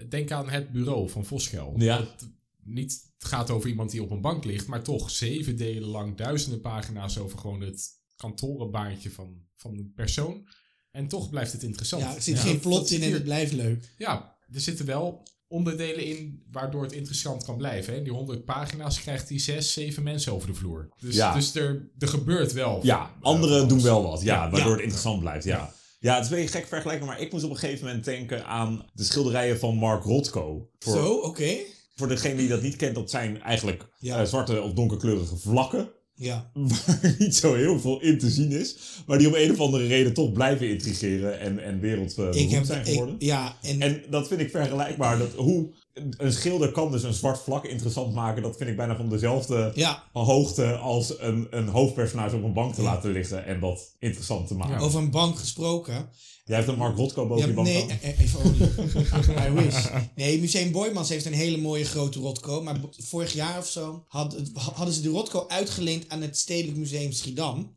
denk 0.10 0.32
aan 0.32 0.49
het 0.49 0.71
bureau 0.71 1.10
van 1.10 1.26
Voskel. 1.26 1.73
Ja. 1.78 1.97
Dat 1.97 2.30
niet 2.63 3.12
het 3.17 3.32
gaat 3.32 3.49
over 3.49 3.69
iemand 3.69 3.91
die 3.91 4.04
op 4.04 4.12
een 4.12 4.21
bank 4.21 4.43
ligt, 4.43 4.67
maar 4.67 4.84
toch 4.84 5.12
zeven 5.12 5.58
delen 5.58 5.89
lang, 5.89 6.17
duizenden 6.17 6.62
pagina's 6.62 7.17
over 7.17 7.39
gewoon 7.39 7.62
het 7.62 7.89
kantorenbaantje 8.15 9.12
van, 9.12 9.41
van 9.56 9.78
een 9.78 9.91
persoon. 9.95 10.47
En 10.91 11.08
toch 11.08 11.30
blijft 11.30 11.52
het 11.52 11.63
interessant. 11.63 12.04
Ja, 12.04 12.15
er 12.15 12.21
zit 12.21 12.36
Ja, 12.36 12.41
geen 12.41 12.60
plot 12.60 12.91
in 12.91 13.02
en 13.02 13.12
het 13.12 13.23
blijft 13.23 13.54
leuk. 13.54 13.93
Ja, 13.97 14.38
er 14.52 14.62
zitten 14.62 14.86
wel 14.86 15.28
onderdelen 15.47 16.06
in 16.06 16.43
waardoor 16.51 16.84
het 16.84 16.91
interessant 16.91 17.43
kan 17.45 17.58
blijven. 17.58 17.91
Hè? 17.93 17.97
In 17.97 18.03
die 18.03 18.13
100 18.13 18.45
pagina's 18.45 19.01
krijgt 19.01 19.29
hij 19.29 19.39
zes, 19.39 19.73
zeven 19.73 20.03
mensen 20.03 20.34
over 20.34 20.47
de 20.47 20.53
vloer. 20.53 20.89
Dus, 20.99 21.15
Ja. 21.15 21.34
dus 21.34 21.56
er, 21.56 21.89
er 21.99 22.08
gebeurt 22.08 22.53
wel. 22.53 22.79
Ja, 22.84 22.97
van- 23.21 23.34
anderen 23.34 23.67
doen 23.67 23.82
wel 23.82 24.03
wat. 24.03 24.21
Ja, 24.21 24.39
waardoor 24.49 24.60
Ja. 24.60 24.71
het 24.71 24.82
interessant 24.82 25.19
blijft. 25.19 25.45
Ja. 25.45 25.73
Ja, 25.99 26.15
het 26.15 26.25
is 26.25 26.29
een 26.32 26.36
beetje 26.38 26.58
gek 26.58 26.67
vergelijken, 26.67 27.06
maar 27.08 27.19
ik 27.21 27.32
moest 27.32 27.43
op 27.43 27.49
een 27.49 27.58
gegeven 27.58 27.86
moment 27.86 28.06
denken 28.06 28.45
aan 28.45 28.86
de 28.93 29.03
schilderijen 29.03 29.60
van 29.60 29.75
Mark 29.75 30.03
Rothko. 30.03 30.69
Voor, 30.79 30.93
Zo, 30.93 31.13
oké. 31.13 31.56
voor 31.95 32.08
degene 32.08 32.36
die 32.36 32.47
dat 32.47 32.62
niet 32.62 32.75
kent, 32.75 32.95
dat 32.95 33.10
zijn 33.10 33.41
eigenlijk 33.41 33.86
eh, 34.01 34.23
zwarte 34.23 34.62
of 34.62 34.73
donkerkleurige 34.73 35.38
vlakken. 35.38 35.89
Ja. 36.23 36.49
Waar 36.53 37.15
niet 37.19 37.36
zo 37.36 37.53
heel 37.53 37.79
veel 37.79 38.01
in 38.01 38.17
te 38.17 38.29
zien 38.29 38.51
is. 38.51 38.75
Maar 39.05 39.17
die 39.17 39.27
om 39.27 39.36
een 39.36 39.51
of 39.51 39.59
andere 39.59 39.88
reden 39.88 40.13
toch 40.13 40.31
blijven 40.31 40.69
intrigeren 40.69 41.39
en, 41.39 41.63
en 41.63 41.75
Ik 41.75 41.81
wereldberoemd 41.81 42.67
zijn 42.67 42.79
Ik, 42.79 42.88
geworden. 42.88 43.15
ja, 43.19 43.57
en... 43.62 43.81
En 43.81 44.01
dat 44.09 44.27
vind 44.27 44.39
ik 44.39 44.49
vergelijkbaar. 44.49 45.17
Dat 45.17 45.33
hoe 45.33 45.69
een 45.93 46.34
schilder 46.34 46.71
kan 46.71 46.91
dus 46.91 47.03
een 47.03 47.13
zwart 47.13 47.39
vlak 47.39 47.65
interessant 47.65 48.13
maken. 48.13 48.43
Dat 48.43 48.58
vind 48.58 48.69
ik 48.69 48.75
bijna 48.75 48.95
van 48.95 49.10
dezelfde 49.10 49.71
ja, 49.75 50.03
hoogte 50.12 50.75
als 50.75 51.19
een, 51.19 51.47
een 51.49 51.67
hoofdpersonage 51.67 52.36
op 52.36 52.43
een 52.43 52.53
bank 52.53 52.73
te 52.73 52.82
laten 52.82 53.12
liggen 53.12 53.45
en 53.45 53.60
dat 53.60 53.95
interessant 53.99 54.47
te 54.47 54.56
maken. 54.56 54.73
Ja. 54.73 54.79
over 54.79 54.99
een 54.99 55.12
bank 55.12 55.38
gesproken. 55.39 56.10
Jij 56.45 56.56
hebt 56.58 56.67
een 56.69 56.77
Mark 56.77 56.97
Rothko 56.97 57.27
boven 57.27 57.41
Ja, 57.41 57.47
je 57.47 57.53
bank 57.53 57.67
nee, 57.67 57.79
hangen? 57.79 57.99
e- 58.01 58.08
e- 58.10 58.15
even 58.19 58.39
olie. 58.39 59.47
I 59.47 59.51
wish. 59.51 59.86
Nee, 60.15 60.39
Museum 60.39 60.71
Boymans 60.71 61.10
heeft 61.10 61.25
een 61.25 61.34
hele 61.34 61.58
mooie 61.58 61.86
grote 61.86 62.19
Rotko. 62.19 62.63
Maar 62.63 62.79
vorig 62.97 63.34
jaar 63.34 63.58
of 63.58 63.67
zo 63.67 64.03
had, 64.08 64.36
hadden 64.73 64.93
ze 64.93 65.01
de 65.01 65.10
Rotko 65.10 65.45
uitgeleend 65.47 66.10
aan 66.10 66.21
het 66.21 66.38
Stedelijk 66.38 66.77
Museum 66.77 67.12
Schiedam. 67.12 67.75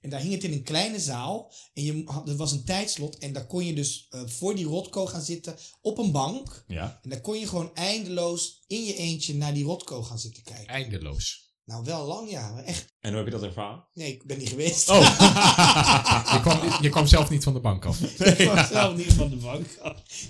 En 0.00 0.10
daar 0.10 0.20
hing 0.20 0.32
het 0.32 0.44
in 0.44 0.52
een 0.52 0.62
kleine 0.62 1.00
zaal. 1.00 1.52
En 1.74 1.82
je, 1.82 2.02
had- 2.04 2.28
er 2.28 2.36
was 2.36 2.52
een 2.52 2.64
tijdslot. 2.64 3.18
En 3.18 3.32
daar 3.32 3.46
kon 3.46 3.64
je 3.66 3.74
dus 3.74 4.06
eh, 4.10 4.20
voor 4.26 4.54
die 4.54 4.64
Rotko 4.66 5.06
gaan 5.06 5.22
zitten 5.22 5.56
op 5.80 5.98
een 5.98 6.12
bank. 6.12 6.64
Ja. 6.66 6.98
En 7.02 7.10
daar 7.10 7.20
kon 7.20 7.38
je 7.38 7.46
gewoon 7.48 7.70
eindeloos 7.74 8.64
in 8.66 8.84
je 8.84 8.94
eentje 8.94 9.34
naar 9.34 9.54
die 9.54 9.64
Rotko 9.64 10.02
gaan 10.02 10.18
zitten 10.18 10.42
kijken. 10.42 10.66
Eindeloos. 10.66 11.44
Nou, 11.64 11.84
wel 11.84 12.06
lang 12.06 12.30
ja. 12.30 12.62
Echt. 12.62 12.94
En 13.00 13.08
hoe 13.08 13.16
heb 13.16 13.26
je 13.26 13.32
dat 13.32 13.42
ervaren? 13.42 13.88
Nee, 13.92 14.12
ik 14.12 14.26
ben 14.26 14.38
niet 14.38 14.48
geweest. 14.48 14.88
Oh. 14.88 15.00
Je 16.32 16.38
kwam, 16.42 16.82
je 16.82 16.88
kwam 16.88 17.06
zelf 17.06 17.30
niet 17.30 17.42
van 17.44 17.52
de 17.54 17.60
bank 17.60 17.84
af. 17.84 18.00
ik 18.38 18.48
was 18.48 18.68
zelf 18.68 18.96
niet 18.96 19.12
van 19.12 19.30
de 19.30 19.36
bank. 19.36 19.66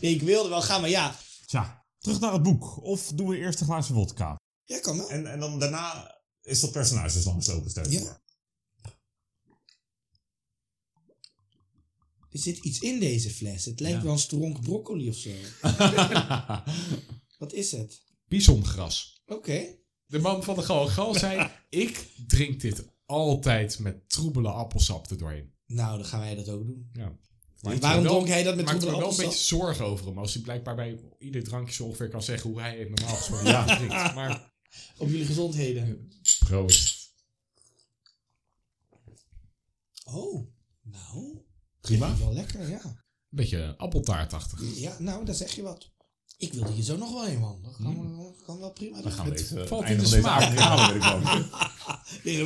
Nee, 0.00 0.14
ik 0.14 0.22
wilde 0.22 0.48
wel 0.48 0.62
gaan, 0.62 0.80
maar 0.80 0.90
ja. 0.90 1.16
Tja, 1.46 1.86
terug 1.98 2.20
naar 2.20 2.32
het 2.32 2.42
boek. 2.42 2.82
Of 2.84 3.12
doen 3.14 3.28
we 3.28 3.36
eerst 3.38 3.60
een 3.60 3.66
glaasje 3.66 3.92
vodka? 3.92 4.36
Ja, 4.64 4.78
kan 4.80 4.96
wel. 4.96 5.10
En, 5.10 5.26
en 5.32 5.40
dan 5.40 5.58
daarna 5.58 6.14
is 6.42 6.60
dat 6.60 6.72
personage 6.72 7.12
dus 7.14 7.24
langslopen, 7.24 7.70
stel 7.70 7.90
je 7.90 8.00
Ja. 8.00 8.20
Er 12.36 12.42
zit 12.42 12.58
iets 12.64 12.78
in 12.78 13.00
deze 13.00 13.30
fles. 13.30 13.64
Het 13.64 13.80
lijkt 13.80 13.96
Ja. 13.98 14.02
wel 14.04 14.12
een 14.12 14.18
stronk 14.18 14.60
broccoli 14.60 15.08
of 15.08 15.16
zo. 15.16 15.30
Wat 17.38 17.52
is 17.52 17.72
het? 17.72 18.02
Bisongras. 18.28 19.22
Oké. 19.26 19.64
De 20.06 20.18
man 20.18 20.42
van 20.44 20.54
de 20.54 20.62
Galgal 20.62 21.14
zei: 21.14 21.50
Ik 21.68 22.08
drink 22.26 22.60
dit 22.60 22.84
altijd 23.06 23.78
met 23.78 24.08
troebele 24.08 24.48
appelsap 24.48 25.10
erdoorheen. 25.10 25.52
Nou, 25.66 25.96
dan 25.96 26.06
gaan 26.06 26.20
wij 26.20 26.34
dat 26.34 26.48
ook 26.48 26.66
doen. 26.66 26.88
Ja. 26.92 27.18
waarom 27.60 27.80
wel- 28.02 28.12
dronk 28.12 28.28
hij 28.28 28.42
dat 28.42 28.56
met 28.56 28.64
maak 28.64 28.74
me 28.74 28.80
troebele 28.80 29.02
wel 29.02 29.10
een 29.10 29.16
beetje 29.16 29.30
appelsap? 29.32 29.58
zorgen 29.58 29.84
over 29.84 30.06
hem. 30.06 30.18
Als 30.18 30.34
hij 30.34 30.42
blijkbaar 30.42 30.74
bij 30.74 31.00
ieder 31.18 31.44
drankje 31.44 31.74
zo 31.74 31.84
ongeveer 31.84 32.08
kan 32.08 32.22
zeggen 32.22 32.50
hoe 32.50 32.60
hij 32.60 32.78
het 32.78 32.88
normaal 32.88 33.16
gesproken 33.16 33.46
Ja. 33.46 33.76
drinkt. 33.76 34.14
Maar 34.14 34.54
Op 34.98 35.08
jullie 35.08 35.26
gezondheden. 35.26 36.12
proost. 36.38 36.94
Oh, 40.04 40.46
nou. 40.82 41.44
Prima. 41.86 42.16
Wel 42.18 42.32
lekker, 42.32 42.68
ja. 42.70 42.80
Een 42.84 42.96
beetje 43.30 43.74
appeltaartachtig. 43.76 44.78
Ja, 44.78 44.96
nou, 44.98 45.24
daar 45.24 45.34
zeg 45.34 45.54
je 45.54 45.62
wat. 45.62 45.90
Ik 46.38 46.52
wilde 46.52 46.72
hier 46.72 46.84
zo 46.84 46.96
nog 46.96 47.12
wel 47.12 47.28
een, 47.28 47.38
man. 47.38 47.62
Dat 47.62 47.76
kan, 47.76 48.34
kan 48.46 48.58
wel 48.58 48.72
prima. 48.72 49.00
Dan 49.00 49.12
gaan 49.12 49.24
we 49.24 49.30
Het 49.30 49.48
deze 49.48 49.66
valt 49.66 49.88
in 49.88 49.98
de 49.98 50.06
smaak. 50.06 50.52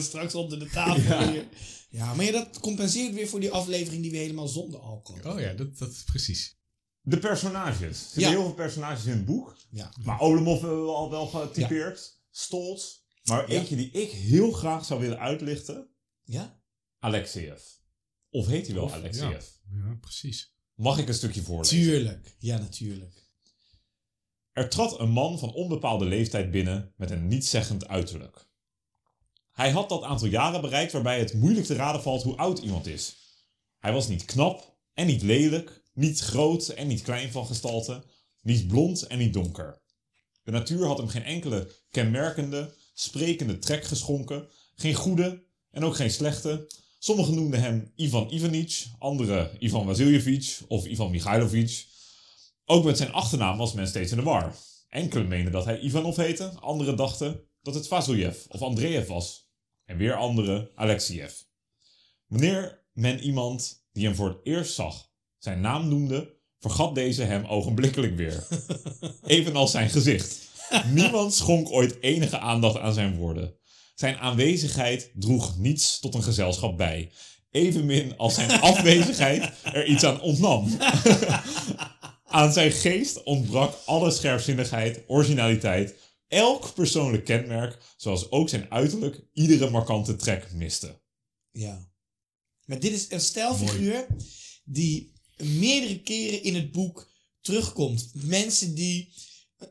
straks 0.11 0.35
onder 0.35 0.59
de 0.59 0.66
tafel 0.68 1.29
hier. 1.29 1.48
Ja, 1.90 2.14
maar 2.14 2.24
ja, 2.24 2.33
dat 2.33 2.61
compenseert 2.61 3.14
weer 3.14 3.29
voor 3.29 3.40
die 3.40 3.50
aflevering 3.50 4.03
die 4.03 4.11
we 4.11 4.16
helemaal 4.16 4.48
zonder 4.48 4.81
alcohol. 4.81 5.33
Oh 5.33 5.40
ja, 5.40 5.53
dat, 5.53 5.79
dat 5.79 5.90
is 5.90 6.03
precies. 6.05 6.59
De 7.00 7.18
personages. 7.18 7.81
Er 7.88 7.94
zitten 7.94 8.22
Ja. 8.22 8.29
heel 8.29 8.42
veel 8.42 8.55
personages 8.55 9.05
in 9.05 9.12
het 9.12 9.24
boek. 9.24 9.57
Ja. 9.70 9.92
Maar 10.05 10.20
Olemov 10.20 10.61
hebben 10.61 10.85
we 10.85 10.90
al 10.92 11.11
wel 11.11 11.26
getypeerd. 11.26 12.18
Stolz. 12.31 12.98
Maar 13.24 13.53
Ja. 13.53 13.59
eentje 13.59 13.76
die 13.76 13.90
ik 13.90 14.11
heel 14.11 14.53
graag 14.53 14.85
zou 14.85 15.00
willen 15.00 15.18
uitlichten. 15.18 15.88
Ja? 16.24 16.61
Alexeyev. 16.98 17.62
Of 18.31 18.47
heet 18.47 18.66
hij 18.66 18.75
wel 18.75 18.93
Alexeyev? 18.93 19.45
Ja, 19.71 19.97
precies. 20.01 20.55
Mag 20.75 20.99
ik 20.99 21.09
een 21.09 21.14
stukje 21.14 21.43
voorlezen? 21.43 21.77
Tuurlijk. 21.77 22.37
Ja, 22.38 22.59
natuurlijk. 22.59 23.29
Er 24.53 24.69
trad 24.69 25.01
een 25.01 25.11
man 25.11 25.38
van 25.38 25.53
onbepaalde 25.53 26.05
leeftijd 26.05 26.51
binnen 26.51 26.93
met 26.97 27.11
een 27.11 27.29
nietszeggend 27.29 27.88
uiterlijk. 27.88 28.49
Hij 29.51 29.71
had 29.71 29.88
dat 29.88 30.03
aantal 30.03 30.29
jaren 30.29 30.61
bereikt 30.61 30.93
waarbij 30.93 31.19
het 31.19 31.35
moeilijk 31.35 31.66
te 31.66 31.75
raden 31.75 32.03
valt 32.03 32.23
hoe 32.23 32.37
oud 32.37 32.59
iemand 32.59 32.87
is. 32.87 33.16
Hij 33.79 33.93
was 33.93 34.09
niet 34.09 34.25
knap 34.25 34.79
en 34.95 35.07
niet 35.07 35.23
lelijk, 35.23 35.83
niet 35.93 36.21
groot 36.21 36.69
en 36.69 36.87
niet 36.87 37.03
klein 37.03 37.33
van 37.33 37.47
gestalte, 37.47 38.05
niet 38.40 38.69
blond 38.69 39.07
en 39.07 39.19
niet 39.19 39.33
donker. 39.33 39.83
De 40.43 40.51
natuur 40.51 40.87
had 40.87 40.99
hem 40.99 41.09
geen 41.09 41.25
enkele 41.25 41.73
kenmerkende, 41.90 42.75
sprekende 42.95 43.59
trek 43.59 43.85
geschonken, 43.85 44.49
geen 44.75 44.95
goede 44.95 45.45
en 45.71 45.85
ook 45.85 45.97
geen 45.97 46.11
slechte. 46.11 46.66
Sommigen 47.02 47.34
noemden 47.34 47.60
hem 47.60 47.92
Ivan 47.96 48.32
Ivanich, 48.32 48.86
anderen 48.98 49.56
Ivan 49.58 49.86
Vasiljevich 49.86 50.64
of 50.68 50.86
Ivan 50.86 51.10
Mikhailovich. 51.10 51.86
Ook 52.64 52.84
met 52.84 52.96
zijn 52.96 53.12
achternaam 53.12 53.58
was 53.58 53.72
men 53.72 53.88
steeds 53.88 54.10
in 54.10 54.16
de 54.16 54.22
war. 54.22 54.54
Enkelen 54.88 55.28
meenden 55.28 55.52
dat 55.52 55.64
hij 55.64 55.80
Ivanov 55.80 56.16
heette, 56.16 56.52
anderen 56.60 56.96
dachten 56.96 57.40
dat 57.62 57.74
het 57.74 57.88
Vasiljev 57.88 58.36
of 58.48 58.62
Andreev 58.62 59.08
was. 59.08 59.48
En 59.84 59.96
weer 59.96 60.14
anderen 60.14 60.70
Alexiev. 60.74 61.32
Wanneer 62.26 62.84
men 62.92 63.20
iemand 63.20 63.86
die 63.92 64.04
hem 64.04 64.14
voor 64.14 64.28
het 64.28 64.40
eerst 64.42 64.74
zag 64.74 65.10
zijn 65.38 65.60
naam 65.60 65.88
noemde, 65.88 66.36
vergat 66.58 66.94
deze 66.94 67.22
hem 67.22 67.44
ogenblikkelijk 67.44 68.16
weer. 68.16 68.46
Evenals 69.24 69.70
zijn 69.70 69.90
gezicht. 69.90 70.48
Niemand 70.92 71.34
schonk 71.34 71.70
ooit 71.70 72.00
enige 72.00 72.38
aandacht 72.38 72.76
aan 72.76 72.94
zijn 72.94 73.16
woorden. 73.16 73.60
Zijn 74.00 74.18
aanwezigheid 74.18 75.10
droeg 75.14 75.58
niets 75.58 75.98
tot 75.98 76.14
een 76.14 76.22
gezelschap 76.22 76.76
bij. 76.76 77.12
Evenmin 77.50 78.16
als 78.16 78.34
zijn 78.34 78.60
afwezigheid 78.70 79.52
er 79.64 79.86
iets 79.86 80.04
aan 80.04 80.20
ontnam. 80.20 80.68
Aan 82.24 82.52
zijn 82.52 82.72
geest 82.72 83.22
ontbrak 83.22 83.78
alle 83.86 84.10
scherpzinnigheid, 84.10 85.00
originaliteit, 85.06 85.94
elk 86.28 86.74
persoonlijk 86.74 87.24
kenmerk, 87.24 87.78
zoals 87.96 88.30
ook 88.30 88.48
zijn 88.48 88.70
uiterlijk 88.70 89.20
iedere 89.32 89.70
markante 89.70 90.16
trek 90.16 90.52
miste. 90.52 91.00
Ja. 91.50 91.90
Maar 92.64 92.80
dit 92.80 92.92
is 92.92 93.10
een 93.10 93.20
stijlfiguur 93.20 94.06
die 94.64 95.12
meerdere 95.36 96.00
keren 96.00 96.42
in 96.42 96.54
het 96.54 96.72
boek 96.72 97.10
terugkomt. 97.40 98.10
Mensen 98.14 98.74
die 98.74 99.12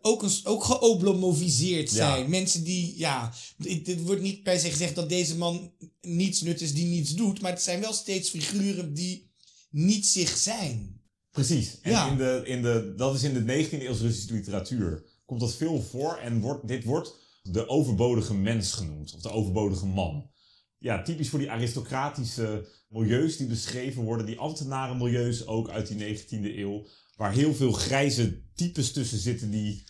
ook, 0.02 0.24
een, 0.24 0.32
ook 0.44 0.64
geoblomoviseerd 0.64 1.90
Ja. 1.92 1.96
zijn. 1.96 2.30
Mensen 2.30 2.64
die, 2.64 2.98
ja, 2.98 3.34
dit, 3.58 3.86
dit 3.86 4.02
wordt 4.04 4.22
niet 4.22 4.44
per 4.44 4.60
se 4.60 4.70
gezegd 4.70 4.96
dat 4.96 5.10
deze 5.10 5.38
man 5.38 5.74
niets 6.02 6.42
nut 6.42 6.62
is 6.62 6.74
die 6.74 6.86
niets 6.86 7.14
doet. 7.16 7.42
Maar 7.42 7.52
het 7.52 7.62
zijn 7.62 7.80
wel 7.80 7.94
steeds 7.94 8.30
figuren 8.30 8.94
die 8.94 9.32
niet 9.70 10.06
zich 10.06 10.38
zijn. 10.38 11.02
Precies. 11.32 11.80
En 11.82 11.92
Ja. 11.92 12.12
in 12.12 12.18
de, 12.18 12.42
in 12.46 12.62
de, 12.62 12.94
dat 12.98 13.16
is 13.16 13.24
in 13.24 13.34
de 13.34 13.40
19e 13.68 13.70
eeuwse 13.82 14.02
Russische 14.04 14.34
literatuur. 14.34 15.04
Komt 15.26 15.40
dat 15.40 15.56
veel 15.56 15.82
voor 15.82 16.18
en 16.18 16.40
wordt, 16.42 16.68
dit 16.68 16.84
wordt 16.84 17.14
de 17.44 17.68
overbodige 17.68 18.34
mens 18.34 18.72
genoemd. 18.72 19.14
Of 19.16 19.22
de 19.22 19.30
overbodige 19.32 19.86
man. 19.86 20.30
Ja, 20.78 21.02
typisch 21.02 21.30
voor 21.30 21.40
die 21.40 21.52
aristocratische 21.52 22.68
milieus 22.90 23.38
die 23.38 23.48
beschreven 23.48 24.04
worden. 24.04 24.26
Die 24.26 24.38
ambtenarenmilieus 24.40 25.46
ook 25.48 25.70
uit 25.70 25.88
die 25.88 26.18
19e 26.18 26.58
eeuw. 26.58 26.86
Waar 27.20 27.34
heel 27.34 27.54
veel 27.54 27.72
grijze 27.72 28.42
types 28.54 28.92
tussen 28.92 29.18
zitten 29.18 29.52
die 29.52 29.84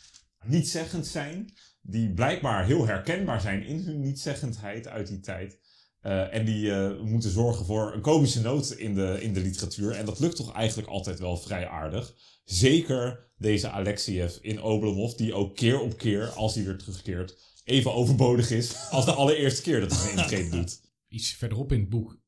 nietzeggend 0.45 1.07
zijn. 1.07 1.53
Die 1.81 2.13
blijkbaar 2.13 2.65
heel 2.65 2.85
herkenbaar 2.85 3.41
zijn 3.41 3.63
in 3.63 3.79
hun 3.79 3.99
nietzeggendheid 3.99 4.87
uit 4.87 5.07
die 5.07 5.19
tijd. 5.19 5.59
Eh, 6.01 6.33
en 6.33 6.45
die 6.45 6.71
eh, 6.71 7.01
moeten 7.01 7.29
zorgen 7.29 7.65
voor 7.65 7.93
een 7.93 8.01
komische 8.01 8.41
noot 8.41 8.71
in 8.71 8.95
de, 8.95 9.17
in 9.21 9.33
de 9.33 9.39
literatuur. 9.39 9.91
En 9.91 10.05
dat 10.05 10.19
lukt 10.19 10.35
toch 10.35 10.53
eigenlijk 10.53 10.89
altijd 10.89 11.19
wel 11.19 11.37
vrij 11.37 11.67
aardig. 11.67 12.15
Zeker 12.43 13.31
deze 13.37 13.69
Alexiev 13.69 14.37
in 14.41 14.61
Oblomov, 14.61 15.13
die 15.13 15.33
ook 15.33 15.55
keer 15.55 15.79
op 15.79 15.97
keer, 15.97 16.27
als 16.27 16.55
hij 16.55 16.63
weer 16.63 16.77
terugkeert, 16.77 17.37
even 17.63 17.93
overbodig 17.93 18.51
is 18.51 18.89
als 18.89 19.05
de 19.05 19.13
allereerste 19.13 19.61
keer 19.61 19.79
dat 19.79 19.91
hij 19.91 20.11
een 20.11 20.17
intrede 20.17 20.49
doet. 20.49 20.81
Iets 21.07 21.33
verderop 21.33 21.71
in 21.71 21.79
het 21.79 21.89
boek 21.89 22.19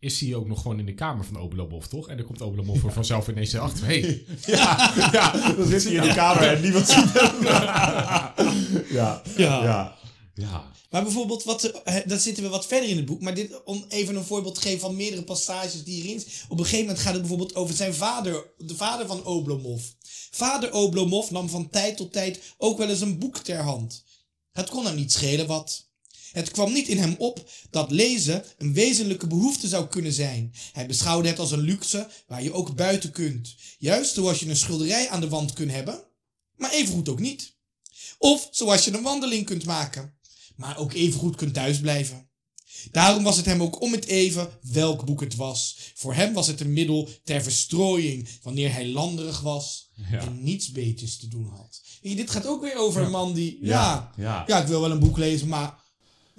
is 0.00 0.20
hij 0.20 0.34
ook 0.34 0.46
nog 0.46 0.62
gewoon 0.62 0.78
in 0.78 0.86
de 0.86 0.94
kamer 0.94 1.24
van 1.24 1.40
Oblomov, 1.40 1.84
toch? 1.84 2.08
En 2.08 2.16
dan 2.16 2.26
komt 2.26 2.40
Oblomov 2.40 2.84
er 2.84 2.92
vanzelf 2.92 3.28
ineens 3.28 3.54
achter. 3.54 3.84
Hey, 3.84 4.24
Ja, 4.46 4.92
ja, 5.12 5.52
dan 5.56 5.66
zit 5.66 5.84
hij 5.84 5.92
in 5.92 6.02
de 6.02 6.14
kamer 6.14 6.42
en 6.42 6.62
niemand 6.62 6.88
ziet 6.88 7.12
hem. 7.12 7.42
Ja, 8.96 9.22
Ja. 9.36 9.62
ja, 9.64 9.96
ja. 10.34 10.76
Maar 10.90 11.02
bijvoorbeeld, 11.02 11.44
wat, 11.44 11.64
eh, 11.64 11.96
dat 12.06 12.20
zitten 12.20 12.42
we 12.42 12.48
wat 12.48 12.66
verder 12.66 12.88
in 12.88 12.96
het 12.96 13.04
boek. 13.06 13.20
Maar 13.20 13.34
dit, 13.34 13.64
om 13.64 13.84
even 13.88 14.16
een 14.16 14.24
voorbeeld 14.24 14.54
te 14.54 14.60
geven 14.60 14.80
van 14.80 14.96
meerdere 14.96 15.22
passages 15.24 15.84
die 15.84 16.02
hierin. 16.02 16.22
Op 16.48 16.58
een 16.58 16.64
gegeven 16.64 16.84
moment 16.86 16.98
gaat 16.98 17.12
het 17.12 17.20
bijvoorbeeld 17.20 17.54
over 17.54 17.74
zijn 17.74 17.94
vader, 17.94 18.52
de 18.56 18.76
vader 18.76 19.06
van 19.06 19.24
Oblomov. 19.24 19.82
Vader 20.30 20.72
Oblomov 20.72 21.30
nam 21.30 21.48
van 21.48 21.70
tijd 21.70 21.96
tot 21.96 22.12
tijd 22.12 22.40
ook 22.58 22.78
wel 22.78 22.88
eens 22.88 23.00
een 23.00 23.18
boek 23.18 23.38
ter 23.38 23.62
hand. 23.62 24.04
Het 24.52 24.68
kon 24.70 24.86
hem 24.86 24.94
niet 24.94 25.12
schelen 25.12 25.46
wat. 25.46 25.87
Het 26.32 26.50
kwam 26.50 26.72
niet 26.72 26.88
in 26.88 26.98
hem 26.98 27.14
op 27.18 27.50
dat 27.70 27.90
lezen 27.90 28.44
een 28.58 28.72
wezenlijke 28.72 29.26
behoefte 29.26 29.68
zou 29.68 29.86
kunnen 29.86 30.12
zijn. 30.12 30.54
Hij 30.72 30.86
beschouwde 30.86 31.28
het 31.28 31.38
als 31.38 31.50
een 31.50 31.60
luxe 31.60 32.08
waar 32.26 32.42
je 32.42 32.52
ook 32.52 32.76
buiten 32.76 33.10
kunt. 33.10 33.54
Juist 33.78 34.14
zoals 34.14 34.38
je 34.40 34.48
een 34.48 34.56
schilderij 34.56 35.08
aan 35.08 35.20
de 35.20 35.28
wand 35.28 35.52
kunt 35.52 35.70
hebben, 35.70 36.02
maar 36.56 36.70
evengoed 36.70 37.08
ook 37.08 37.20
niet. 37.20 37.56
Of 38.18 38.48
zoals 38.50 38.84
je 38.84 38.92
een 38.96 39.02
wandeling 39.02 39.46
kunt 39.46 39.64
maken, 39.64 40.14
maar 40.56 40.78
ook 40.78 40.92
evengoed 40.92 41.36
kunt 41.36 41.54
thuisblijven. 41.54 42.26
Daarom 42.90 43.22
was 43.22 43.36
het 43.36 43.46
hem 43.46 43.62
ook 43.62 43.80
om 43.80 43.92
het 43.92 44.04
even 44.06 44.48
welk 44.62 45.04
boek 45.04 45.20
het 45.20 45.34
was. 45.36 45.78
Voor 45.94 46.14
hem 46.14 46.32
was 46.32 46.46
het 46.46 46.60
een 46.60 46.72
middel 46.72 47.08
ter 47.24 47.42
verstrooiing 47.42 48.28
wanneer 48.42 48.72
hij 48.72 48.88
landerig 48.88 49.40
was 49.40 49.90
Ja. 50.10 50.20
en 50.20 50.42
niets 50.42 50.72
beters 50.72 51.16
te 51.18 51.28
doen 51.28 51.46
had. 51.48 51.80
Dit 52.02 52.30
gaat 52.30 52.46
ook 52.46 52.62
weer 52.62 52.76
over 52.76 53.02
een 53.02 53.10
man 53.10 53.34
die, 53.34 53.58
ja, 53.62 54.12
ja. 54.16 54.46
ik 54.60 54.66
wil 54.66 54.80
wel 54.80 54.90
een 54.90 54.98
boek 54.98 55.16
lezen, 55.18 55.48
maar 55.48 55.86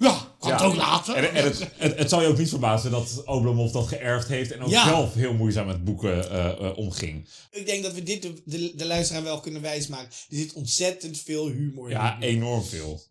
ja, 0.00 0.34
kan 0.38 0.52
het 0.52 0.62
ook 0.62 0.74
laten. 0.74 1.14
En, 1.14 1.34
en 1.34 1.44
het, 1.44 1.68
het, 1.76 1.98
het 1.98 2.08
zal 2.08 2.20
je 2.22 2.26
ook 2.28 2.38
niet 2.38 2.48
verbazen 2.48 2.90
dat 2.90 3.22
Oblomov 3.24 3.72
dat 3.72 3.88
geërfd 3.88 4.28
heeft 4.28 4.52
en 4.52 4.60
ook 4.62 4.70
Ja. 4.70 4.84
zelf 4.84 5.14
heel 5.14 5.34
moeizaam 5.34 5.66
met 5.66 5.84
boeken 5.84 6.30
eh, 6.30 6.48
eh, 6.66 6.76
omging. 6.78 7.28
Ik 7.50 7.66
denk 7.66 7.82
dat 7.82 7.92
we 7.92 8.02
dit 8.02 8.22
de, 8.22 8.42
de, 8.44 8.72
de 8.76 8.86
luisteraar 8.86 9.22
wel 9.22 9.40
kunnen 9.40 9.62
wijsmaken. 9.62 10.06
Er 10.08 10.36
zit 10.36 10.52
ontzettend 10.52 11.18
veel 11.18 11.48
humor 11.48 11.84
in. 11.90 11.96
Ja, 11.96 12.20
enorm 12.20 12.64
veel. 12.64 13.02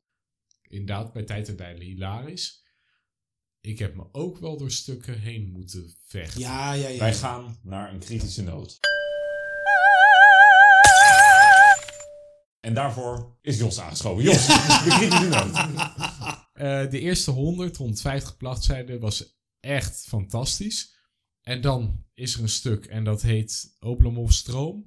inderdaad, 0.68 1.14
bij 1.14 1.24
tijd 1.24 1.48
en 1.48 1.56
bij 1.56 1.76
hilarisch. 1.80 2.64
Ik 3.62 3.80
heb 3.80 3.96
me 3.96 4.04
ook 4.12 4.38
wel 4.38 4.58
door 4.58 4.72
stukken 4.72 5.20
heen 5.20 5.50
moeten 5.52 5.96
vechten. 6.08 6.40
Ja, 6.42 6.74
ja, 6.74 6.88
ja. 6.88 7.00
Wij 7.00 7.14
gaan 7.14 7.60
naar 7.64 7.94
een 7.94 8.00
kritische 8.00 8.44
noot. 8.44 8.80
En 12.60 12.74
daarvoor 12.74 13.38
is 13.42 13.58
Jos 13.58 13.80
aangeschoven. 13.80 14.24
Jos, 14.24 14.46
de 14.86 14.96
kritische 14.98 15.28
noot. 15.28 15.56
Eh, 16.60 16.90
de 16.90 17.00
eerste 17.00 17.32
100, 17.32 17.78
150 17.78 18.38
bladzijden 18.38 19.00
was 19.00 19.40
echt 19.60 20.06
fantastisch. 20.08 20.94
En 21.42 21.62
dan 21.62 22.04
is 22.14 22.34
er 22.36 22.42
een 22.42 22.50
stuk 22.50 22.86
en 22.86 23.04
dat 23.04 23.22
heet 23.22 23.76
Oblomov 23.80 24.32
Stroom. 24.32 24.86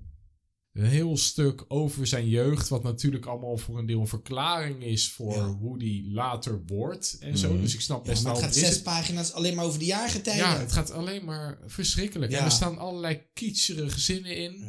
Een 0.73 0.85
heel 0.85 1.17
stuk 1.17 1.65
over 1.69 2.07
zijn 2.07 2.29
jeugd, 2.29 2.69
wat 2.69 2.83
natuurlijk 2.83 3.27
allemaal 3.27 3.57
voor 3.57 3.79
een 3.79 3.87
deel 3.87 4.01
een 4.01 4.07
verklaring 4.07 4.83
is 4.85 5.11
voor 5.13 5.35
Ja. 5.37 5.47
hoe 5.53 5.79
die 5.79 6.11
later 6.11 6.63
wordt 6.67 7.17
en 7.21 7.39
zo. 7.39 7.53
Mhm. 7.53 7.61
Dus 7.63 7.75
ik 7.75 7.81
snap 7.81 8.05
best 8.05 8.23
wel. 8.23 8.33
het 8.33 8.43
gaat 8.43 8.55
zes 8.55 8.83
pagina's 8.83 9.33
alleen 9.33 9.55
maar 9.55 9.65
over 9.65 9.79
de 9.79 9.85
jaargetijden. 9.85 10.45
ja, 10.45 10.59
het 10.59 10.73
gaat 10.73 10.91
alleen 10.91 11.25
maar 11.25 11.59
verschrikkelijk. 11.67 12.33
Ja. 12.33 12.39
En 12.39 12.45
er 12.45 12.51
staan 12.51 12.79
allerlei 12.79 13.23
kietserige 13.33 14.01
zinnen 14.01 14.37
in. 14.37 14.65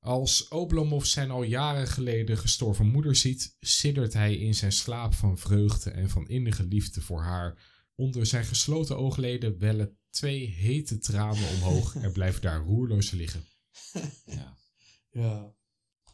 Ja. 0.00 0.08
Als 0.10 0.48
Oblomov 0.48 1.04
zijn 1.04 1.30
al 1.30 1.42
jaren 1.42 1.86
geleden 1.86 2.38
gestorven 2.38 2.86
moeder 2.86 3.16
ziet, 3.16 3.56
siddert 3.60 4.12
hij 4.12 4.36
in 4.36 4.54
zijn 4.54 4.72
slaap 4.72 5.14
van 5.14 5.38
vreugde 5.38 5.90
en 5.90 6.10
van 6.10 6.28
innige 6.28 6.64
liefde 6.64 7.00
voor 7.00 7.22
haar 7.22 7.78
Onder 8.00 8.26
zijn 8.26 8.44
gesloten 8.44 8.96
oogleden 8.96 9.58
wellen 9.58 9.98
twee 10.10 10.46
hete 10.46 10.98
tranen 10.98 11.48
omhoog 11.48 11.94
en 12.04 12.12
blijven 12.12 12.42
daar 12.42 12.64
roerloos 12.64 13.10
liggen. 13.10 13.46
Ja. 15.10 15.54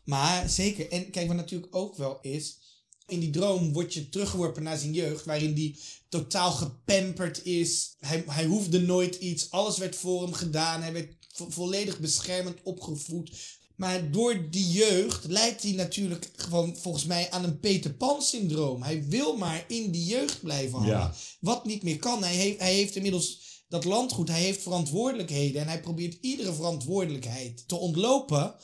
Maar 0.04 0.48
zeker, 0.48 0.90
en 0.90 1.10
kijk 1.10 1.26
wat 1.26 1.36
natuurlijk 1.36 1.76
ook 1.76 1.96
wel 1.96 2.20
is, 2.20 2.58
in 3.06 3.20
die 3.20 3.30
droom 3.30 3.72
word 3.72 3.94
je 3.94 4.08
teruggeworpen 4.08 4.62
naar 4.62 4.78
zijn 4.78 4.92
jeugd, 4.92 5.24
waarin 5.24 5.54
die 5.54 5.80
totaal 6.08 6.52
gepamperd 6.52 7.44
is. 7.44 7.94
Hij, 7.98 8.24
hij 8.26 8.44
hoefde 8.44 8.80
nooit 8.80 9.14
iets, 9.14 9.50
alles 9.50 9.78
werd 9.78 9.96
voor 9.96 10.22
hem 10.22 10.32
gedaan, 10.32 10.82
hij 10.82 10.92
werd 10.92 11.16
vo- 11.32 11.50
volledig 11.50 11.98
beschermend 11.98 12.62
opgevoed. 12.62 13.58
Maar 13.76 14.10
door 14.10 14.50
die 14.50 14.70
jeugd 14.70 15.24
leidt 15.24 15.62
hij 15.62 15.72
natuurlijk 15.72 16.30
gewoon 16.36 16.76
volgens 16.76 17.04
mij 17.04 17.30
aan 17.30 17.44
een 17.44 17.60
Peter 17.60 17.94
Pan 17.94 18.22
syndroom. 18.22 18.82
Hij 18.82 19.04
wil 19.08 19.36
maar 19.36 19.64
in 19.68 19.90
die 19.90 20.04
jeugd 20.04 20.40
blijven 20.42 20.78
hangen. 20.78 20.92
Ja. 20.92 21.14
Wat 21.40 21.64
niet 21.64 21.82
meer 21.82 21.98
kan. 21.98 22.22
Hij 22.22 22.34
heeft, 22.34 22.58
hij 22.58 22.74
heeft 22.74 22.96
inmiddels 22.96 23.44
dat 23.68 23.84
landgoed, 23.84 24.28
hij 24.28 24.40
heeft 24.40 24.62
verantwoordelijkheden 24.62 25.60
en 25.60 25.68
hij 25.68 25.80
probeert 25.80 26.18
iedere 26.20 26.52
verantwoordelijkheid 26.54 27.68
te 27.68 27.76
ontlopen 27.76 28.54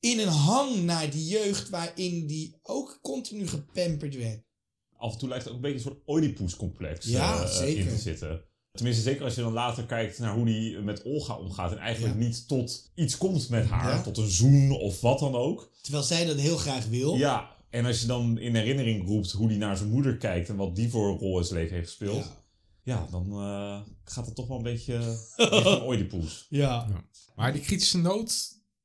in 0.00 0.18
een 0.18 0.28
hang 0.28 0.82
naar 0.82 1.10
die 1.10 1.26
jeugd 1.26 1.68
waarin 1.68 2.26
die 2.26 2.58
ook 2.62 2.98
continu 3.02 3.48
gepamperd 3.48 4.16
werd. 4.16 4.44
Af 4.96 5.12
en 5.12 5.18
toe 5.18 5.28
lijkt 5.28 5.44
het 5.44 5.52
ook 5.52 5.58
een 5.64 5.70
beetje 5.72 5.88
een 5.88 5.92
soort 5.94 6.08
Oedipus-complex 6.08 7.06
Ja, 7.06 7.42
eh, 7.42 7.50
zeker. 7.50 7.80
in 7.80 7.88
te 7.88 7.98
zitten. 7.98 8.44
Tenminste, 8.76 9.02
zeker 9.02 9.24
als 9.24 9.34
je 9.34 9.40
dan 9.40 9.52
later 9.52 9.84
kijkt 9.84 10.18
naar 10.18 10.34
hoe 10.34 10.50
hij 10.50 10.82
met 10.82 11.02
Olga 11.04 11.36
omgaat. 11.36 11.72
En 11.72 11.78
eigenlijk 11.78 12.16
niet 12.16 12.48
tot 12.48 12.90
iets 12.94 13.16
komt 13.18 13.48
met 13.48 13.66
haar. 13.66 13.94
Ja. 13.96 14.02
Tot 14.02 14.18
een 14.18 14.30
zoen 14.30 14.70
of 14.70 15.00
wat 15.00 15.18
dan 15.18 15.34
ook. 15.34 15.70
Terwijl 15.82 16.04
zij 16.04 16.24
dat 16.24 16.36
heel 16.38 16.56
graag 16.56 16.86
wil. 16.86 17.16
Ja, 17.16 17.56
en 17.70 17.84
als 17.86 18.00
je 18.00 18.06
dan 18.06 18.38
in 18.38 18.54
herinnering 18.54 19.06
roept 19.06 19.30
hoe 19.32 19.48
hij 19.48 19.56
naar 19.56 19.76
zijn 19.76 19.90
moeder 19.90 20.16
kijkt. 20.16 20.48
En 20.48 20.56
wat 20.56 20.76
die 20.76 20.88
voor 20.90 21.08
een 21.12 21.18
rol 21.18 21.38
in 21.38 21.44
zijn 21.44 21.60
leven 21.60 21.74
heeft 21.76 21.88
gespeeld. 21.88 22.24
Ja. 22.24 22.44
Ja, 22.82 23.06
dan 23.10 23.30
eh, 23.32 23.80
gaat 24.04 24.26
het 24.26 24.34
toch 24.34 24.46
wel 24.46 24.56
een 24.56 24.62
beetje 24.62 24.96
richting 25.36 25.82
Oedipus. 25.82 26.46
Ja. 26.48 26.86
Maar 27.36 27.52
die 27.52 27.62
kritische 27.62 27.98
noot, 27.98 28.28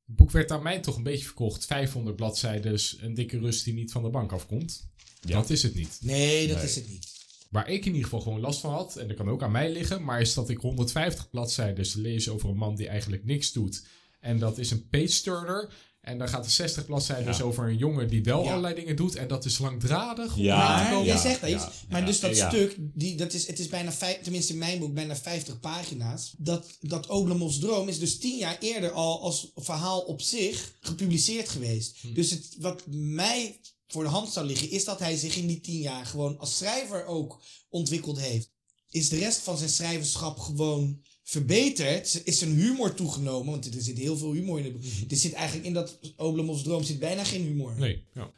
het 0.06 0.16
boek 0.16 0.30
werd 0.30 0.50
aan 0.50 0.62
mij 0.62 0.80
toch 0.80 0.96
een 0.96 1.02
beetje 1.02 1.24
verkocht. 1.24 1.66
500 1.66 2.16
bladzijden, 2.16 2.80
een 3.00 3.14
dikke 3.14 3.38
rust 3.38 3.64
die 3.64 3.74
niet 3.74 3.92
van 3.92 4.02
de 4.02 4.10
bank 4.10 4.32
afkomt. 4.32 4.90
Ja. 5.20 5.32
Dat 5.38 5.50
is 5.50 5.62
het 5.62 5.74
niet. 5.74 5.98
Nee, 6.00 6.46
dat 6.48 6.56
Nee. 6.56 6.64
is 6.66 6.74
het 6.74 6.88
niet. 6.88 7.10
Waar 7.52 7.68
ik 7.68 7.80
in 7.80 7.86
ieder 7.86 8.02
geval 8.04 8.20
gewoon 8.20 8.40
last 8.40 8.60
van 8.60 8.72
had, 8.72 8.96
en 8.96 9.08
dat 9.08 9.16
kan 9.16 9.28
ook 9.30 9.42
aan 9.42 9.50
mij 9.50 9.72
liggen, 9.72 10.04
maar 10.04 10.20
is 10.20 10.34
dat 10.34 10.48
ik 10.48 10.58
150 10.58 11.30
bladzijden 11.30 11.86
lees 11.94 12.28
over 12.28 12.48
een 12.48 12.56
man 12.56 12.76
die 12.76 12.88
eigenlijk 12.88 13.24
niks 13.24 13.52
doet. 13.52 13.84
En 14.20 14.38
dat 14.38 14.58
is 14.58 14.70
een 14.70 14.88
page 14.88 15.22
turner. 15.22 15.72
En 16.00 16.18
dan 16.18 16.28
gaat 16.28 16.44
er 16.44 16.50
60 16.50 16.86
bladzijden 16.86 17.34
Ja. 17.36 17.42
over 17.42 17.68
een 17.68 17.76
jongen 17.76 18.08
die 18.08 18.22
wel 18.22 18.42
Ja. 18.44 18.48
allerlei 18.48 18.74
dingen 18.74 18.96
doet. 18.96 19.14
En 19.14 19.28
dat 19.28 19.44
is 19.44 19.58
langdradig. 19.58 20.36
om 20.36 20.42
Ja, 20.42 20.84
te 20.84 20.90
komen. 20.90 21.06
ja, 21.06 21.20
zegt 21.20 21.40
dat 21.40 21.50
iets. 21.50 21.62
ja, 21.64 21.70
maar 21.88 22.00
ja, 22.00 22.06
dus 22.06 22.20
dat 22.20 22.36
ja. 22.36 22.48
stuk, 22.48 22.76
die, 22.78 23.16
dat 23.16 23.32
is, 23.32 23.46
het 23.46 23.58
is 23.58 23.68
bijna, 23.68 23.92
vijf, 23.92 24.20
tenminste 24.22 24.52
in 24.52 24.58
mijn 24.58 24.78
boek, 24.78 24.94
bijna 24.94 25.16
50 25.16 25.60
pagina's. 25.60 26.34
Dat, 26.38 26.66
dat 26.80 27.06
Oblemovs 27.06 27.58
droom 27.58 27.88
is 27.88 27.98
dus 27.98 28.18
tien 28.18 28.38
jaar 28.38 28.56
eerder 28.60 28.90
al 28.90 29.20
als 29.22 29.50
verhaal 29.54 30.00
op 30.00 30.20
zich 30.20 30.72
gepubliceerd 30.80 31.48
geweest. 31.48 32.14
Dus 32.14 32.30
het, 32.30 32.56
wat 32.58 32.82
mij 32.90 33.60
voor 33.92 34.02
de 34.02 34.08
hand 34.08 34.32
zou 34.32 34.46
liggen, 34.46 34.70
is 34.70 34.84
dat 34.84 34.98
hij 34.98 35.16
zich 35.16 35.36
in 35.36 35.46
die 35.46 35.60
tien 35.60 35.80
jaar 35.80 36.06
gewoon 36.06 36.38
als 36.38 36.56
schrijver 36.56 37.06
ook 37.06 37.42
ontwikkeld 37.68 38.20
heeft. 38.20 38.50
Is 38.90 39.08
de 39.08 39.18
rest 39.18 39.40
van 39.40 39.56
zijn 39.56 39.70
schrijverschap 39.70 40.38
gewoon 40.38 41.02
verbeterd? 41.22 42.22
Is 42.24 42.38
zijn 42.38 42.50
humor 42.50 42.94
toegenomen? 42.94 43.50
Want 43.50 43.74
er 43.74 43.82
zit 43.82 43.98
heel 43.98 44.16
veel 44.16 44.32
humor 44.32 44.58
in 44.58 44.64
het 44.64 44.72
boek. 44.72 45.10
Er 45.10 45.16
zit 45.16 45.32
eigenlijk 45.32 45.66
in 45.66 45.72
dat 45.72 45.98
Oblemovs 46.16 46.62
droom 46.62 46.82
zit 46.82 46.98
bijna 46.98 47.24
geen 47.24 47.42
humor. 47.42 47.78
Nee, 47.78 48.04
ja. 48.14 48.32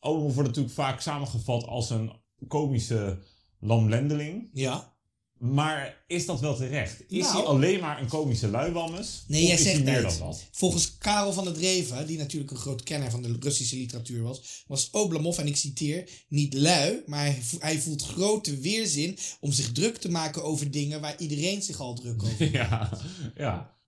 Wordt 0.00 0.36
natuurlijk 0.36 0.74
vaak 0.74 1.00
samengevat 1.00 1.64
als 1.64 1.90
een 1.90 2.12
komische 2.48 3.18
lamlendeling. 3.60 4.50
Ja. 4.52 4.96
Maar 5.40 6.04
is 6.06 6.26
dat 6.26 6.40
wel 6.40 6.56
terecht? 6.56 7.02
Is 7.08 7.22
Nou. 7.22 7.32
hij 7.36 7.42
alleen 7.44 7.80
maar 7.80 8.00
een 8.00 8.08
komische 8.08 8.48
luiwammes? 8.48 9.24
Nee, 9.26 9.42
of 9.42 9.48
jij 9.48 9.56
is 9.58 9.64
hij 9.64 9.72
zegt 9.72 9.84
meer 9.84 10.02
dat. 10.02 10.18
dan 10.18 10.26
dat? 10.28 10.48
Volgens 10.52 10.98
Karel 10.98 11.32
van 11.32 11.46
het 11.46 11.56
Reven, 11.56 12.06
die 12.06 12.18
natuurlijk 12.18 12.50
een 12.50 12.56
groot 12.56 12.82
kenner 12.82 13.10
van 13.10 13.22
de 13.22 13.36
Russische 13.40 13.76
literatuur 13.76 14.22
was, 14.22 14.64
was 14.66 14.90
Oblomov, 14.90 15.38
en 15.38 15.46
ik 15.46 15.56
citeer, 15.56 16.08
niet 16.28 16.54
lui, 16.54 17.02
maar 17.06 17.20
hij 17.24 17.42
vo- 17.42 17.58
hij 17.60 17.80
voelt 17.80 18.02
grote 18.02 18.58
weerzin 18.58 19.18
om 19.40 19.52
zich 19.52 19.72
druk 19.72 19.96
te 19.96 20.10
maken 20.10 20.44
over 20.44 20.70
dingen 20.70 21.00
waar 21.00 21.18
iedereen 21.18 21.62
zich 21.62 21.80
al 21.80 21.94
druk 21.94 22.22
over 22.22 22.50
maakt. 22.50 22.52
Ja, 22.52 22.98
ja. 23.36 23.78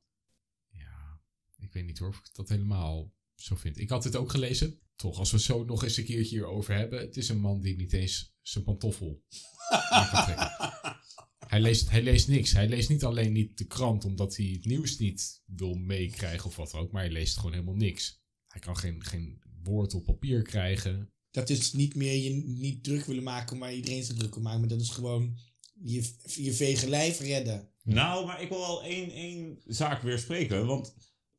Ja, 0.70 1.20
ik 1.58 1.72
weet 1.72 1.84
niet 1.86 1.98
hoor 1.98 2.08
of 2.08 2.16
ik 2.16 2.28
dat 2.32 2.48
helemaal 2.48 3.12
zo 3.34 3.54
vind. 3.56 3.78
Ik 3.78 3.88
had 3.90 4.04
het 4.04 4.16
ook 4.16 4.30
gelezen. 4.30 4.78
Toch, 4.96 5.18
als 5.18 5.30
we 5.30 5.36
het 5.36 5.46
zo 5.46 5.64
nog 5.64 5.82
eens 5.84 5.96
een 5.96 6.04
keertje 6.04 6.36
hierover 6.36 6.74
hebben. 6.74 6.98
Het 7.00 7.16
is 7.16 7.28
een 7.28 7.40
man 7.40 7.60
die 7.60 7.76
niet 7.76 7.92
eens 7.92 8.34
zijn 8.42 8.64
pantoffel 8.64 9.22
aan 9.90 10.08
kan 10.10 10.24
trekken. 10.24 10.50
Hij 11.52 11.60
leest, 11.60 11.90
hij 11.90 12.02
leest 12.02 12.28
niks. 12.28 12.52
Hij 12.52 12.68
leest 12.68 12.88
niet 12.88 13.04
alleen 13.04 13.32
niet 13.32 13.58
de 13.58 13.64
krant 13.64 14.04
omdat 14.04 14.36
hij 14.36 14.46
het 14.46 14.64
nieuws 14.64 14.98
niet 14.98 15.42
wil 15.46 15.74
meekrijgen 15.74 16.46
of 16.46 16.56
wat 16.56 16.70
dan 16.70 16.80
ook. 16.80 16.92
Maar 16.92 17.02
hij 17.02 17.12
leest 17.12 17.36
gewoon 17.36 17.52
helemaal 17.52 17.74
niks. 17.74 18.22
Hij 18.46 18.60
kan 18.60 18.76
geen, 18.76 19.04
geen 19.04 19.42
woord 19.62 19.94
op 19.94 20.04
papier 20.04 20.42
krijgen. 20.42 21.12
Dat 21.30 21.50
is 21.50 21.72
niet 21.72 21.94
meer 21.94 22.14
je 22.14 22.30
niet 22.44 22.84
druk 22.84 23.04
willen 23.04 23.22
maken 23.22 23.58
waar 23.58 23.74
iedereen 23.74 24.04
zich 24.04 24.16
druk 24.16 24.36
om 24.36 24.42
maakt, 24.42 24.58
maar 24.58 24.68
dat 24.68 24.80
is 24.80 24.90
gewoon 24.90 25.38
je, 25.82 26.10
je 26.24 26.52
vege 26.52 26.88
lijf 26.88 27.20
redden. 27.20 27.68
Nou, 27.82 28.26
maar 28.26 28.42
ik 28.42 28.48
wil 28.48 28.58
wel 28.58 28.82
één, 28.82 29.10
één 29.10 29.60
zaak 29.66 30.02
weer 30.02 30.18
spreken. 30.18 30.66
Want 30.66 30.94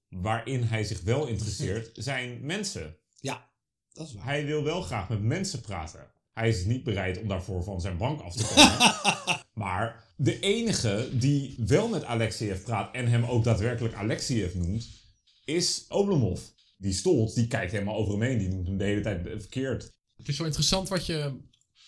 waarin 0.10 0.64
hij 0.64 0.84
zich 0.84 1.02
wel 1.02 1.28
interesseert, 1.28 1.92
zijn 2.04 2.46
mensen. 2.46 2.98
Ja, 3.20 3.52
dat 3.92 4.08
is 4.08 4.14
waar. 4.14 4.26
Hij 4.26 4.46
wil 4.46 4.64
wel 4.64 4.82
graag 4.82 5.10
met 5.10 5.22
mensen 5.22 5.62
praten. 5.62 6.12
Hij 6.34 6.50
is 6.50 6.66
niet 6.66 6.84
bereid 6.84 7.22
om 7.22 7.28
daarvoor 7.28 7.64
van 7.64 7.82
zijn 7.82 7.98
bank 7.98 8.22
af 8.22 8.36
te 8.36 8.46
komen. 8.46 9.46
maar 9.66 10.14
de 10.16 10.40
enige 10.40 11.10
die 11.12 11.56
wel 11.58 11.88
met 11.88 12.04
Alexiev 12.04 12.64
praat 12.64 12.96
en 12.96 13.08
hem 13.08 13.24
ook 13.24 13.44
daadwerkelijk 13.44 13.94
Alexiev 13.94 14.54
noemt, 14.54 14.88
is 15.46 15.86
Oblomov. 15.88 16.42
Die 16.78 16.94
stolt, 16.94 17.36
die 17.36 17.48
kijkt 17.48 17.72
helemaal 17.72 17.96
over 17.96 18.14
hem 18.14 18.22
heen. 18.22 18.38
Die 18.38 18.50
noemt 18.50 18.68
hem 18.68 18.78
de 18.78 18.84
hele 18.84 19.02
tijd 19.02 19.22
verkeerd. 19.24 19.92
Het 20.16 20.28
is 20.28 20.38
wel 20.38 20.48
interessant 20.48 20.90
wat 20.90 21.06
je, 21.06 21.40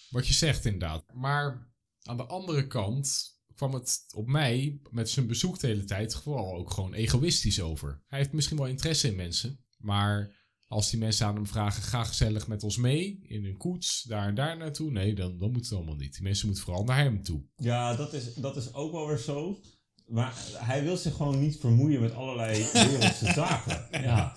wat 0.09 0.27
je 0.27 0.33
zegt 0.33 0.65
inderdaad. 0.65 1.05
Maar 1.13 1.73
aan 2.03 2.17
de 2.17 2.25
andere 2.25 2.67
kant 2.67 3.33
kwam 3.55 3.73
het 3.73 4.05
op 4.15 4.27
mij 4.27 4.79
met 4.89 5.09
zijn 5.09 5.27
bezoek 5.27 5.59
de 5.59 5.67
hele 5.67 5.83
tijd 5.83 6.15
vooral 6.15 6.55
ook 6.55 6.71
gewoon 6.71 6.93
egoïstisch 6.93 7.61
over. 7.61 8.03
Hij 8.07 8.19
heeft 8.19 8.31
misschien 8.31 8.57
wel 8.57 8.67
interesse 8.67 9.07
in 9.07 9.15
mensen, 9.15 9.59
maar 9.77 10.44
als 10.67 10.89
die 10.89 10.99
mensen 10.99 11.25
aan 11.25 11.35
hem 11.35 11.47
vragen, 11.47 11.83
ga 11.83 12.03
gezellig 12.03 12.47
met 12.47 12.63
ons 12.63 12.77
mee 12.77 13.19
in 13.23 13.45
een 13.45 13.57
koets, 13.57 14.03
daar 14.03 14.27
en 14.27 14.35
daar 14.35 14.57
naartoe. 14.57 14.91
Nee, 14.91 15.15
dan, 15.15 15.37
dan 15.37 15.51
moet 15.51 15.65
het 15.65 15.73
allemaal 15.73 15.95
niet. 15.95 16.13
Die 16.13 16.23
mensen 16.23 16.45
moeten 16.45 16.63
vooral 16.65 16.83
naar 16.83 16.97
hem 16.97 17.23
toe. 17.23 17.41
Ja, 17.55 17.95
dat 17.95 18.13
is, 18.13 18.33
dat 18.33 18.57
is 18.57 18.73
ook 18.73 18.91
wel 18.91 19.07
weer 19.07 19.17
zo. 19.17 19.59
Maar 20.07 20.33
hij 20.53 20.83
wil 20.83 20.97
zich 20.97 21.15
gewoon 21.15 21.39
niet 21.39 21.57
vermoeien 21.59 22.01
met 22.01 22.13
allerlei 22.13 22.65
wereldse 22.73 23.31
zaken. 23.33 23.87
Ja. 23.91 24.33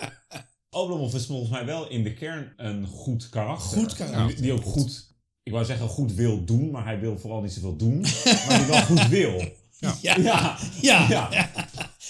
Oblomov 0.71 1.15
is 1.15 1.27
volgens 1.27 1.51
mij 1.51 1.65
wel 1.65 1.89
in 1.89 2.03
de 2.03 2.15
kern 2.15 2.53
een 2.57 2.87
goed 2.87 3.29
karakter. 3.29 3.79
Goed 3.79 3.95
karakter. 3.95 4.27
Die, 4.27 4.41
die 4.41 4.53
ook 4.53 4.65
goed, 4.65 5.15
ik 5.43 5.53
wou 5.53 5.65
zeggen 5.65 5.89
goed 5.89 6.13
wil 6.13 6.45
doen, 6.45 6.71
maar 6.71 6.85
hij 6.85 7.01
wil 7.01 7.19
vooral 7.19 7.41
niet 7.41 7.53
zoveel 7.53 7.77
doen. 7.77 8.01
maar 8.47 8.59
die 8.59 8.67
wel 8.67 8.83
goed 8.83 9.09
wil. 9.09 9.57
Ja, 9.79 9.97
ja, 10.03 10.17
Ja, 10.19 10.59
ja. 10.81 11.09
ja. 11.31 11.51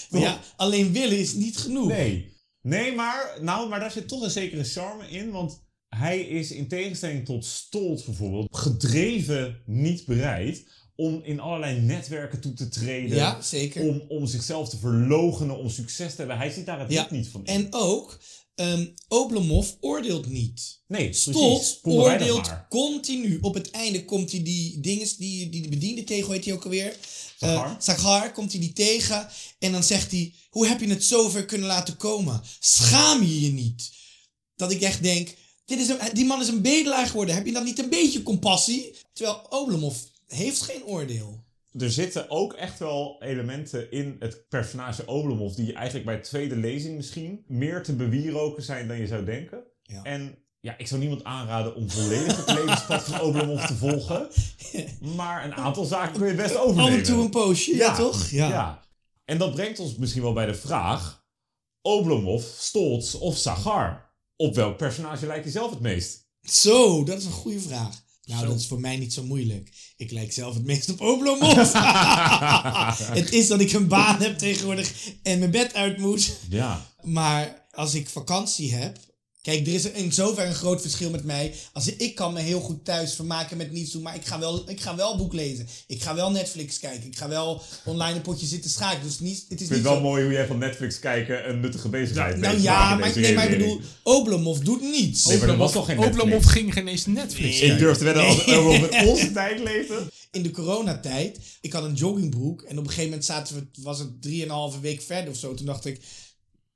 Ja, 0.09 0.39
alleen 0.55 0.91
willen 0.91 1.19
is 1.19 1.33
niet 1.33 1.57
genoeg. 1.57 1.87
Nee. 1.87 2.37
Nee, 2.69 2.95
maar, 2.95 3.37
nou, 3.41 3.69
maar 3.69 3.79
daar 3.79 3.91
zit 3.91 4.07
toch 4.07 4.21
een 4.21 4.29
zekere 4.29 4.63
charme 4.63 5.09
in. 5.09 5.31
Want 5.31 5.63
hij 5.89 6.19
is 6.19 6.51
in 6.51 6.67
tegenstelling 6.67 7.25
tot 7.25 7.45
Stolz 7.45 8.03
bijvoorbeeld 8.03 8.47
gedreven 8.51 9.61
niet 9.65 10.05
bereid 10.05 10.63
om 10.95 11.21
in 11.23 11.39
allerlei 11.39 11.79
netwerken 11.79 12.39
toe 12.41 12.53
te 12.53 12.69
treden. 12.69 13.17
Ja, 13.17 13.41
zeker. 13.41 13.81
Om, 13.81 14.01
om 14.07 14.25
zichzelf 14.25 14.69
te 14.69 14.77
verlogenen, 14.77 15.57
om 15.57 15.69
succes 15.69 16.11
te 16.11 16.17
hebben. 16.17 16.37
Hij 16.37 16.49
ziet 16.49 16.65
daar 16.65 16.79
het 16.79 16.91
Ja, 16.91 17.07
niet 17.09 17.27
van 17.27 17.45
in. 17.45 17.53
En 17.53 17.67
ook, 17.69 18.19
ehm 18.55 18.85
Oblomov 19.07 19.69
oordeelt 19.79 20.27
niet. 20.27 20.81
nee, 20.87 21.15
dat 21.25 21.79
oordeelt 21.83 22.51
continu. 22.69 23.37
Op 23.41 23.53
het 23.53 23.71
einde 23.71 24.05
komt 24.05 24.31
hij 24.31 24.43
die 24.43 24.79
dinges, 24.79 25.17
die, 25.17 25.49
die 25.49 25.69
bediende 25.69 26.03
tegen, 26.03 26.33
heet 26.33 26.45
hij 26.45 26.53
ook 26.53 26.63
alweer? 26.63 26.95
Sagar. 27.39 27.65
Eh, 27.65 27.75
Sagar 27.79 28.31
komt 28.31 28.51
hij 28.51 28.61
die 28.61 28.73
tegen. 28.73 29.27
En 29.59 29.71
dan 29.71 29.83
zegt 29.83 30.11
hij, 30.11 30.33
hoe 30.49 30.67
heb 30.67 30.79
je 30.79 30.89
het 30.89 31.03
zover 31.03 31.45
kunnen 31.45 31.67
laten 31.67 31.97
komen? 31.97 32.41
Schaam 32.59 33.23
je 33.23 33.41
je 33.41 33.51
niet? 33.51 33.91
Dat 34.55 34.71
ik 34.71 34.81
echt 34.81 35.03
denk, 35.03 35.35
dit 35.65 35.79
is 35.79 35.87
een, 35.87 35.97
die 36.13 36.25
man 36.25 36.41
is 36.41 36.47
een 36.47 36.61
bedelaar 36.61 37.07
geworden. 37.07 37.35
Heb 37.35 37.45
je 37.45 37.51
dan 37.51 37.63
niet 37.63 37.79
een 37.79 37.89
beetje 37.89 38.23
compassie? 38.23 38.95
Terwijl 39.13 39.45
Oblomov 39.49 39.97
heeft 40.27 40.61
geen 40.61 40.83
oordeel. 40.83 41.43
Er 41.77 41.91
zitten 41.91 42.29
ook 42.29 42.53
echt 42.53 42.79
wel 42.79 43.15
elementen 43.19 43.91
in 43.91 44.15
het 44.19 44.47
personage 44.49 45.05
Oblomov... 45.05 45.53
die 45.53 45.73
eigenlijk 45.73 46.05
bij 46.05 46.19
tweede 46.19 46.55
lezing 46.55 46.95
misschien 46.95 47.43
meer 47.47 47.83
te 47.83 47.95
bewieroken 47.95 48.63
zijn 48.63 48.87
dan 48.87 48.97
je 48.97 49.07
zou 49.07 49.25
denken. 49.25 49.63
Ja. 49.83 50.03
En 50.03 50.37
ja, 50.61 50.77
ik 50.77 50.87
zou 50.87 50.99
niemand 50.99 51.23
aanraden 51.23 51.75
om 51.75 51.89
volledig 51.89 52.45
het 52.45 52.55
levenspad 52.55 53.03
van 53.03 53.21
Oblomov 53.21 53.65
te 53.65 53.75
volgen. 53.75 54.27
Maar 55.15 55.45
een 55.45 55.55
aantal 55.55 55.85
zaken 55.85 56.19
kun 56.19 56.27
je 56.27 56.33
best 56.33 56.57
overnemen. 56.57 56.91
Af 56.91 56.97
en 56.97 57.03
toe 57.03 57.21
een 57.21 57.29
poosje, 57.29 57.75
ja, 57.75 57.95
toch? 57.95 58.29
Ja. 58.29 58.87
En 59.25 59.37
dat 59.37 59.55
brengt 59.55 59.79
ons 59.79 59.95
misschien 59.95 60.21
wel 60.21 60.33
bij 60.33 60.45
de 60.45 60.55
vraag... 60.55 61.17
Oblomov, 61.81 62.43
Stolz 62.57 63.13
of 63.13 63.37
Sagar? 63.37 64.13
Op 64.35 64.55
welk 64.55 64.77
personage 64.77 65.25
lijkt 65.25 65.45
je 65.45 65.51
zelf 65.51 65.69
het 65.69 65.79
meest? 65.79 66.27
Zo, 66.41 67.03
dat 67.03 67.17
is 67.17 67.25
een 67.25 67.31
goede 67.31 67.59
vraag. 67.59 68.03
Nou, 68.23 68.41
Zo. 68.41 68.47
dat 68.47 68.59
is 68.59 68.67
voor 68.67 68.79
mij 68.79 68.97
niet 68.97 69.13
zo 69.13 69.23
moeilijk. 69.23 69.93
Ik 69.97 70.11
lijk 70.11 70.31
zelf 70.31 70.53
het 70.53 70.65
meest 70.65 70.89
op 70.89 71.01
Oblomov. 71.01 71.73
het 73.19 73.31
is 73.31 73.47
dat 73.47 73.59
ik 73.59 73.71
een 73.71 73.87
baan 73.87 74.21
heb 74.21 74.37
tegenwoordig 74.37 74.93
en 75.23 75.39
mijn 75.39 75.51
bed 75.51 75.73
uit 75.73 75.97
moet. 75.97 76.37
Ja. 76.49 76.85
Maar 77.01 77.67
als 77.71 77.93
ik 77.93 78.09
vakantie 78.09 78.73
heb. 78.73 79.07
Kijk, 79.49 79.67
er 79.67 79.73
is 79.73 79.91
in 79.91 80.13
zover 80.13 80.45
een 80.45 80.53
groot 80.53 80.81
verschil 80.81 81.09
met 81.09 81.23
mij. 81.23 81.53
Als 81.73 81.87
ik, 81.87 82.01
ik 82.01 82.15
kan 82.15 82.33
me 82.33 82.39
heel 82.39 82.59
goed 82.59 82.85
thuis 82.85 83.13
vermaken 83.13 83.57
met 83.57 83.71
niets 83.71 83.91
doen. 83.91 84.01
Maar 84.01 84.15
ik 84.15 84.25
ga, 84.25 84.39
wel, 84.39 84.69
ik 84.69 84.81
ga 84.81 84.95
wel 84.95 85.17
boek 85.17 85.33
lezen. 85.33 85.67
Ik 85.87 86.01
ga 86.01 86.15
wel 86.15 86.31
Netflix 86.31 86.79
kijken. 86.79 87.07
Ik 87.07 87.17
ga 87.17 87.27
wel 87.27 87.61
online 87.85 88.15
een 88.15 88.21
potje 88.21 88.45
zitten 88.45 88.69
schaken. 88.69 89.03
Dus 89.03 89.19
niet, 89.19 89.45
het 89.49 89.51
is 89.51 89.51
Ik 89.51 89.57
vind 89.57 89.69
niet 89.69 89.79
het 89.79 89.81
wel 89.83 89.95
zo... 89.95 90.01
mooi 90.01 90.23
hoe 90.23 90.31
jij 90.31 90.47
van 90.47 90.57
Netflix 90.57 90.99
kijken 90.99 91.49
een 91.49 91.59
nuttige 91.59 91.89
bezigheid 91.89 92.37
Nou 92.37 92.55
te 92.55 92.61
ja, 92.61 92.95
maar, 92.95 93.19
nee, 93.19 93.33
maar 93.33 93.49
ik 93.49 93.57
bedoel, 93.57 93.81
Oblomov 94.03 94.59
doet 94.59 94.81
niets. 94.81 95.25
Nee, 95.25 95.37
maar 95.37 95.47
dat 95.47 95.57
was 95.57 95.71
toch 95.71 95.85
geen 95.85 95.95
Netflix? 95.99 96.21
Oblomov 96.23 96.45
ging 96.45 96.73
geen 96.73 96.87
eens 96.87 97.05
Netflix 97.05 97.39
Nee. 97.39 97.53
Ik 97.53 97.59
kijken. 97.59 97.77
durf 97.77 97.97
te 97.97 98.03
wedden 98.03 98.25
als 98.25 98.45
we 98.45 98.55
over 98.55 99.07
onze 99.07 99.31
tijd 99.31 99.59
leven. 99.59 100.09
in 100.31 100.43
de 100.43 100.51
coronatijd, 100.51 101.39
ik 101.61 101.73
had 101.73 101.83
een 101.83 101.93
joggingbroek 101.93 102.61
en 102.61 102.77
op 102.77 102.83
een 102.83 102.89
gegeven 102.89 103.09
moment 103.09 103.25
zaten 103.25 103.55
we, 103.55 103.81
was 103.81 103.99
het 103.99 104.21
drieënhalve 104.21 104.79
week 104.79 105.01
verder 105.01 105.29
of 105.31 105.37
zo. 105.37 105.53
Toen 105.53 105.65
dacht 105.65 105.85
ik, 105.85 105.99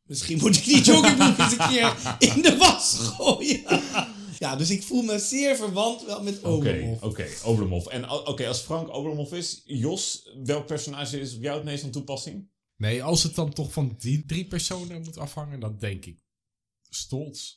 misschien 0.06 0.38
moet 0.38 0.56
ik 0.56 0.64
die 0.64 0.82
joggingbroek 0.84 1.38
eens 1.38 1.51
een 1.58 1.68
keer 1.68 2.18
in 2.20 2.41
de 2.41 2.58
was 2.58 2.95
gooien. 2.99 3.82
Ja, 4.39 4.56
dus 4.56 4.70
ik 4.70 4.84
voel 4.84 5.01
me 5.01 5.20
zeer 5.20 5.56
verwant 5.56 6.06
wel 6.06 6.24
met 6.24 6.38
Oké, 6.38 6.47
Oblomov. 6.47 7.04
oké, 7.04 7.28
Oblomov. 7.43 7.86
En 7.86 8.10
oké, 8.10 8.47
als 8.47 8.60
Frank 8.60 8.89
Oblomov 8.89 9.32
is, 9.32 9.62
Jos, 9.66 10.30
welk 10.43 10.66
personage 10.68 11.20
is 11.20 11.36
op 11.36 11.41
jou 11.41 11.56
het 11.56 11.66
meest 11.66 11.82
van 11.82 11.91
toepassing? 11.91 12.49
Nee, 12.78 13.04
als 13.04 13.24
het 13.24 13.36
dan 13.36 13.54
toch 13.54 13.72
van 13.74 13.95
die 13.97 14.26
drie 14.26 14.47
personen 14.47 15.01
moet 15.01 15.18
afhangen, 15.18 15.60
dan 15.60 15.78
denk 15.80 16.06
ik 16.06 16.24
Stolz. 16.89 17.56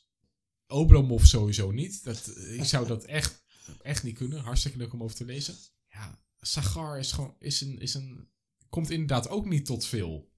Oblomov 0.67 1.23
sowieso 1.25 1.71
niet. 1.71 2.03
Dat, 2.03 2.31
ik 2.37 2.63
zou 2.63 2.87
dat 2.87 3.03
echt, 3.03 3.43
echt 3.81 4.03
niet 4.03 4.17
kunnen. 4.17 4.39
Hartstikke 4.39 4.77
leuk 4.77 4.93
om 4.93 5.03
over 5.03 5.15
te 5.15 5.25
lezen. 5.25 5.55
Ja, 5.87 6.19
Sagar 6.41 6.99
is 6.99 7.11
gewoon, 7.11 7.35
is 7.39 7.61
een, 7.61 7.79
is 7.79 7.93
een, 7.93 8.29
komt 8.69 8.89
inderdaad 8.89 9.29
ook 9.29 9.45
niet 9.45 9.65
tot 9.65 9.85
veel. 9.85 10.31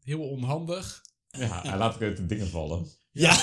Heel 0.00 0.28
onhandig. 0.28 1.02
Ja, 1.38 1.60
hij 1.68 1.78
laat 1.78 2.02
uit 2.02 2.16
de 2.16 2.26
dingen 2.26 2.50
vallen. 2.50 2.86
Ja, 3.12 3.34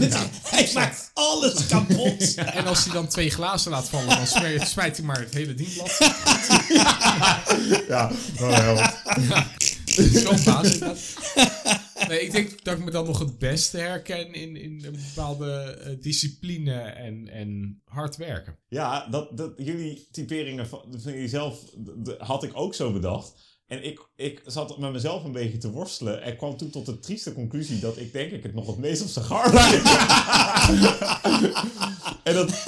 hij 0.54 0.70
maakt 0.74 1.10
alles 1.14 1.66
kapot. 1.66 2.34
En 2.58 2.66
als 2.66 2.84
hij 2.84 2.92
dan 2.92 3.08
twee 3.08 3.30
glazen 3.30 3.70
laat 3.70 3.88
vallen, 3.88 4.08
dan 4.08 4.26
smijt, 4.26 4.68
smijt 4.68 4.96
hij 4.96 5.06
maar 5.06 5.20
het 5.20 5.34
hele 5.34 5.54
dienblad. 5.54 5.96
Ja, 7.88 8.12
wel 8.38 8.52
helpt. 8.52 9.78
Zo'n 9.86 10.44
baas 10.44 10.72
inderdaad. 10.72 10.98
Nee, 12.08 12.20
ik 12.20 12.32
denk 12.32 12.64
dat 12.64 12.78
ik 12.78 12.84
me 12.84 12.90
dan 12.90 13.06
nog 13.06 13.18
het 13.18 13.38
beste 13.38 13.78
herken 13.78 14.32
in, 14.32 14.56
in 14.56 14.84
een 14.84 14.98
bepaalde 15.14 15.52
eh, 15.52 15.92
discipline 16.00 16.80
en, 16.80 17.28
en 17.28 17.80
hard 17.84 18.16
werken. 18.16 18.58
Ja, 18.68 19.08
dat, 19.08 19.36
dat, 19.36 19.52
jullie 19.56 20.08
typeringen 20.10 20.68
van, 20.68 20.84
van 20.96 21.12
jezelf 21.12 21.64
had 22.18 22.42
ik 22.42 22.50
ook 22.54 22.74
zo 22.74 22.92
bedacht. 22.92 23.49
En 23.70 23.84
ik, 23.84 24.08
ik 24.16 24.42
zat 24.46 24.78
met 24.78 24.92
mezelf 24.92 25.24
een 25.24 25.32
beetje 25.32 25.58
te 25.58 25.70
worstelen. 25.70 26.22
En 26.22 26.36
kwam 26.36 26.56
toen 26.56 26.70
tot 26.70 26.86
de 26.86 26.98
trieste 26.98 27.32
conclusie 27.32 27.80
dat 27.80 27.96
ik 27.96 28.12
denk 28.12 28.32
ik 28.32 28.42
het 28.42 28.54
nog 28.54 28.66
het 28.66 28.78
meest 28.78 29.18
op 29.18 29.26
lijk. 29.52 29.82
en 32.24 32.34
dat... 32.34 32.62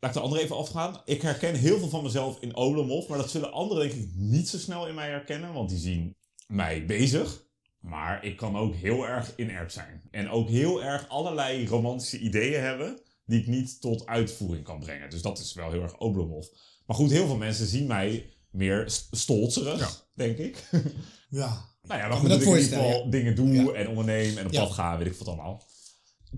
Laat 0.00 0.10
ik 0.10 0.12
de 0.12 0.20
andere 0.20 0.42
even 0.42 0.56
afgaan. 0.56 1.02
Ik 1.04 1.22
herken 1.22 1.54
heel 1.54 1.78
veel 1.78 1.88
van 1.88 2.02
mezelf 2.02 2.40
in 2.40 2.56
Oblomov. 2.56 3.08
Maar 3.08 3.18
dat 3.18 3.30
zullen 3.30 3.52
anderen 3.52 3.88
denk 3.88 4.02
ik 4.02 4.08
niet 4.14 4.48
zo 4.48 4.58
snel 4.58 4.88
in 4.88 4.94
mij 4.94 5.08
herkennen. 5.08 5.52
Want 5.52 5.68
die 5.68 5.78
zien 5.78 6.16
mij 6.46 6.86
bezig. 6.86 7.44
Maar 7.80 8.24
ik 8.24 8.36
kan 8.36 8.56
ook 8.56 8.74
heel 8.74 9.06
erg 9.06 9.32
inert 9.36 9.72
zijn. 9.72 10.02
En 10.10 10.30
ook 10.30 10.48
heel 10.48 10.82
erg 10.82 11.08
allerlei 11.08 11.66
romantische 11.66 12.18
ideeën 12.18 12.60
hebben. 12.60 13.00
Die 13.24 13.40
ik 13.40 13.46
niet 13.46 13.80
tot 13.80 14.06
uitvoering 14.06 14.64
kan 14.64 14.80
brengen. 14.80 15.10
Dus 15.10 15.22
dat 15.22 15.38
is 15.38 15.54
wel 15.54 15.70
heel 15.70 15.82
erg 15.82 15.98
Oblomov. 15.98 16.46
Maar 16.86 16.96
goed, 16.96 17.10
heel 17.10 17.26
veel 17.26 17.36
mensen 17.36 17.66
zien 17.66 17.86
mij 17.86 18.36
meer 18.58 18.84
st- 18.90 19.08
stolzerig, 19.10 19.78
Ja. 19.78 19.88
denk 20.14 20.38
ik. 20.38 20.56
Ja. 21.30 21.64
Nou 21.82 22.00
ja, 22.00 22.08
dat 22.08 22.22
dat 22.22 22.40
ik 22.40 22.46
in 22.46 22.56
ieder 22.58 22.78
geval 22.78 23.10
dingen 23.10 23.34
doe 23.34 23.52
Ja. 23.54 23.72
en 23.72 23.88
onderneem 23.88 24.36
en 24.38 24.46
op 24.46 24.52
Ja. 24.52 24.60
pad 24.64 24.72
ga, 24.72 24.98
weet 24.98 25.06
ik 25.06 25.14
wat 25.18 25.28
allemaal. 25.28 25.62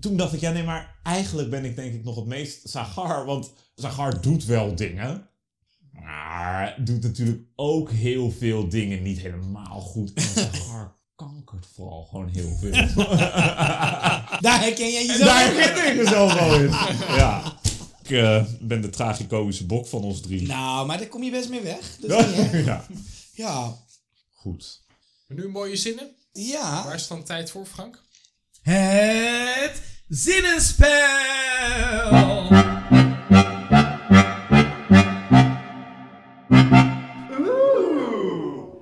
Toen 0.01 0.17
dacht 0.17 0.33
ik, 0.33 0.41
ja 0.41 0.51
nee, 0.51 0.63
maar 0.63 0.99
eigenlijk 1.03 1.51
ben 1.51 1.65
ik 1.65 1.77
denk 1.77 1.95
ik 1.95 2.05
nog 2.05 2.17
het 2.17 2.27
meest 2.27 2.69
Sagar, 2.69 3.25
want 3.25 3.53
Sagar 3.75 4.21
doet 4.21 4.45
wel 4.45 4.75
dingen, 4.75 5.29
maar 5.93 6.77
doet 6.85 7.03
natuurlijk 7.03 7.43
ook 7.57 7.91
heel 7.91 8.31
veel 8.31 8.69
dingen 8.69 9.03
niet 9.03 9.19
helemaal 9.21 9.81
goed. 9.81 10.13
En 10.13 10.23
Sagar 10.23 10.97
kankert 11.17 11.67
vooral 11.75 12.05
gewoon 12.05 12.29
heel 12.29 12.57
veel. 12.61 12.71
Daar 14.41 14.61
herken 14.61 14.91
jij 14.93 15.07
jezelf. 15.07 15.29
daar 15.29 15.53
herken 15.55 15.91
ik 15.93 15.97
mezelf 15.97 16.35
wel 16.35 16.55
in. 16.55 16.69
Ja, 17.17 17.43
ik 18.11 18.17
eh, 18.23 18.45
ben 18.61 18.81
de 18.81 18.91
tragicomische 18.91 19.67
bok 19.67 19.87
van 19.87 20.03
ons 20.03 20.21
drie. 20.21 20.47
Nou, 20.47 20.87
maar 20.87 20.99
daar 20.99 21.07
kom 21.09 21.23
je 21.23 21.31
best 21.31 21.49
mee 21.49 21.61
weg. 21.61 21.97
Dat 22.01 22.21
is 22.21 22.27
niet 22.27 22.37
erg. 22.37 22.65
ja, 22.67 22.87
Ja. 23.35 23.77
goed. 24.35 24.83
En 25.29 25.37
nu 25.37 25.49
mooie 25.49 25.77
zinnen. 25.77 26.11
Ja. 26.33 26.85
Waar 26.85 26.95
is 26.95 27.07
dan 27.07 27.25
tijd 27.25 27.51
voor, 27.51 27.67
Frank? 27.67 28.03
Het 28.63 29.83
zinnenspel. 30.09 30.89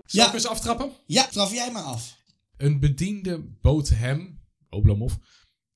Zal 0.07 0.23
Ja. 0.23 0.27
ik 0.27 0.35
eens 0.35 0.47
aftrappen? 0.47 0.93
Ja, 1.07 1.27
traf 1.27 1.53
jij 1.53 1.71
maar 1.73 1.83
af. 1.83 2.17
Een 2.57 2.81
bediende 2.81 3.39
bood 3.61 3.89
hem, 3.89 4.41
Oblomov, 4.71 5.13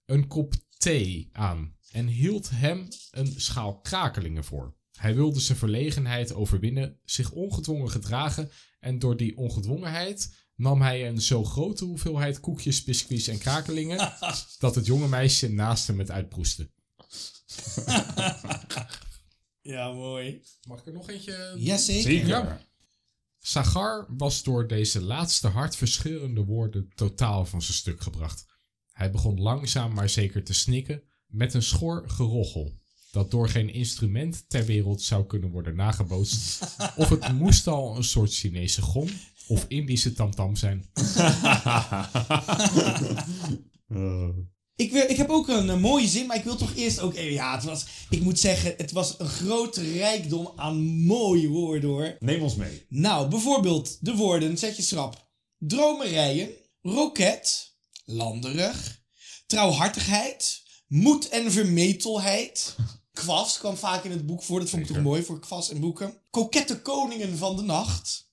een 0.07 0.27
kop 0.27 0.55
thee 0.79 1.29
aan 1.33 1.75
en 1.93 2.07
hield 2.07 2.51
hem 2.51 2.89
een 3.11 3.41
schaal 3.41 3.81
krakelingen 3.81 4.45
voor. 4.45 4.75
Hij 4.93 5.15
wilde 5.15 5.41
zijn 5.41 5.59
verlegenheid 5.59 6.35
overwinnen, 6.35 6.99
zich 7.05 7.31
ongedwongen 7.31 7.91
gedragen 7.91 8.51
en 8.81 8.99
door 8.99 9.17
die 9.17 9.37
ongedwongenheid 9.37 10.35
nam 10.57 10.83
hij 10.83 11.09
een 11.09 11.21
zo 11.21 11.45
grote 11.45 11.85
hoeveelheid 11.85 12.41
koekjes, 12.41 12.85
biscuits 12.85 13.29
en 13.29 13.39
krakelingen 13.39 14.13
dat 14.59 14.75
het 14.75 14.87
jonge 14.87 15.09
meisje 15.09 15.49
naast 15.49 15.87
hem 15.87 15.99
het 15.99 16.11
uitproestte. 16.11 16.71
Ja, 19.63 19.93
mooi. 19.93 20.43
Mag 20.69 20.81
ik 20.81 20.87
er 20.87 20.93
nog 20.93 21.11
eentje? 21.11 21.55
Jazeker. 21.57 22.03
Zeker. 22.03 22.29
Ja. 22.29 22.61
Sagar 23.39 24.07
was 24.09 24.43
door 24.43 24.69
deze 24.69 25.03
laatste 25.03 25.49
hartverscheurende 25.49 26.45
woorden 26.45 26.93
totaal 26.95 27.47
van 27.47 27.63
zijn 27.63 27.77
stuk 27.77 28.01
gebracht. 28.01 28.47
Hij 28.93 29.11
begon 29.11 29.41
langzaam 29.41 29.95
maar 29.95 30.09
zeker 30.09 30.45
te 30.45 30.53
snikken 30.53 31.03
met 31.33 31.55
een 31.55 31.63
schor 31.63 32.05
gerochel, 32.07 32.73
dat 33.11 33.31
door 33.31 33.49
geen 33.49 33.73
instrument 33.73 34.45
ter 34.49 34.65
wereld 34.65 35.03
zou 35.03 35.27
kunnen 35.27 35.51
worden 35.51 35.75
nagebootst. 35.75 36.67
of 36.97 37.09
het 37.09 37.33
moest 37.33 37.67
al 37.67 37.97
een 37.97 38.05
soort 38.05 38.35
Chinese 38.35 38.83
gong 38.83 39.11
of 39.47 39.65
Indische 39.69 40.13
tamtam 40.13 40.57
zijn. 40.57 40.91
Ik, 44.77 44.93
wil, 44.93 45.11
ik 45.11 45.17
heb 45.17 45.31
ook 45.31 45.49
een, 45.49 45.81
mooie 45.81 46.09
zin, 46.09 46.27
maar 46.27 46.37
ik 46.37 46.45
wil 46.45 46.57
toch 46.57 46.75
eerst 46.75 47.01
ook 47.01 47.15
even... 47.15 47.33
Ja, 47.33 47.55
het 47.55 47.65
was, 47.65 47.87
ik 48.11 48.21
moet 48.21 48.39
zeggen, 48.39 48.75
het 48.77 48.93
was 48.93 49.15
een 49.19 49.29
grote 49.29 49.93
rijkdom 49.93 50.53
aan 50.57 50.83
mooie 51.05 51.49
woorden 51.49 51.91
hoor. 51.91 52.17
neem 52.19 52.43
ons 52.43 52.55
mee. 52.55 52.87
Nou, 52.89 53.29
bijvoorbeeld 53.29 53.99
de 54.01 54.15
woorden, 54.15 54.59
zet 54.59 54.77
je 54.77 54.83
schrap. 54.83 55.31
Dromerijen, 55.59 56.49
roket, 56.83 57.75
landerig, 58.05 59.03
trouwhartigheid, 59.47 60.62
moed 60.93 61.29
en 61.29 61.53
vermetelheid. 61.53 62.77
Kwast 63.13 63.59
kwam 63.59 63.77
vaak 63.77 64.05
in 64.05 64.11
het 64.11 64.27
boek 64.27 64.43
voor, 64.43 64.61
dat 64.61 64.71
vond 64.71 64.83
ik 64.83 64.89
toch 64.89 65.03
mooi 65.03 65.23
voor 65.23 65.41
kwast 65.41 65.71
en 65.71 65.81
boeken. 65.81 66.21
Kokette 66.31 66.83
koningen 66.83 67.37
van 67.37 67.57
de 67.57 67.63
nacht, 67.63 68.31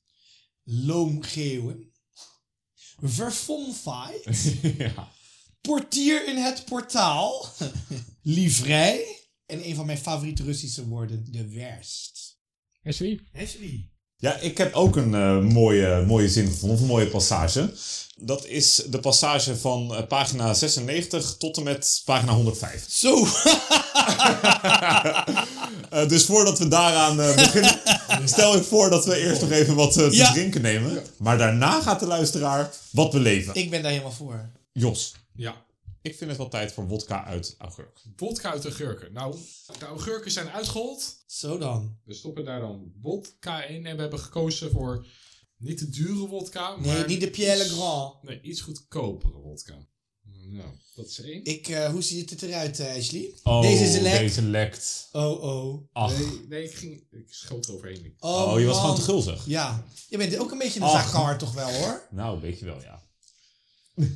loomgeeuwen, 0.63 1.91
verfonfight, 3.01 4.53
ja. 4.77 5.11
portier 5.61 6.27
in 6.27 6.35
het 6.35 6.65
portaal, 6.65 7.45
livrei 8.21 9.01
en 9.45 9.67
een 9.67 9.75
van 9.75 9.85
mijn 9.85 9.97
favoriete 9.97 10.43
Russische 10.43 10.87
woorden, 10.87 11.31
de 11.31 11.49
werst. 11.49 12.39
Ashley? 12.83 13.19
Ashley. 13.33 13.89
Ja, 14.21 14.37
ik 14.37 14.57
heb 14.57 14.73
ook 14.73 14.95
een 14.95 15.13
eh, 15.15 15.37
mooie, 15.39 16.03
mooie 16.07 16.29
zin 16.29 16.47
gevonden, 16.47 16.77
of 16.77 16.81
een 16.81 16.87
mooie 16.89 17.07
passage. 17.07 17.73
Dat 18.21 18.45
is 18.45 18.83
de 18.89 18.99
passage 18.99 19.57
van 19.57 19.95
eh, 19.95 20.07
pagina 20.07 20.53
96 20.53 21.35
tot 21.37 21.57
en 21.57 21.63
met 21.63 22.01
pagina 22.05 22.31
105. 22.33 22.85
Zo. 22.89 23.25
Eh, 25.89 26.07
dus 26.07 26.25
voordat 26.25 26.59
we 26.59 26.67
daaraan 26.67 27.21
eh, 27.21 27.35
beginnen, 27.35 27.79
stel 28.29 28.55
ik 28.55 28.63
voor 28.63 28.89
dat 28.89 29.05
we 29.05 29.17
eerst 29.17 29.41
nog 29.41 29.51
even 29.51 29.75
wat 29.75 29.91
te 29.93 30.07
Ja. 30.11 30.31
drinken 30.31 30.61
nemen. 30.61 31.03
Maar 31.17 31.37
daarna 31.37 31.81
gaat 31.81 31.99
de 31.99 32.05
luisteraar 32.05 32.69
wat 32.91 33.11
beleven. 33.11 33.55
Ik 33.55 33.69
ben 33.69 33.81
daar 33.81 33.91
helemaal 33.91 34.11
voor. 34.11 34.49
Jos, 34.73 35.13
Ja. 35.35 35.55
Ik 36.09 36.17
vind 36.17 36.29
het 36.29 36.39
wel 36.39 36.49
tijd 36.49 36.71
voor 36.71 36.87
wodka 36.87 37.23
uit 37.25 37.55
augurk. 37.57 38.01
Wodka 38.15 38.51
uit 38.51 38.61
de 38.61 38.67
augurken. 38.67 39.13
Nou, 39.13 39.35
de 39.79 39.85
augurken 39.85 40.31
zijn 40.31 40.49
uitgehold. 40.49 41.23
Zo 41.27 41.57
dan. 41.57 41.97
We 42.03 42.13
stoppen 42.13 42.45
daar 42.45 42.59
dan 42.59 42.91
wodka 43.01 43.63
in 43.63 43.85
en 43.85 43.95
we 43.95 44.01
hebben 44.01 44.19
gekozen 44.19 44.71
voor 44.71 45.05
niet 45.57 45.79
de 45.79 45.89
dure 45.89 46.27
wodka, 46.27 46.75
Nee, 46.75 46.97
maar 46.97 47.07
niet 47.07 47.21
de 47.21 47.29
Pierre 47.29 47.57
Le 47.57 47.69
Grand. 47.69 48.23
Nee, 48.23 48.41
iets 48.41 48.61
goedkopere 48.61 49.37
wodka. 49.37 49.87
Nou, 50.51 50.69
dat 50.95 51.05
is 51.05 51.21
één. 51.21 51.43
Ik, 51.43 51.67
eh, 51.67 51.89
hoe 51.89 52.01
ziet 52.01 52.29
het 52.29 52.41
eruit, 52.41 52.79
eh, 52.79 52.95
Ashley? 52.95 53.33
Oh, 53.43 53.61
Deze 53.61 53.83
is. 53.83 54.01
Deze 54.01 54.41
lekt. 54.41 55.09
Oh, 55.11 55.43
oh. 55.43 55.87
Ach. 55.93 56.17
Nee, 56.17 56.45
nee, 56.47 56.63
ik, 56.63 56.75
ging, 56.75 57.03
ik 57.11 57.33
schoot 57.33 57.67
er 57.67 57.73
overheen. 57.73 58.15
Oh, 58.19 58.51
Oh, 58.51 58.59
je 58.59 58.65
was 58.65 58.75
man. 58.75 58.81
gewoon 58.83 58.95
te 58.95 59.01
gulzig. 59.01 59.45
Ja. 59.45 59.85
Je 60.09 60.17
bent 60.17 60.37
ook 60.37 60.51
een 60.51 60.57
beetje 60.57 60.79
een 60.81 60.89
zakhar 60.89 61.37
toch 61.37 61.53
wel, 61.53 61.71
hoor? 61.73 62.07
Nou, 62.11 62.41
weet 62.41 62.59
je 62.59 62.65
wel, 62.65 62.81
ja. 62.81 63.07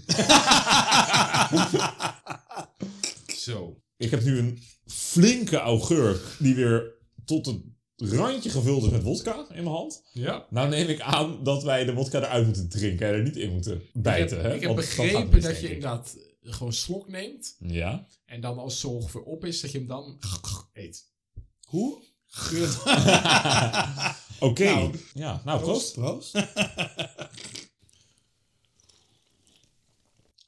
Zo. 3.45 3.81
Ik 3.97 4.11
heb 4.11 4.23
nu 4.23 4.37
een 4.37 4.59
flinke 4.85 5.57
augurk 5.57 6.21
die 6.39 6.55
weer 6.55 6.93
tot 7.25 7.45
het 7.45 7.61
randje 7.95 8.49
gevuld 8.49 8.83
is 8.83 8.89
met 8.89 9.03
wodka 9.03 9.45
in 9.49 9.63
mijn 9.63 9.75
hand. 9.75 10.03
Ja. 10.11 10.45
Nou 10.49 10.69
neem 10.69 10.87
ik 10.87 11.01
aan 11.01 11.43
dat 11.43 11.63
wij 11.63 11.85
de 11.85 11.93
wodka 11.93 12.17
eruit 12.17 12.45
moeten 12.45 12.69
drinken 12.69 13.07
en 13.07 13.13
er 13.13 13.23
niet 13.23 13.35
in 13.35 13.51
moeten 13.51 13.81
bijten. 13.93 14.37
ik 14.37 14.43
heb, 14.43 14.51
hè? 14.51 14.55
ik 14.57 14.61
heb 14.61 14.75
begrepen 14.75 15.29
mis, 15.29 15.43
dat 15.43 15.59
je 15.59 15.67
inderdaad 15.67 16.17
gewoon 16.41 16.73
slok 16.73 17.07
neemt. 17.07 17.55
Ja. 17.59 18.07
En 18.25 18.41
dan 18.41 18.57
als 18.57 18.79
zo 18.79 18.87
ongeveer 18.87 19.23
op 19.23 19.45
is, 19.45 19.61
dat 19.61 19.71
je 19.71 19.77
hem 19.77 19.87
dan 19.87 20.19
eet. 20.73 21.11
Hoe? 21.67 22.01
Oké. 24.39 24.63
Nou. 24.63 24.95
ja, 25.13 25.41
nou, 25.45 25.61
proost. 25.61 25.93
Proost. 25.93 26.33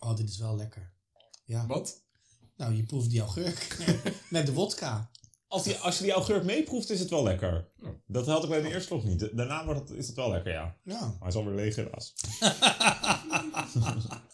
oh, 0.06 0.16
dit 0.16 0.30
is 0.30 0.38
wel 0.38 0.56
lekker. 0.56 0.92
Ja. 1.46 1.66
Wat? 1.68 2.04
Nou, 2.58 2.74
je 2.76 2.84
proeft 2.84 3.10
die 3.10 3.20
augurk 3.20 3.78
met 4.30 4.46
de 4.46 4.54
wodka. 4.54 5.10
Als, 5.48 5.64
die, 5.64 5.76
als 5.78 5.98
je 5.98 6.04
die 6.04 6.14
augurk 6.14 6.44
meeproeft, 6.44 6.90
is 6.90 7.00
het 7.00 7.10
wel 7.10 7.24
lekker. 7.24 7.68
Ja. 7.82 7.90
Dat 8.08 8.26
had 8.26 8.44
ik 8.44 8.50
bij 8.50 8.62
de 8.62 8.68
eerste 8.68 8.88
slok 8.88 9.04
niet. 9.04 9.30
Daarna 9.38 9.66
wordt 9.66 9.80
het, 9.90 9.98
is 9.98 10.08
het 10.08 10.16
wel 10.16 10.30
lekker, 10.30 10.52
ja. 10.52 10.76
Ja. 10.84 11.00
Maar 11.00 11.16
hij 11.20 11.28
is 11.28 11.36
alweer 11.36 11.54
leeg 11.56 11.76
helaas. 11.76 12.14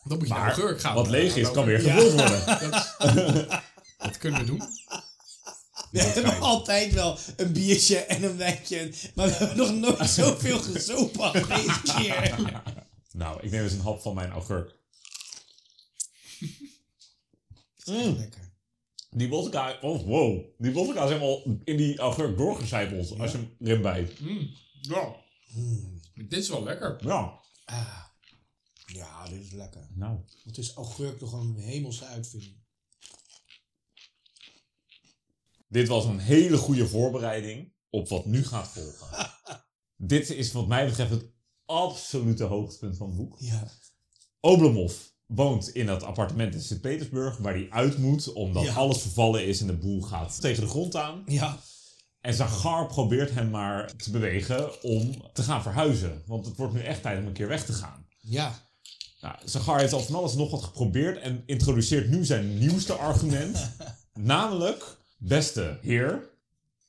Dan 0.04 0.18
moet 0.18 0.28
je 0.28 0.34
naar 0.34 0.40
Maar 0.40 0.56
de 0.56 0.62
gurk 0.62 0.80
gaan. 0.82 0.96
wat 0.96 1.08
leeg 1.08 1.36
is, 1.36 1.52
kan 1.52 1.66
weer 1.66 1.86
Ja. 1.86 1.94
gevuld 1.94 2.14
worden. 2.14 2.46
Dat, 3.16 3.62
dat 3.98 4.18
kunnen 4.18 4.40
we 4.40 4.46
doen. 4.46 4.62
We 5.92 6.00
hebben 6.02 6.40
altijd 6.40 6.94
wel 6.94 7.18
een 7.38 7.54
biertje 7.54 7.98
en 7.98 8.24
een 8.24 8.38
wijntje. 8.38 8.94
Maar 9.16 9.28
we 9.28 9.34
hebben 9.34 9.58
nog 9.58 9.74
nooit 9.74 10.10
zoveel 10.10 10.60
gezopen 10.60 11.22
als 11.22 11.48
deze 11.48 11.82
keer. 11.96 12.62
Nou, 13.12 13.42
ik 13.42 13.52
neem 13.52 13.64
eens 13.64 13.74
een 13.74 13.80
hap 13.82 14.02
van 14.02 14.16
mijn 14.16 14.32
augurk. 14.32 14.76
Mm. 17.86 18.16
Lekker. 18.18 18.52
Die 19.10 19.28
vodka, 19.28 19.78
oh 19.82 20.06
wow. 20.06 20.46
Die 20.58 20.72
vodka 20.72 21.04
is 21.04 21.10
helemaal 21.10 21.44
in 21.64 21.78
die 21.78 21.98
augurk 21.98 22.38
doorgecijpeld 22.38 23.20
als 23.20 23.32
je 23.32 23.38
hem 23.38 23.56
erin 23.60 23.82
bijt. 23.82 24.20
Mm. 24.20 24.50
Ja. 24.82 25.16
Dit 26.14 26.40
is 26.40 26.50
wel 26.50 26.64
lekker. 26.64 27.06
Ja. 27.06 27.40
Ah. 27.66 28.04
Ja, 28.86 29.26
dit 29.26 29.42
is 29.42 29.52
lekker. 29.52 29.88
Nou. 29.94 30.20
Het 30.44 30.58
is 30.58 30.74
augurk 30.74 31.18
toch 31.18 31.34
een 31.34 31.56
hemelse 31.56 32.06
uitvinding. 32.06 32.60
Dit 35.68 35.88
was 35.88 36.06
een 36.06 36.20
hele 36.20 36.58
goede 36.58 36.88
voorbereiding 36.88 37.74
op 37.90 38.10
wat 38.10 38.26
nu 38.26 38.46
gaat 38.46 38.68
volgen. 38.68 39.32
Dit 39.96 40.30
is 40.30 40.52
wat 40.52 40.68
mij 40.68 40.86
betreft 40.86 41.12
het 41.12 41.26
absolute 41.66 42.44
hoogtepunt 42.44 42.98
van 42.98 43.08
het 43.08 43.18
boek. 43.18 43.36
Ja. 43.40 43.72
Oblomov 44.40 44.94
woont 45.36 45.70
in 45.70 45.86
dat 45.86 46.04
appartement 46.04 46.54
in 46.54 46.62
Sint-Petersburg 46.62 47.38
waar 47.38 47.54
hij 47.54 47.68
uit 47.70 47.98
moet 47.98 48.34
omdat 48.34 48.64
Ja. 48.64 48.74
alles 48.74 48.98
vervallen 49.02 49.46
is 49.48 49.62
en 49.62 49.68
de 49.68 49.74
boel 49.78 50.02
gaat 50.02 50.42
tegen 50.42 50.64
de 50.64 50.70
grond 50.70 50.96
aan. 50.96 51.24
Ja. 51.26 51.58
En 52.22 52.34
Zagar 52.34 52.88
probeert 52.88 53.34
hem 53.34 53.50
maar 53.50 53.96
te 53.96 54.12
bewegen 54.12 54.84
om 54.84 55.16
te 55.34 55.44
gaan 55.44 55.62
verhuizen. 55.62 56.24
Want 56.26 56.46
het 56.46 56.56
wordt 56.58 56.74
nu 56.74 56.82
echt 56.82 57.02
tijd 57.02 57.20
om 57.20 57.26
een 57.28 57.34
keer 57.34 57.48
weg 57.48 57.66
te 57.66 57.74
gaan. 57.74 58.06
Ja. 58.20 58.60
Nou, 59.22 59.36
Zagar 59.46 59.80
heeft 59.80 59.94
al 59.94 60.00
van 60.00 60.16
alles 60.16 60.34
nog 60.34 60.52
wat 60.52 60.64
geprobeerd 60.64 61.20
en 61.20 61.44
introduceert 61.46 62.10
nu 62.10 62.26
zijn 62.26 62.58
nieuwste 62.58 62.94
argument. 62.94 63.70
namelijk, 64.14 64.98
beste 65.18 65.78
heer, 65.82 66.30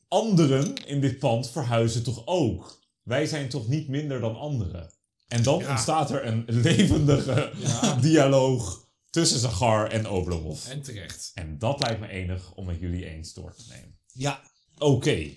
anderen 0.09 0.87
in 0.87 1.01
dit 1.01 1.19
pand 1.19 1.51
verhuizen 1.51 2.03
toch 2.03 2.27
ook? 2.27 2.81
Wij 3.03 3.27
zijn 3.27 3.49
toch 3.49 3.69
niet 3.69 3.89
minder 3.89 4.21
dan 4.21 4.37
anderen? 4.37 4.91
En 5.33 5.43
dan 5.43 5.59
Ja. 5.59 5.71
ontstaat 5.71 6.11
er 6.11 6.27
een 6.27 6.45
levendige 6.47 7.53
dialoog 8.01 8.89
tussen 9.11 9.39
Zagar 9.39 9.91
en 9.91 10.09
Oblomov. 10.09 10.67
En 10.69 10.83
terecht. 10.83 11.31
En 11.35 11.59
dat 11.59 11.81
lijkt 11.81 12.01
me 12.01 12.09
enig 12.09 12.53
om 12.55 12.65
met 12.67 12.81
jullie 12.81 13.07
eens 13.07 13.33
door 13.35 13.55
te 13.55 13.63
nemen. 13.69 13.99
Ja. 14.13 14.41
Oké, 14.79 15.31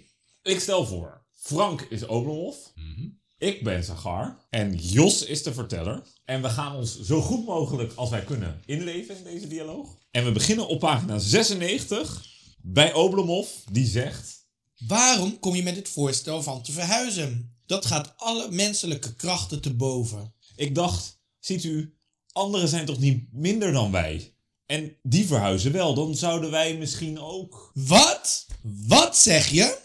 ik 0.43 0.59
stel 0.59 0.85
voor, 0.85 1.25
Frank 1.33 1.81
is 1.81 2.05
Oblomov. 2.05 2.55
Mhm. 2.75 3.07
Ik 3.37 3.63
ben 3.63 3.83
Zagar 3.83 4.45
en 4.49 4.75
Jos 4.75 5.23
is 5.25 5.43
de 5.43 5.53
verteller. 5.53 6.01
En 6.25 6.41
we 6.41 6.49
gaan 6.49 6.75
ons 6.75 7.01
zo 7.01 7.21
goed 7.21 7.45
mogelijk 7.45 7.93
als 7.95 8.09
wij 8.09 8.23
kunnen 8.23 8.61
inleven 8.65 9.17
in 9.17 9.23
deze 9.23 9.47
dialoog. 9.47 9.97
En 10.11 10.23
we 10.23 10.31
beginnen 10.31 10.67
op 10.67 10.79
pagina 10.79 11.17
96 11.19 12.25
bij 12.61 12.93
Oblomov, 12.93 13.47
die 13.71 13.85
zegt... 13.87 14.43
Waarom 14.87 15.39
kom 15.39 15.55
je 15.55 15.63
met 15.63 15.75
het 15.75 15.89
voorstel 15.89 16.43
van 16.43 16.63
te 16.63 16.71
verhuizen? 16.71 17.54
Dat 17.65 17.85
gaat 17.85 18.13
alle 18.17 18.51
menselijke 18.51 19.15
krachten 19.15 19.61
te 19.61 19.73
boven. 19.73 20.33
Ik 20.55 20.75
dacht, 20.75 21.19
ziet 21.39 21.63
u, 21.63 21.97
anderen 22.31 22.67
zijn 22.67 22.85
toch 22.85 22.99
niet 22.99 23.33
minder 23.33 23.71
dan 23.71 23.91
wij? 23.91 24.33
En 24.65 24.97
die 25.03 25.25
verhuizen 25.25 25.71
wel, 25.71 25.93
dan 25.93 26.15
zouden 26.15 26.51
wij 26.51 26.77
misschien 26.77 27.19
ook... 27.19 27.71
Wat? 27.73 28.45
Wat 28.87 29.17
zeg 29.17 29.49
je? 29.49 29.77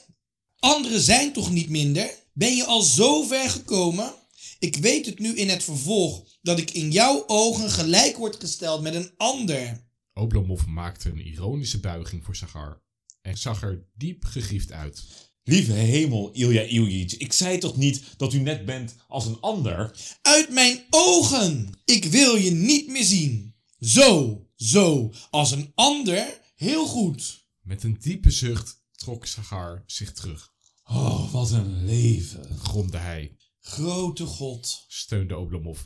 Anderen 0.58 1.00
zijn 1.00 1.32
toch 1.32 1.50
niet 1.50 1.68
minder? 1.68 2.10
Ben 2.32 2.56
je 2.56 2.64
al 2.64 2.82
zo 2.82 3.22
ver 3.22 3.50
gekomen? 3.50 4.14
Ik 4.58 4.76
weet 4.76 5.06
het 5.06 5.18
nu 5.18 5.36
in 5.36 5.48
het 5.48 5.64
vervolg 5.64 6.38
dat 6.42 6.58
ik 6.58 6.70
in 6.70 6.90
jouw 6.90 7.24
ogen 7.26 7.70
gelijk 7.70 8.16
word 8.16 8.36
gesteld 8.40 8.82
met 8.82 8.94
een 8.94 9.10
ander. 9.16 9.88
Oblomov 10.14 10.64
maakte 10.64 11.08
een 11.08 11.26
ironische 11.26 11.80
buiging 11.80 12.24
voor 12.24 12.36
Sagar. 12.36 12.82
En 13.22 13.38
zag 13.38 13.62
er 13.62 13.88
diep 13.94 14.24
gegriefd 14.24 14.72
uit. 14.72 15.02
Lieve 15.44 15.72
hemel, 15.72 16.30
Ilja 16.32 16.62
Iljitsch, 16.62 17.16
ik 17.16 17.32
zei 17.32 17.58
toch 17.58 17.76
niet 17.76 18.02
dat 18.16 18.32
u 18.32 18.38
net 18.38 18.64
bent 18.64 18.94
als 19.08 19.26
een 19.26 19.40
ander? 19.40 19.96
Uit 20.22 20.50
mijn 20.50 20.84
ogen! 20.90 21.74
Ik 21.84 22.04
wil 22.04 22.36
je 22.36 22.50
niet 22.50 22.88
meer 22.88 23.04
zien. 23.04 23.54
Zo, 23.80 24.42
zo, 24.56 25.12
als 25.30 25.50
een 25.50 25.72
ander, 25.74 26.40
heel 26.56 26.86
goed. 26.86 27.46
Met 27.62 27.82
een 27.82 27.96
diepe 28.00 28.30
zucht 28.30 28.82
trok 28.92 29.26
Sagar 29.26 29.82
zich 29.86 30.12
terug. 30.12 30.52
Oh, 30.84 31.32
wat 31.32 31.50
een 31.50 31.84
leven. 31.84 32.58
Gromde 32.58 32.98
hij, 32.98 33.36
Grote 33.60 34.26
God. 34.26 34.84
steunde 34.88 35.36
Oblomov. 35.36 35.80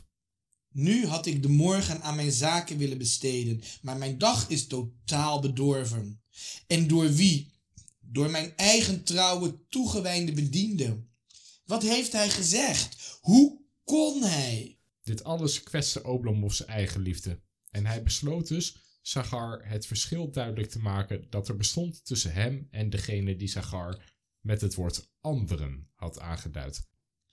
Nu 0.71 1.05
had 1.05 1.25
ik 1.25 1.41
de 1.41 1.49
morgen 1.49 2.01
aan 2.01 2.15
mijn 2.15 2.31
zaken 2.31 2.77
willen 2.77 2.97
besteden, 2.97 3.61
maar 3.81 3.97
mijn 3.97 4.17
dag 4.17 4.49
is 4.49 4.67
totaal 4.67 5.39
bedorven. 5.39 6.21
En 6.67 6.87
door 6.87 7.13
wie? 7.13 7.53
Door 8.07 8.29
mijn 8.29 8.55
eigen 8.55 9.03
trouwe, 9.03 9.67
toegewijde 9.69 10.31
bediende. 10.31 11.03
Wat 11.65 11.83
heeft 11.83 12.11
hij 12.11 12.29
gezegd? 12.29 13.17
Hoe 13.21 13.61
kon 13.83 14.23
hij? 14.23 14.79
Dit 15.03 15.23
alles 15.23 15.63
kwetste 15.63 16.03
Oblomovs 16.03 16.65
eigen 16.65 17.01
liefde. 17.01 17.41
En 17.69 17.85
hij 17.85 18.03
besloot 18.03 18.47
dus 18.47 18.75
Sagar 19.01 19.67
het 19.69 19.85
verschil 19.85 20.31
duidelijk 20.31 20.69
te 20.69 20.79
maken 20.79 21.29
dat 21.29 21.47
er 21.47 21.55
bestond 21.55 22.05
tussen 22.05 22.33
hem 22.33 22.67
en 22.71 22.89
degene 22.89 23.35
die 23.35 23.47
Sagar 23.47 24.13
met 24.39 24.61
het 24.61 24.75
woord 24.75 25.09
anderen 25.21 25.91
had 25.95 26.19
aangeduid. 26.19 26.87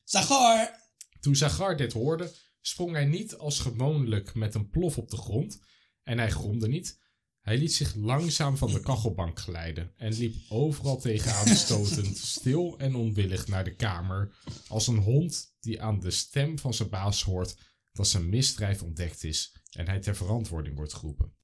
Zagar! 0.04 0.80
Toen 1.20 1.36
Zagar 1.36 1.76
dit 1.76 1.92
hoorde, 1.92 2.32
sprong 2.60 2.92
hij 2.92 3.04
niet 3.04 3.36
als 3.36 3.58
gewoonlijk 3.58 4.34
met 4.34 4.54
een 4.54 4.68
plof 4.68 4.98
op 4.98 5.10
de 5.10 5.16
grond 5.16 5.60
en 6.02 6.18
hij 6.18 6.30
gromde 6.30 6.68
niet. 6.68 7.00
Hij 7.42 7.58
liet 7.58 7.74
zich 7.74 7.94
langzaam 7.94 8.56
van 8.56 8.72
de 8.72 8.80
kachelbank 8.80 9.38
glijden 9.38 9.92
en 9.96 10.12
liep 10.12 10.34
overal 10.48 11.00
tegenaan 11.00 11.56
stotend, 11.66 12.16
stil 12.16 12.78
en 12.78 12.94
onwillig 12.94 13.46
naar 13.46 13.64
de 13.64 13.74
kamer, 13.74 14.34
als 14.68 14.86
een 14.86 14.98
hond 14.98 15.56
die 15.60 15.82
aan 15.82 16.00
de 16.00 16.10
stem 16.10 16.58
van 16.58 16.74
zijn 16.74 16.88
baas 16.88 17.22
hoort 17.22 17.56
dat 17.92 18.08
zijn 18.08 18.28
misdrijf 18.28 18.82
ontdekt 18.82 19.24
is 19.24 19.56
en 19.70 19.86
hij 19.86 20.00
ter 20.00 20.16
verantwoording 20.16 20.76
wordt 20.76 20.94
geroepen. 20.94 21.34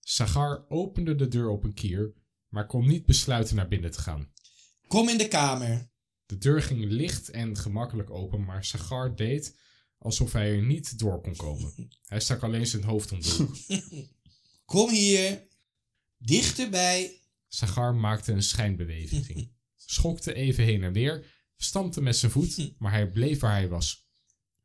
Sagar 0.00 0.64
opende 0.68 1.14
de 1.14 1.28
deur 1.28 1.48
op 1.48 1.64
een 1.64 1.74
kier, 1.74 2.14
maar 2.48 2.66
kon 2.66 2.86
niet 2.86 3.06
besluiten 3.06 3.56
naar 3.56 3.68
binnen 3.68 3.90
te 3.90 4.00
gaan. 4.00 4.32
Kom 4.86 5.08
in 5.08 5.18
de 5.18 5.28
kamer. 5.28 5.90
De 6.26 6.38
deur 6.38 6.62
ging 6.62 6.84
licht 6.84 7.30
en 7.30 7.56
gemakkelijk 7.56 8.10
open, 8.10 8.44
maar 8.44 8.64
Sagar 8.64 9.16
deed 9.16 9.58
alsof 9.98 10.32
hij 10.32 10.56
er 10.56 10.62
niet 10.62 10.98
door 10.98 11.20
kon 11.20 11.36
komen. 11.36 11.90
Hij 12.06 12.20
stak 12.20 12.42
alleen 12.42 12.66
zijn 12.66 12.84
hoofd 12.84 13.12
om 13.12 13.20
de 13.20 13.30
hoek. 13.30 13.56
Kom 14.66 14.90
hier. 14.90 15.48
Dichterbij. 16.18 17.20
Sagar 17.48 17.94
maakte 17.94 18.32
een 18.32 18.42
schijnbeweging, 18.42 19.52
schokte 19.74 20.34
even 20.34 20.64
heen 20.64 20.82
en 20.82 20.92
weer, 20.92 21.26
stampte 21.56 22.00
met 22.00 22.16
zijn 22.16 22.32
voet, 22.32 22.72
maar 22.78 22.92
hij 22.92 23.10
bleef 23.10 23.40
waar 23.40 23.52
hij 23.52 23.68
was. 23.68 24.08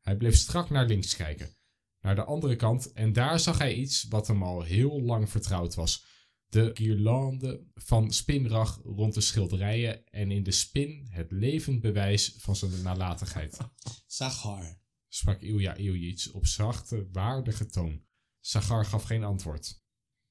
Hij 0.00 0.16
bleef 0.16 0.36
strak 0.36 0.70
naar 0.70 0.86
links 0.86 1.16
kijken, 1.16 1.56
naar 2.00 2.14
de 2.14 2.24
andere 2.24 2.56
kant, 2.56 2.92
en 2.92 3.12
daar 3.12 3.40
zag 3.40 3.58
hij 3.58 3.74
iets 3.74 4.04
wat 4.08 4.26
hem 4.26 4.42
al 4.42 4.62
heel 4.62 5.02
lang 5.02 5.30
vertrouwd 5.30 5.74
was. 5.74 6.04
De 6.46 6.70
guirlande 6.74 7.66
van 7.74 8.12
spinrag 8.12 8.80
rond 8.84 9.14
de 9.14 9.20
schilderijen 9.20 10.06
en 10.06 10.30
in 10.30 10.42
de 10.42 10.52
spin 10.52 11.06
het 11.10 11.30
levend 11.30 11.80
bewijs 11.80 12.34
van 12.38 12.56
zijn 12.56 12.82
nalatigheid. 12.82 13.58
Zagar. 14.06 14.80
sprak 15.08 15.40
Ilja 15.40 15.74
Iljits 15.74 16.30
op 16.30 16.46
zachte, 16.46 17.08
waardige 17.12 17.66
toon. 17.66 18.04
Sagar 18.40 18.84
gaf 18.84 19.02
geen 19.02 19.24
antwoord. 19.24 19.81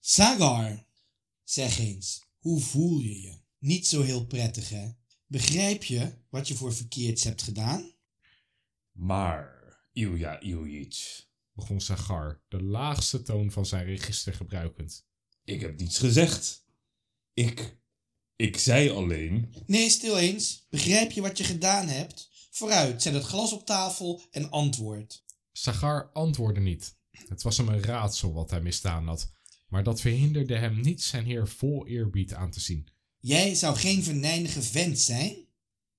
Sagar, 0.03 0.85
zeg 1.43 1.79
eens, 1.79 2.25
hoe 2.39 2.61
voel 2.61 2.99
je 2.99 3.21
je? 3.21 3.39
Niet 3.57 3.87
zo 3.87 4.01
heel 4.01 4.25
prettig, 4.25 4.69
hè? 4.69 4.89
Begrijp 5.25 5.83
je 5.83 6.13
wat 6.29 6.47
je 6.47 6.55
voor 6.55 6.73
verkeerds 6.73 7.23
hebt 7.23 7.41
gedaan? 7.41 7.91
Maar, 8.91 9.77
Ilja 9.93 10.39
Iljitsch, 10.39 11.21
Begon 11.53 11.81
Sagar, 11.81 12.41
de 12.47 12.63
laagste 12.63 13.21
toon 13.21 13.51
van 13.51 13.65
zijn 13.65 13.85
register 13.85 14.33
gebruikend. 14.33 15.05
ik 15.43 15.61
heb 15.61 15.79
niets 15.79 15.97
gezegd. 15.97 16.65
Ik, 17.33 17.77
ik 18.35 18.57
zei 18.57 18.89
alleen... 18.89 19.55
Nee, 19.65 19.89
stil 19.89 20.17
eens. 20.17 20.65
Begrijp 20.69 21.11
je 21.11 21.21
wat 21.21 21.37
je 21.37 21.43
gedaan 21.43 21.87
hebt? 21.87 22.29
Vooruit, 22.51 23.01
zet 23.01 23.13
het 23.13 23.23
glas 23.23 23.53
op 23.53 23.65
tafel 23.65 24.21
en 24.31 24.49
antwoord. 24.49 25.23
Sagar 25.51 26.11
antwoordde 26.11 26.61
niet. 26.61 26.99
Het 27.11 27.41
was 27.41 27.57
hem 27.57 27.67
een 27.67 27.83
raadsel 27.83 28.33
wat 28.33 28.49
hij 28.49 28.61
misdaan 28.61 29.07
had, 29.07 29.31
maar 29.71 29.83
dat 29.83 30.01
verhinderde 30.01 30.57
hem 30.57 30.81
niet 30.81 31.01
zijn 31.01 31.25
heer 31.25 31.47
vol 31.47 31.87
eerbied 31.87 32.33
aan 32.33 32.51
te 32.51 32.59
zien. 32.59 32.87
Jij 33.17 33.55
zou 33.55 33.75
geen 33.75 34.03
venijnige 34.03 34.61
vent 34.61 34.99
zijn? 34.99 35.35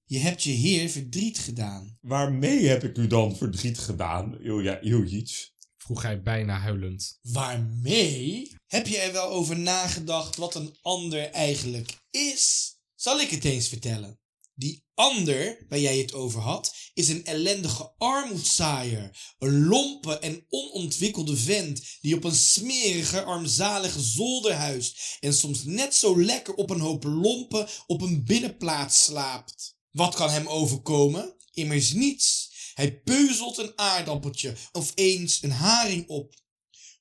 Je 0.04 0.18
hebt 0.18 0.42
je 0.42 0.50
heer 0.50 0.88
verdriet 0.88 1.38
gedaan. 1.38 1.98
Waarmee 2.00 2.66
heb 2.66 2.84
ik 2.84 2.96
u 2.96 3.06
dan 3.06 3.36
verdriet 3.36 3.78
gedaan, 3.78 4.40
Ilja 4.40 4.80
Iljitsch? 4.80 5.48
Vroeg 5.76 6.02
hij 6.02 6.22
bijna 6.22 6.58
huilend. 6.58 7.18
Waarmee? 7.22 8.56
Heb 8.66 8.86
je 8.86 8.98
er 8.98 9.12
wel 9.12 9.30
over 9.30 9.58
nagedacht 9.58 10.36
wat 10.36 10.54
een 10.54 10.76
ander 10.82 11.30
eigenlijk 11.30 11.98
is? 12.10 12.74
Zal 12.94 13.20
ik 13.20 13.30
het 13.30 13.44
eens 13.44 13.68
vertellen? 13.68 14.20
Die 14.54 14.84
ander 14.94 15.66
waar 15.68 15.78
jij 15.78 15.98
het 15.98 16.12
over 16.12 16.40
had, 16.40 16.74
is 16.94 17.08
een 17.08 17.24
ellendige 17.24 17.92
armoedzaaier. 17.98 19.34
Een 19.38 19.64
lompe 19.66 20.18
en 20.18 20.46
onontwikkelde 20.48 21.36
vent 21.36 21.82
die 22.00 22.16
op 22.16 22.24
een 22.24 22.34
smerige, 22.34 23.22
armzalige 23.22 24.00
zolder 24.00 24.54
huist 24.54 25.16
en 25.20 25.34
soms 25.34 25.64
net 25.64 25.94
zo 25.94 26.22
lekker 26.22 26.54
op 26.54 26.70
een 26.70 26.80
hoop 26.80 27.04
lompen 27.04 27.68
op 27.86 28.00
een 28.00 28.24
binnenplaats 28.24 29.02
slaapt. 29.02 29.76
Wat 29.90 30.14
kan 30.14 30.30
hem 30.30 30.46
overkomen? 30.46 31.36
Immers 31.52 31.92
niets. 31.92 32.50
Hij 32.74 33.00
peuzelt 33.00 33.58
een 33.58 33.72
aardappeltje 33.78 34.56
of 34.72 34.92
eens 34.94 35.42
een 35.42 35.50
haring 35.50 36.08
op. 36.08 36.40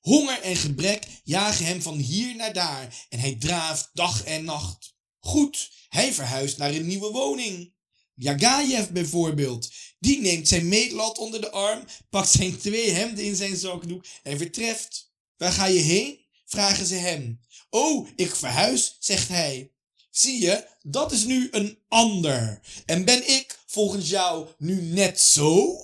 Honger 0.00 0.40
en 0.40 0.56
gebrek 0.56 1.06
jagen 1.24 1.66
hem 1.66 1.82
van 1.82 1.98
hier 1.98 2.36
naar 2.36 2.52
daar 2.52 3.06
en 3.08 3.18
hij 3.18 3.36
draaft 3.36 3.90
dag 3.92 4.24
en 4.24 4.44
nacht. 4.44 4.91
Goed, 5.24 5.70
hij 5.88 6.12
verhuist 6.12 6.58
naar 6.58 6.74
een 6.74 6.86
nieuwe 6.86 7.10
woning. 7.10 7.72
Jagayev 8.14 8.88
bijvoorbeeld, 8.88 9.70
die 9.98 10.20
neemt 10.20 10.48
zijn 10.48 10.68
meetlat 10.68 11.18
onder 11.18 11.40
de 11.40 11.50
arm, 11.50 11.84
pakt 12.10 12.30
zijn 12.30 12.58
twee 12.58 12.90
hemden 12.90 13.24
in 13.24 13.36
zijn 13.36 13.56
zakdoek 13.56 14.04
en 14.22 14.38
vertreft. 14.38 15.12
Waar 15.36 15.52
ga 15.52 15.66
je 15.66 15.78
heen? 15.78 16.20
vragen 16.44 16.86
ze 16.86 16.94
hem. 16.94 17.40
Oh, 17.70 18.08
ik 18.16 18.34
verhuis, 18.34 18.96
zegt 18.98 19.28
hij. 19.28 19.72
Zie 20.10 20.40
je, 20.40 20.68
dat 20.82 21.12
is 21.12 21.24
nu 21.24 21.48
een 21.50 21.78
ander. 21.88 22.60
En 22.86 23.04
ben 23.04 23.28
ik 23.28 23.58
volgens 23.66 24.08
jou 24.08 24.48
nu 24.58 24.82
net 24.82 25.20
zo? 25.20 25.76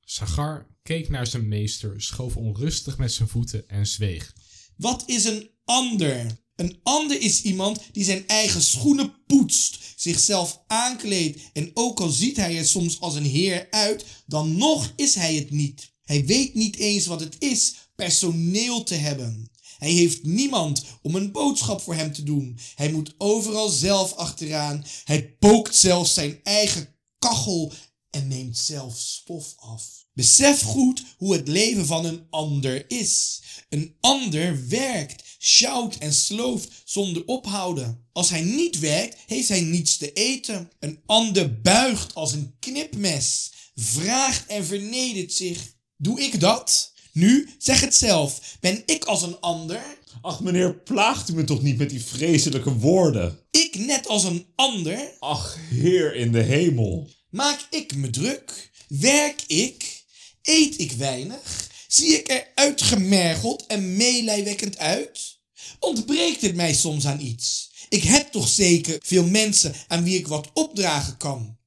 Sagar 0.00 0.66
keek 0.82 1.08
naar 1.08 1.26
zijn 1.26 1.48
meester, 1.48 2.02
schoof 2.02 2.36
onrustig 2.36 2.98
met 2.98 3.12
zijn 3.12 3.28
voeten 3.28 3.68
en 3.68 3.86
zweeg. 3.86 4.34
Wat 4.76 5.02
is 5.06 5.24
een 5.24 5.50
ander? 5.64 6.46
Een 6.58 6.80
ander 6.82 7.20
is 7.20 7.42
iemand 7.42 7.80
die 7.92 8.04
zijn 8.04 8.26
eigen 8.26 8.62
schoenen 8.62 9.14
poetst, 9.26 9.78
zichzelf 9.96 10.62
aankleedt 10.66 11.40
en 11.52 11.70
ook 11.74 12.00
al 12.00 12.08
ziet 12.08 12.36
hij 12.36 12.58
er 12.58 12.66
soms 12.66 13.00
als 13.00 13.14
een 13.14 13.24
heer 13.24 13.66
uit, 13.70 14.04
dan 14.26 14.56
nog 14.56 14.92
is 14.96 15.14
hij 15.14 15.34
het 15.34 15.50
niet. 15.50 15.92
Hij 16.02 16.24
weet 16.24 16.54
niet 16.54 16.76
eens 16.76 17.06
wat 17.06 17.20
het 17.20 17.36
is 17.38 17.74
personeel 17.94 18.82
te 18.82 18.94
hebben. 18.94 19.50
Hij 19.78 19.90
heeft 19.90 20.22
niemand 20.22 20.84
om 21.02 21.14
een 21.14 21.32
boodschap 21.32 21.80
voor 21.80 21.94
hem 21.94 22.12
te 22.12 22.22
doen. 22.22 22.58
Hij 22.74 22.92
moet 22.92 23.14
overal 23.18 23.68
zelf 23.68 24.12
achteraan. 24.12 24.84
Hij 25.04 25.28
pookt 25.28 25.76
zelfs 25.76 26.14
zijn 26.14 26.40
eigen 26.42 26.94
kachel 27.18 27.72
en 28.10 28.28
neemt 28.28 28.58
zelf 28.58 28.98
stof 28.98 29.54
af. 29.56 30.06
Besef 30.12 30.60
goed 30.60 31.04
hoe 31.16 31.32
het 31.32 31.48
leven 31.48 31.86
van 31.86 32.04
een 32.04 32.26
ander 32.30 32.90
is. 32.90 33.42
Een 33.68 33.96
ander 34.00 34.68
werkt, 34.68 35.22
sjouwt 35.38 35.96
en 35.98 36.12
slooft 36.12 36.82
zonder 36.84 37.22
ophouden. 37.26 38.06
Als 38.12 38.30
hij 38.30 38.42
niet 38.42 38.78
werkt, 38.78 39.16
heeft 39.26 39.48
hij 39.48 39.60
niets 39.60 39.96
te 39.96 40.12
eten. 40.12 40.70
Een 40.80 41.00
ander 41.06 41.60
buigt 41.60 42.14
als 42.14 42.32
een 42.32 42.54
knipmes, 42.60 43.52
vraagt 43.74 44.46
en 44.46 44.64
vernedert 44.64 45.32
zich. 45.32 45.76
Doe 45.96 46.20
ik 46.20 46.40
dat? 46.40 46.92
Nu, 47.12 47.48
zeg 47.58 47.80
het 47.80 47.94
zelf. 47.94 48.56
Ben 48.60 48.82
ik 48.86 49.04
als 49.04 49.22
een 49.22 49.40
ander? 49.40 49.82
Ach, 50.22 50.40
meneer, 50.40 50.74
plaagt 50.74 51.28
u 51.28 51.34
me 51.34 51.44
toch 51.44 51.62
niet 51.62 51.78
met 51.78 51.90
die 51.90 52.04
vreselijke 52.04 52.74
woorden? 52.74 53.38
Ik 53.50 53.78
net 53.78 54.06
als 54.06 54.24
een 54.24 54.46
ander? 54.54 55.12
Ach, 55.18 55.56
Heer 55.70 56.14
in 56.14 56.32
de 56.32 56.42
hemel. 56.42 57.10
Maak 57.30 57.66
ik 57.70 57.94
me 57.94 58.10
druk? 58.10 58.70
Werk 58.88 59.42
ik? 59.46 60.04
Eet 60.42 60.80
ik 60.80 60.92
weinig? 60.92 61.68
Zie 61.88 62.18
ik 62.18 62.28
er 62.28 62.46
uitgemergeld 62.54 63.66
en 63.66 63.96
meelijwekkend 63.96 64.78
uit? 64.78 65.40
Ontbreekt 65.78 66.40
het 66.40 66.54
mij 66.54 66.74
soms 66.74 67.06
aan 67.06 67.20
iets? 67.20 67.72
Ik 67.88 68.02
heb 68.02 68.32
toch 68.32 68.48
zeker 68.48 68.98
veel 69.02 69.26
mensen 69.26 69.74
aan 69.86 70.04
wie 70.04 70.18
ik 70.18 70.26
wat 70.26 70.50
opdragen 70.52 71.16
kan. 71.16 71.58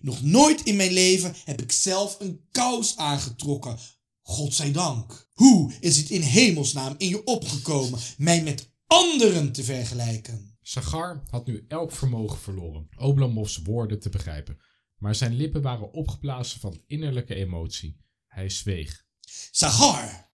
Nog 0.00 0.22
nooit 0.22 0.62
in 0.62 0.76
mijn 0.76 0.92
leven 0.92 1.34
heb 1.44 1.62
ik 1.62 1.72
zelf 1.72 2.20
een 2.20 2.40
kous 2.50 2.96
aangetrokken. 2.96 3.78
Godzijdank. 4.22 5.28
Hoe 5.32 5.72
is 5.80 5.96
het 5.96 6.10
in 6.10 6.22
hemelsnaam 6.22 6.94
in 6.98 7.08
je 7.08 7.24
opgekomen 7.24 8.00
mij 8.16 8.42
met 8.42 8.72
anderen 8.86 9.52
te 9.52 9.64
vergelijken? 9.64 10.58
Sagar 10.62 11.22
had 11.30 11.46
nu 11.46 11.64
elk 11.68 11.92
vermogen 11.92 12.38
verloren 12.38 12.88
Oblomovs 12.96 13.56
woorden 13.56 14.00
te 14.00 14.08
begrijpen, 14.08 14.58
maar 14.96 15.14
zijn 15.14 15.34
lippen 15.34 15.62
waren 15.62 15.92
opgeblazen 15.92 16.60
van 16.60 16.82
innerlijke 16.86 17.34
emotie. 17.34 17.96
Hij 18.26 18.48
zweeg. 18.48 19.06
Sagar, 19.50 20.30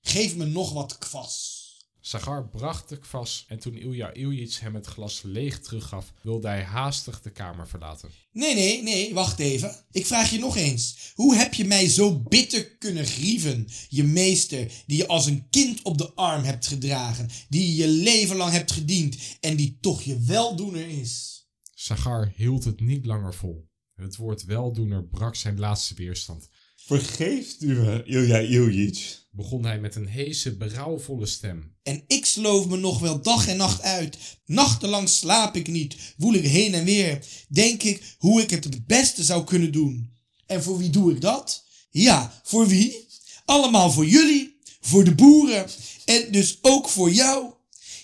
geef 0.00 0.36
me 0.36 0.44
nog 0.44 0.72
wat 0.72 0.98
kwas. 0.98 1.56
Sagar 2.00 2.48
bracht 2.48 2.88
de 2.88 2.98
kwas 2.98 3.44
en 3.48 3.58
toen 3.58 3.74
Ilja 3.74 4.12
Iljits 4.12 4.60
hem 4.60 4.74
het 4.74 4.86
glas 4.86 5.22
leeg 5.22 5.60
teruggaf, 5.60 6.12
wilde 6.22 6.48
hij 6.48 6.62
haastig 6.62 7.20
de 7.20 7.30
kamer 7.30 7.68
verlaten. 7.68 8.10
Nee, 8.32 8.54
nee, 8.54 8.82
nee, 8.82 9.14
wacht 9.14 9.38
even. 9.38 9.84
Ik 9.90 10.06
vraag 10.06 10.30
je 10.30 10.38
nog 10.38 10.56
eens. 10.56 11.12
Hoe 11.14 11.34
heb 11.36 11.54
je 11.54 11.64
mij 11.64 11.88
zo 11.88 12.20
bitter 12.20 12.76
kunnen 12.76 13.06
grieven? 13.06 13.68
Je 13.88 14.04
meester, 14.04 14.72
die 14.86 14.96
je 14.96 15.06
als 15.06 15.26
een 15.26 15.46
kind 15.50 15.82
op 15.82 15.98
de 15.98 16.12
arm 16.14 16.42
hebt 16.42 16.66
gedragen, 16.66 17.28
die 17.48 17.66
je 17.66 17.74
je 17.74 17.88
leven 17.88 18.36
lang 18.36 18.52
hebt 18.52 18.72
gediend 18.72 19.16
en 19.40 19.56
die 19.56 19.78
toch 19.80 20.02
je 20.02 20.18
weldoener 20.18 20.88
is. 20.88 21.42
Sagar 21.74 22.32
hield 22.36 22.64
het 22.64 22.80
niet 22.80 23.06
langer 23.06 23.34
vol. 23.34 23.68
Het 23.94 24.16
woord 24.16 24.44
weldoener 24.44 25.04
brak 25.04 25.34
zijn 25.34 25.58
laatste 25.58 25.94
weerstand. 25.94 26.48
Vergeeft 26.88 27.62
u 27.62 27.74
me, 27.74 28.02
Ilja 28.04 28.38
Iljitsch? 28.38 29.16
Begon 29.30 29.64
hij 29.64 29.80
met 29.80 29.94
een 29.94 30.06
heese, 30.06 30.56
berouwvolle 30.56 31.26
stem. 31.26 31.74
En 31.82 32.04
ik 32.06 32.24
sloof 32.24 32.66
me 32.66 32.76
nog 32.76 32.98
wel 32.98 33.22
dag 33.22 33.48
en 33.48 33.56
nacht 33.56 33.82
uit. 33.82 34.16
Nachtenlang 34.46 35.08
slaap 35.08 35.56
ik 35.56 35.68
niet, 35.68 35.96
woel 36.16 36.34
ik 36.34 36.44
heen 36.44 36.74
en 36.74 36.84
weer. 36.84 37.24
Denk 37.48 37.82
ik 37.82 38.16
hoe 38.18 38.42
ik 38.42 38.50
het 38.50 38.64
het 38.64 38.86
beste 38.86 39.24
zou 39.24 39.44
kunnen 39.44 39.72
doen. 39.72 40.10
En 40.46 40.62
voor 40.62 40.78
wie 40.78 40.90
doe 40.90 41.12
ik 41.12 41.20
dat? 41.20 41.64
Ja, 41.90 42.40
voor 42.42 42.66
wie? 42.66 43.06
Allemaal 43.44 43.90
voor 43.90 44.06
jullie, 44.06 44.58
voor 44.80 45.04
de 45.04 45.14
boeren 45.14 45.66
en 46.04 46.32
dus 46.32 46.58
ook 46.62 46.88
voor 46.88 47.10
jou. 47.10 47.52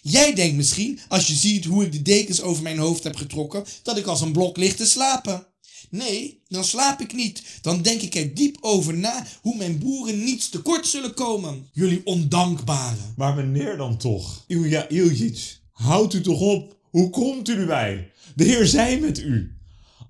Jij 0.02 0.34
denkt 0.34 0.56
misschien, 0.56 1.00
als 1.08 1.26
je 1.26 1.34
ziet 1.34 1.64
hoe 1.64 1.84
ik 1.84 1.92
de 1.92 2.02
dekens 2.02 2.40
over 2.40 2.62
mijn 2.62 2.78
hoofd 2.78 3.04
heb 3.04 3.16
getrokken, 3.16 3.64
dat 3.82 3.96
ik 3.96 4.06
als 4.06 4.20
een 4.20 4.32
blok 4.32 4.56
lig 4.56 4.76
te 4.76 4.86
slapen. 4.86 5.46
Nee, 5.90 6.42
dan 6.48 6.64
slaap 6.64 7.00
ik 7.00 7.14
niet. 7.14 7.42
Dan 7.62 7.82
denk 7.82 8.00
ik 8.00 8.14
er 8.14 8.34
diep 8.34 8.56
over 8.60 8.96
na 8.96 9.26
hoe 9.42 9.56
mijn 9.56 9.78
boeren 9.78 10.24
niets 10.24 10.48
tekort 10.48 10.86
zullen 10.86 11.14
komen. 11.14 11.68
Jullie 11.72 12.00
ondankbaren. 12.04 13.14
Maar 13.16 13.34
meneer 13.34 13.76
dan 13.76 13.96
toch, 13.96 14.44
Ilja 14.46 14.88
Iljitsch, 14.88 15.56
houdt 15.72 16.14
u 16.14 16.20
toch 16.20 16.40
op. 16.40 16.76
Hoe 16.90 17.10
komt 17.10 17.48
u 17.48 17.52
erbij? 17.52 18.10
De 18.34 18.44
Heer 18.44 18.66
zij 18.66 19.00
met 19.00 19.18
u. 19.18 19.58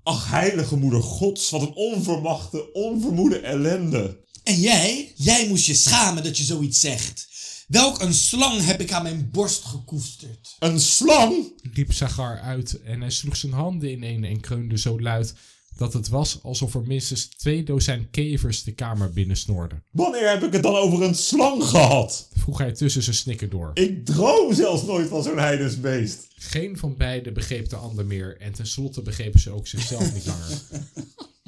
Ach, 0.03 0.29
heilige 0.29 0.75
moeder 0.75 1.01
gods, 1.01 1.49
wat 1.49 1.61
een 1.61 1.75
onvermachte, 1.75 2.73
onvermoede 2.73 3.39
ellende. 3.39 4.23
En 4.43 4.59
jij? 4.59 5.11
Jij 5.15 5.47
moest 5.47 5.65
je 5.65 5.73
schamen 5.73 6.23
dat 6.23 6.37
je 6.37 6.43
zoiets 6.43 6.79
zegt. 6.79 7.27
Welk 7.67 8.01
een 8.01 8.13
slang 8.13 8.65
heb 8.65 8.81
ik 8.81 8.91
aan 8.91 9.03
mijn 9.03 9.29
borst 9.31 9.63
gekoesterd. 9.63 10.55
Een 10.59 10.79
slang? 10.79 11.53
riep 11.73 11.93
Sagar 11.93 12.39
uit 12.39 12.81
en 12.81 13.01
hij 13.01 13.09
sloeg 13.09 13.35
zijn 13.35 13.51
handen 13.51 13.91
ineen 13.91 14.23
en 14.23 14.39
kreunde 14.39 14.77
zo 14.77 14.99
luid 15.01 15.33
dat 15.77 15.93
het 15.93 16.07
was 16.07 16.39
alsof 16.43 16.73
er 16.73 16.83
minstens 16.85 17.27
twee 17.27 17.63
dozijn 17.63 18.07
kevers 18.11 18.63
de 18.63 18.73
kamer 18.73 19.13
binnensnoorden. 19.13 19.83
Wanneer 19.91 20.29
heb 20.29 20.43
ik 20.43 20.53
het 20.53 20.63
dan 20.63 20.75
over 20.75 21.03
een 21.03 21.15
slang 21.15 21.63
gehad? 21.63 22.29
Vroeg 22.33 22.57
hij 22.57 22.71
tussen 22.71 23.03
zijn 23.03 23.15
snikken 23.15 23.49
door. 23.49 23.71
Ik 23.73 24.05
droom 24.05 24.53
zelfs 24.53 24.83
nooit 24.83 25.07
van 25.07 25.23
zo'n 25.23 25.39
heidensbeest. 25.39 26.27
Geen 26.35 26.77
van 26.77 26.97
beiden 26.97 27.33
begreep 27.33 27.69
de 27.69 27.75
ander 27.75 28.05
meer 28.05 28.37
en 28.39 28.53
tenslotte 28.53 29.01
begrepen 29.01 29.39
ze 29.39 29.51
ook 29.51 29.67
zichzelf 29.67 30.13
niet 30.13 30.25
langer. 30.25 30.61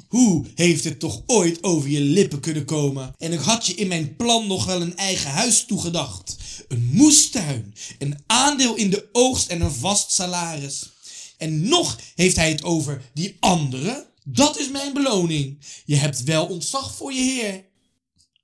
Hoe 0.08 0.44
heeft 0.54 0.84
het 0.84 1.00
toch 1.00 1.22
ooit 1.26 1.62
over 1.62 1.88
je 1.88 2.00
lippen 2.00 2.40
kunnen 2.40 2.64
komen? 2.64 3.14
En 3.18 3.32
ik 3.32 3.38
had 3.38 3.66
je 3.66 3.74
in 3.74 3.88
mijn 3.88 4.16
plan 4.16 4.46
nog 4.46 4.64
wel 4.64 4.80
een 4.80 4.96
eigen 4.96 5.30
huis 5.30 5.64
toegedacht. 5.64 6.36
Een 6.68 6.90
moestuin, 6.92 7.74
een 7.98 8.18
aandeel 8.26 8.74
in 8.74 8.90
de 8.90 9.08
oogst 9.12 9.48
en 9.48 9.60
een 9.60 9.70
vast 9.70 10.12
salaris. 10.12 10.90
En 11.36 11.68
nog 11.68 11.98
heeft 12.14 12.36
hij 12.36 12.50
het 12.50 12.64
over 12.64 13.02
die 13.12 13.36
andere. 13.40 14.07
Dat 14.30 14.58
is 14.58 14.70
mijn 14.70 14.92
beloning. 14.92 15.58
Je 15.84 15.96
hebt 15.96 16.22
wel 16.22 16.46
ontzag 16.46 16.94
voor 16.94 17.12
je 17.12 17.20
heer. 17.20 17.64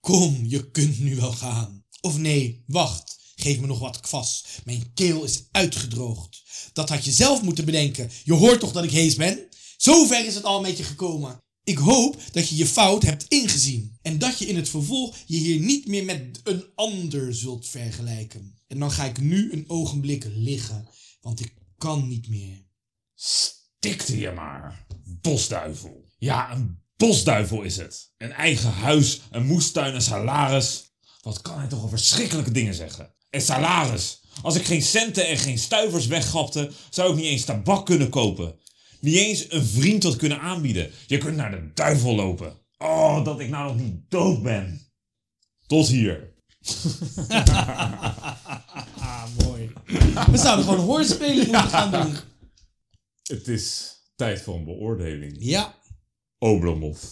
Kom, 0.00 0.44
je 0.46 0.70
kunt 0.70 0.98
nu 1.00 1.16
wel 1.16 1.32
gaan. 1.32 1.84
Of 2.00 2.18
nee, 2.18 2.62
wacht. 2.66 3.18
Geef 3.34 3.60
me 3.60 3.66
nog 3.66 3.78
wat 3.78 4.00
kwast. 4.00 4.48
Mijn 4.64 4.92
keel 4.94 5.24
is 5.24 5.44
uitgedroogd. 5.50 6.42
Dat 6.72 6.88
had 6.88 7.04
je 7.04 7.12
zelf 7.12 7.42
moeten 7.42 7.64
bedenken. 7.64 8.10
Je 8.24 8.32
hoort 8.32 8.60
toch 8.60 8.72
dat 8.72 8.84
ik 8.84 8.90
hees 8.90 9.14
ben? 9.14 9.48
Zover 9.76 10.26
is 10.26 10.34
het 10.34 10.44
al 10.44 10.60
met 10.60 10.76
je 10.76 10.84
gekomen. 10.84 11.42
Ik 11.64 11.78
hoop 11.78 12.22
dat 12.32 12.48
je 12.48 12.56
je 12.56 12.66
fout 12.66 13.02
hebt 13.02 13.24
ingezien. 13.28 13.98
En 14.02 14.18
dat 14.18 14.38
je 14.38 14.46
in 14.46 14.56
het 14.56 14.68
vervolg 14.68 15.16
je 15.26 15.36
hier 15.36 15.60
niet 15.60 15.86
meer 15.86 16.04
met 16.04 16.40
een 16.44 16.64
ander 16.74 17.34
zult 17.34 17.68
vergelijken. 17.68 18.58
En 18.66 18.78
dan 18.78 18.90
ga 18.90 19.04
ik 19.04 19.20
nu 19.20 19.52
een 19.52 19.64
ogenblik 19.66 20.24
liggen. 20.34 20.88
Want 21.20 21.40
ik 21.40 21.54
kan 21.78 22.08
niet 22.08 22.28
meer. 22.28 22.66
Stikte 23.84 24.18
je 24.18 24.30
maar, 24.30 24.86
bosduivel. 25.04 26.04
Ja, 26.18 26.52
een 26.52 26.78
bosduivel 26.96 27.62
is 27.62 27.76
het. 27.76 28.12
Een 28.18 28.32
eigen 28.32 28.72
huis, 28.72 29.20
een 29.30 29.46
moestuin, 29.46 29.94
een 29.94 30.02
salaris. 30.02 30.92
Wat 31.22 31.42
kan 31.42 31.58
hij 31.58 31.68
toch 31.68 31.82
al 31.82 31.88
verschrikkelijke 31.88 32.50
dingen 32.50 32.74
zeggen? 32.74 33.14
En 33.30 33.40
salaris. 33.40 34.22
Als 34.42 34.56
ik 34.56 34.64
geen 34.64 34.82
centen 34.82 35.26
en 35.26 35.38
geen 35.38 35.58
stuivers 35.58 36.06
weggapte, 36.06 36.70
zou 36.90 37.10
ik 37.10 37.16
niet 37.16 37.24
eens 37.24 37.44
tabak 37.44 37.86
kunnen 37.86 38.08
kopen. 38.08 38.54
Niet 39.00 39.16
eens 39.16 39.46
een 39.48 39.64
vriend 39.64 40.02
dat 40.02 40.16
kunnen 40.16 40.40
aanbieden. 40.40 40.90
Je 41.06 41.18
kunt 41.18 41.36
naar 41.36 41.50
de 41.50 41.70
duivel 41.74 42.14
lopen. 42.14 42.56
Oh, 42.78 43.24
dat 43.24 43.40
ik 43.40 43.48
nou 43.48 43.66
nog 43.66 43.76
niet 43.82 44.10
dood 44.10 44.42
ben. 44.42 44.92
Tot 45.66 45.88
hier. 45.88 46.32
mooi. 49.44 49.72
We 50.30 50.38
zouden 50.38 50.64
gewoon 50.64 50.84
hoorspelen 50.84 51.46
moeten 51.46 51.68
gaan 51.68 51.90
doen. 51.90 52.16
Het 53.24 53.48
is 53.48 53.96
tijd 54.16 54.40
voor 54.40 54.54
een 54.54 54.64
beoordeling. 54.64 55.36
Ja. 55.38 55.78
Oblomov. 56.38 57.02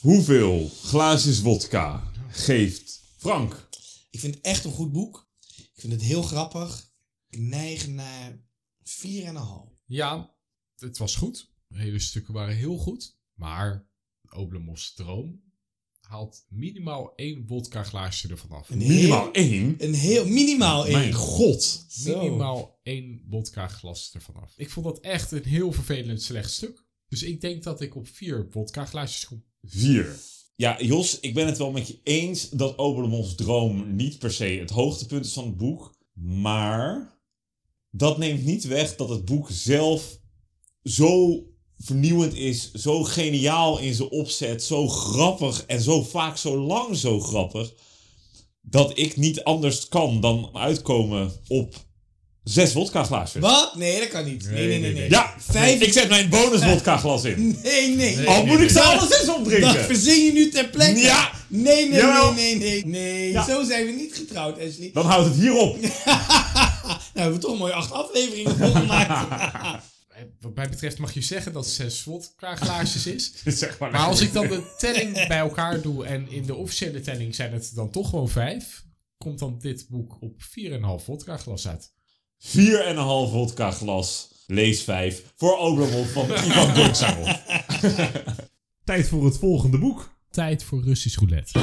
Hoeveel 0.00 0.68
glaasjes 0.68 1.40
wodka 1.40 2.12
geeft 2.28 3.02
Frank? 3.16 3.68
Ik 4.10 4.20
vind 4.20 4.34
het 4.34 4.44
echt 4.44 4.64
een 4.64 4.72
goed 4.72 4.92
boek. 4.92 5.28
Ik 5.56 5.80
vind 5.80 5.92
het 5.92 6.02
heel 6.02 6.22
grappig. 6.22 6.92
Ik 7.28 7.38
neig 7.38 7.88
naar 7.88 8.38
4,5. 8.82 9.72
Ja, 9.84 10.34
het 10.76 10.98
was 10.98 11.16
goed. 11.16 11.52
De 11.66 11.78
hele 11.78 11.98
stukken 11.98 12.34
waren 12.34 12.56
heel 12.56 12.76
goed. 12.76 13.18
Maar 13.34 13.88
Oblomovs 14.30 14.94
droom 14.94 15.43
haalt 16.14 16.44
minimaal 16.48 17.12
één 17.16 17.44
vodka 17.46 17.82
glaasje 17.82 18.28
ervan 18.28 18.50
af. 18.50 18.70
Een 18.70 18.78
Minimaal 18.78 19.32
één. 19.32 19.74
een 19.78 19.94
heel 19.94 20.26
minimaal 20.26 20.86
één. 20.86 20.98
Mijn 20.98 21.12
god. 21.12 21.86
Zo. 21.88 22.18
Minimaal 22.18 22.78
één 22.82 23.26
vodka 23.30 23.68
glas 23.68 24.10
ervan 24.14 24.34
af. 24.34 24.52
Ik 24.56 24.70
vond 24.70 24.86
dat 24.86 25.00
echt 25.00 25.32
een 25.32 25.44
heel 25.44 25.72
vervelend 25.72 26.22
slecht 26.22 26.50
stuk. 26.50 26.84
Dus 27.08 27.22
ik 27.22 27.40
denk 27.40 27.62
dat 27.62 27.80
ik 27.80 27.96
op 27.96 28.08
vier 28.08 28.46
vodka 28.50 28.84
glaasjes 28.84 29.26
kom. 29.26 29.44
Vier. 29.62 30.16
Ja, 30.56 30.82
Jos, 30.82 31.20
ik 31.20 31.34
ben 31.34 31.46
het 31.46 31.58
wel 31.58 31.70
met 31.70 31.88
je 31.88 32.00
eens 32.02 32.48
dat 32.50 32.78
Oberlemon's 32.78 33.34
droom 33.34 33.94
niet 33.96 34.18
per 34.18 34.32
se 34.32 34.44
het 34.44 34.70
hoogtepunt 34.70 35.24
is 35.24 35.32
van 35.32 35.44
het 35.44 35.56
boek. 35.56 35.94
Maar 36.12 37.18
dat 37.90 38.18
neemt 38.18 38.44
niet 38.44 38.64
weg 38.64 38.96
dat 38.96 39.08
het 39.08 39.24
boek 39.24 39.50
zelf 39.50 40.18
zo 40.82 41.42
vernieuwend 41.78 42.34
is, 42.34 42.72
zo 42.72 43.02
geniaal 43.02 43.78
in 43.78 43.94
zijn 43.94 44.10
opzet, 44.10 44.62
zo 44.62 44.88
grappig 44.88 45.64
en 45.66 45.80
zo 45.80 46.02
vaak 46.02 46.36
zo 46.36 46.56
lang 46.58 46.96
zo 46.96 47.20
grappig, 47.20 47.72
dat 48.62 48.98
ik 48.98 49.16
niet 49.16 49.42
anders 49.44 49.88
kan 49.88 50.20
dan 50.20 50.50
uitkomen 50.52 51.32
op 51.48 51.74
zes 52.44 52.72
vodka 52.72 53.04
glaasjes. 53.04 53.40
Wat? 53.42 53.74
Nee, 53.76 53.98
dat 53.98 54.08
kan 54.08 54.24
niet. 54.24 54.50
Nee, 54.50 54.54
nee, 54.54 54.66
nee. 54.66 54.80
nee, 54.80 54.92
nee. 55.00 55.10
Ja, 55.10 55.34
Vijf- 55.38 55.80
ik 55.80 55.92
zet 55.92 56.08
mijn 56.08 56.28
bonus 56.28 56.62
vodka 56.62 56.96
glas 56.96 57.24
in. 57.24 57.58
Nee, 57.62 57.88
nee. 57.96 58.28
Al 58.28 58.46
moet 58.46 58.60
ik 58.60 58.70
ze 58.70 58.80
alle 58.82 59.06
zes 59.08 59.24
Dat 59.26 59.36
opdrinken. 59.36 59.84
verzin 59.84 60.24
je 60.24 60.32
nu 60.32 60.48
ter 60.50 60.68
plekke. 60.68 61.00
Ja. 61.00 61.30
Nee, 61.48 61.88
nee, 61.88 61.98
Jawel. 62.00 62.32
nee, 62.32 62.56
nee, 62.56 62.84
nee. 62.84 62.86
Nee, 62.86 63.30
Ja. 63.32 63.44
zo 63.44 63.64
zijn 63.64 63.86
we 63.86 63.92
niet 63.92 64.14
getrouwd, 64.14 64.58
Ashley. 64.58 64.90
Dan 64.92 65.06
houdt 65.06 65.26
het 65.28 65.36
hierop. 65.36 65.76
Nou, 67.14 67.26
we 67.26 67.32
hebben 67.32 67.40
toch 67.50 67.58
mooi 67.58 67.72
acht 67.72 67.92
afleveringen 67.92 68.56
volgemaakt. 68.56 69.28
Wat 70.40 70.54
mij 70.54 70.68
betreft 70.68 70.98
mag 70.98 71.12
je 71.12 71.20
zeggen 71.20 71.52
dat 71.52 71.68
zes 71.68 72.00
vodka 72.00 72.56
glaasjes 72.56 73.06
is. 73.06 73.32
zeg 73.60 73.78
maar. 73.78 73.90
Maar 73.90 74.06
als 74.06 74.20
ik 74.20 74.32
dan 74.32 74.48
de 74.48 74.74
telling 74.78 75.12
bij 75.12 75.38
elkaar 75.38 75.80
doe 75.80 76.06
en 76.06 76.28
in 76.28 76.46
de 76.46 76.54
officiële 76.54 77.00
telling 77.00 77.34
zijn 77.34 77.52
het 77.52 77.70
dan 77.74 77.90
toch 77.90 78.08
gewoon 78.08 78.28
vijf, 78.28 78.84
komt 79.18 79.38
dan 79.38 79.58
dit 79.58 79.86
boek 79.88 80.16
op 80.20 80.42
4,5 80.42 81.04
vodka 81.04 81.36
glas 81.36 81.68
uit. 81.68 81.92
4,5 82.38 82.48
vodka 83.30 83.70
glas, 83.70 84.28
lees 84.46 84.82
5 84.82 85.32
voor 85.36 85.58
Oblomov 85.58 86.12
van 86.12 86.30
Ivan 86.46 86.76
Gortsarov. 86.76 87.36
Tijd 88.84 89.08
voor 89.08 89.24
het 89.24 89.38
volgende 89.38 89.78
boek. 89.78 90.18
Tijd 90.30 90.64
voor 90.64 90.84
Russisch 90.84 91.18
roulette. 91.18 91.58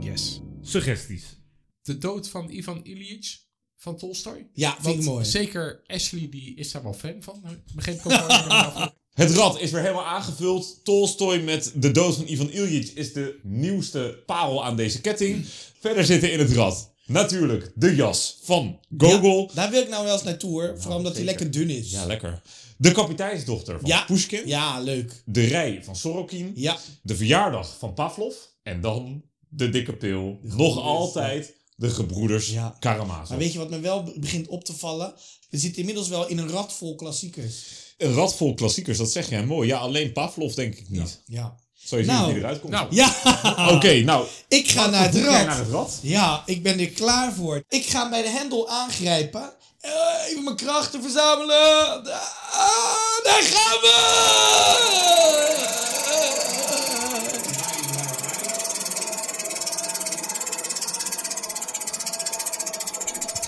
Yes. 0.00 0.40
Suggesties. 0.60 1.40
De 1.82 1.98
dood 1.98 2.28
van 2.28 2.50
Ivan 2.50 2.84
Ilyich 2.84 3.41
van 3.82 3.96
Tolstoy. 3.96 4.46
Ja, 4.54 4.76
vind 4.80 4.98
ik 4.98 5.04
mooi. 5.04 5.24
Zeker 5.24 5.82
Ashley 5.86 6.28
die 6.30 6.54
is 6.54 6.72
daar 6.72 6.82
wel 6.82 6.92
fan 6.92 7.14
van. 7.20 7.40
Nou, 7.42 7.56
begreep 7.74 7.94
ik 8.04 8.06
ook. 8.06 8.12
Het 9.12 9.30
rad 9.30 9.60
is 9.60 9.70
weer 9.70 9.80
helemaal 9.80 10.06
aangevuld. 10.06 10.80
Tolstoy 10.84 11.40
met 11.40 11.72
de 11.74 11.90
dood 11.90 12.14
van 12.14 12.28
Ivan 12.28 12.50
Ilyich 12.50 12.92
is 12.92 13.12
de 13.12 13.38
nieuwste 13.42 14.22
parel 14.26 14.64
aan 14.64 14.76
deze 14.76 15.00
ketting. 15.00 15.44
Verder 15.80 16.04
zitten 16.04 16.32
in 16.32 16.38
het 16.38 16.52
rad 16.52 16.94
natuurlijk 17.06 17.72
de 17.74 17.94
jas 17.94 18.38
van 18.42 18.80
Gogol. 18.96 19.42
Ja, 19.48 19.54
daar 19.54 19.70
wil 19.70 19.82
ik 19.82 19.88
nou 19.88 20.04
wel 20.04 20.12
eens 20.12 20.22
naartoe 20.22 20.50
hoor. 20.50 20.74
Vooral 20.78 20.98
omdat 20.98 21.14
hij 21.16 21.24
lekker 21.24 21.50
dun 21.50 21.70
is. 21.70 21.90
Ja, 21.90 22.06
lekker. 22.06 22.42
De 22.76 22.92
kapiteinsdochter 22.92 23.80
van 23.80 23.88
Ja. 23.88 24.04
Pushkin. 24.04 24.46
Ja, 24.46 24.80
leuk. 24.80 25.22
De 25.24 25.44
rij 25.44 25.80
van 25.84 25.96
Sorokin. 25.96 26.52
Ja. 26.54 26.78
De 27.02 27.16
verjaardag 27.16 27.76
van 27.78 27.94
Pavlov. 27.94 28.34
En 28.62 28.80
dan 28.80 29.22
de 29.48 29.68
dikke 29.68 29.92
pil. 29.92 30.38
Nog 30.42 30.78
altijd 30.78 31.54
de 31.82 31.90
gebroeders 31.90 32.48
Ja. 32.48 32.76
Karamazov. 32.78 33.28
Maar 33.28 33.38
weet 33.38 33.52
je 33.52 33.58
wat 33.58 33.70
me 33.70 33.80
wel 33.80 34.02
be- 34.02 34.12
begint 34.16 34.46
op 34.48 34.64
te 34.64 34.72
vallen? 34.76 35.12
We 35.50 35.58
zitten 35.58 35.78
inmiddels 35.78 36.08
wel 36.08 36.26
in 36.28 36.38
een 36.38 36.48
rad 36.50 36.72
vol 36.72 36.94
klassiekers. 36.94 37.54
Een 37.98 38.14
rad 38.14 38.34
vol 38.36 38.54
klassiekers, 38.54 38.98
dat 38.98 39.12
zeg 39.12 39.28
jij 39.28 39.46
mooi. 39.46 39.68
Ja, 39.68 39.78
alleen 39.78 40.12
Pavlov 40.12 40.54
denk 40.54 40.74
ik 40.74 40.88
niet. 40.88 41.20
Ja. 41.26 41.54
Zal 41.84 41.98
je 41.98 42.04
zien 42.04 42.12
Nou. 42.14 42.26
wie 42.32 42.36
eruit 42.42 42.60
komt? 42.60 42.72
Nou, 42.72 42.86
Ja, 42.94 43.14
Oké, 43.76 44.00
nou. 44.00 44.26
ik 44.48 44.70
ga 44.70 44.86
naar 44.90 45.02
het 45.04 45.14
Ga 45.16 45.20
jij 45.20 45.30
naar 45.30 45.46
rad. 45.46 45.58
het 45.58 45.68
rad? 45.68 45.98
Ja, 46.02 46.42
ik 46.46 46.62
ben 46.62 46.78
er 46.78 46.88
klaar 46.90 47.32
voor. 47.32 47.64
Ik 47.68 47.84
ga 47.86 48.00
hem 48.00 48.10
bij 48.10 48.22
de 48.22 48.28
hendel 48.30 48.68
aangrijpen. 48.68 49.52
Eh, 49.80 49.90
even 50.28 50.44
mijn 50.44 50.56
krachten 50.56 51.02
verzamelen. 51.02 52.02
Ah, 52.50 53.24
daar 53.24 53.42
gaan 53.42 53.80
we! 53.80 54.00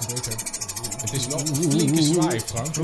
gebeurt 0.01 0.27
er. 0.27 0.33
Het 1.01 1.13
is 1.13 1.27
wel 1.27 1.41
een 1.41 1.71
flinke 1.71 2.03
Frank. 2.55 2.77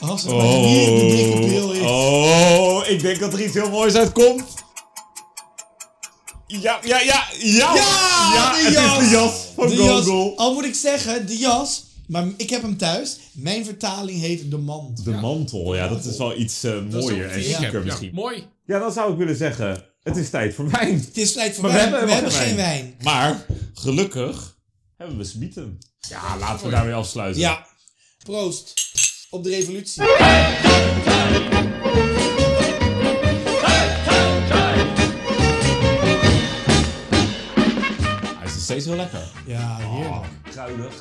Als 0.00 0.22
het 0.22 0.32
maar 0.32 0.46
hier 0.46 0.86
de 0.86 1.16
dikke 1.16 1.38
pil 1.48 1.72
is. 1.72 1.80
oh, 1.80 2.88
ik 2.88 3.00
denk 3.00 3.18
dat 3.20 3.32
er 3.32 3.42
iets 3.44 3.54
heel 3.54 3.70
moois 3.70 3.94
uitkomt. 3.94 4.44
Ja, 6.46 6.78
ja, 6.82 7.00
ja, 7.00 7.24
ja. 7.38 7.74
Ja, 7.74 8.52
de 8.52 8.62
het 8.64 8.74
jas. 8.74 8.98
is 9.02 9.08
de 9.08 9.14
jas 9.14 9.32
van 9.56 9.68
De 9.68 9.74
jas. 9.74 10.06
Al 10.36 10.54
moet 10.54 10.64
ik 10.64 10.74
zeggen, 10.74 11.26
de 11.26 11.36
jas. 11.38 11.84
Maar 12.06 12.24
ik 12.36 12.50
heb 12.50 12.62
hem 12.62 12.76
thuis. 12.76 13.18
Mijn 13.32 13.64
vertaling 13.64 14.20
heet 14.20 14.50
de 14.50 14.56
mand. 14.58 15.04
De 15.04 15.10
mantel, 15.10 15.74
ja, 15.74 15.88
dat 15.88 16.04
is 16.04 16.16
wel 16.16 16.36
iets 16.38 16.62
eh, 16.64 16.72
mooier 16.90 17.30
en 17.30 17.40
chiquer 17.42 17.72
Ja, 17.72 17.84
misschien. 17.84 18.10
mooi. 18.14 18.46
Ja, 18.66 18.78
dan 18.78 18.92
zou 18.92 19.12
ik 19.12 19.18
willen 19.18 19.36
zeggen, 19.36 19.84
het 20.02 20.16
is 20.16 20.30
tijd 20.30 20.54
voor 20.54 20.70
wijn. 20.70 20.94
Het 21.06 21.16
is 21.16 21.32
tijd 21.32 21.54
voor 21.54 21.62
Maar 21.62 21.72
we 21.72 21.76
wijn. 21.78 21.90
hebben 21.90 22.08
We 22.08 22.14
hebben 22.14 22.32
geen 22.32 22.46
geen 22.46 22.56
wijn. 22.56 22.94
Maar, 23.02 23.46
gelukkig, 23.74 24.56
hebben 24.96 25.16
we 25.16 25.24
smieten. 25.24 25.78
Ja, 26.08 26.36
laten 26.38 26.64
we 26.64 26.70
daarmee 26.72 26.94
afsluiten. 26.94 27.40
Ja. 27.40 27.66
Proost. 28.24 28.74
Op 29.30 29.44
de 29.44 29.50
revolutie. 29.50 30.02
Hij 38.36 38.44
is 38.44 38.52
nog 38.52 38.62
steeds 38.62 38.84
heel 38.84 38.96
lekker. 38.96 39.28
Ja, 39.46 39.76
heerlijk. 39.76 40.10
Oh, 40.10 40.24
kruidig. 40.50 40.94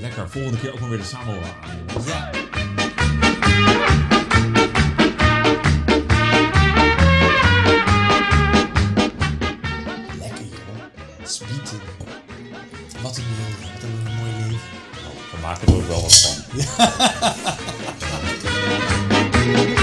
Lekker, 0.00 0.30
volgende 0.30 0.58
keer 0.58 0.72
ook 0.72 0.80
maar 0.80 0.88
weer 0.88 0.98
de 0.98 1.04
samen 1.04 1.34
aan. 1.34 1.86
jongens. 1.86 2.06
Ja. 2.06 2.30
Maak 15.42 15.62
er 15.62 15.74
ook 15.74 15.86
wel 15.86 16.00
wat 16.00 16.14
van. 16.14 16.34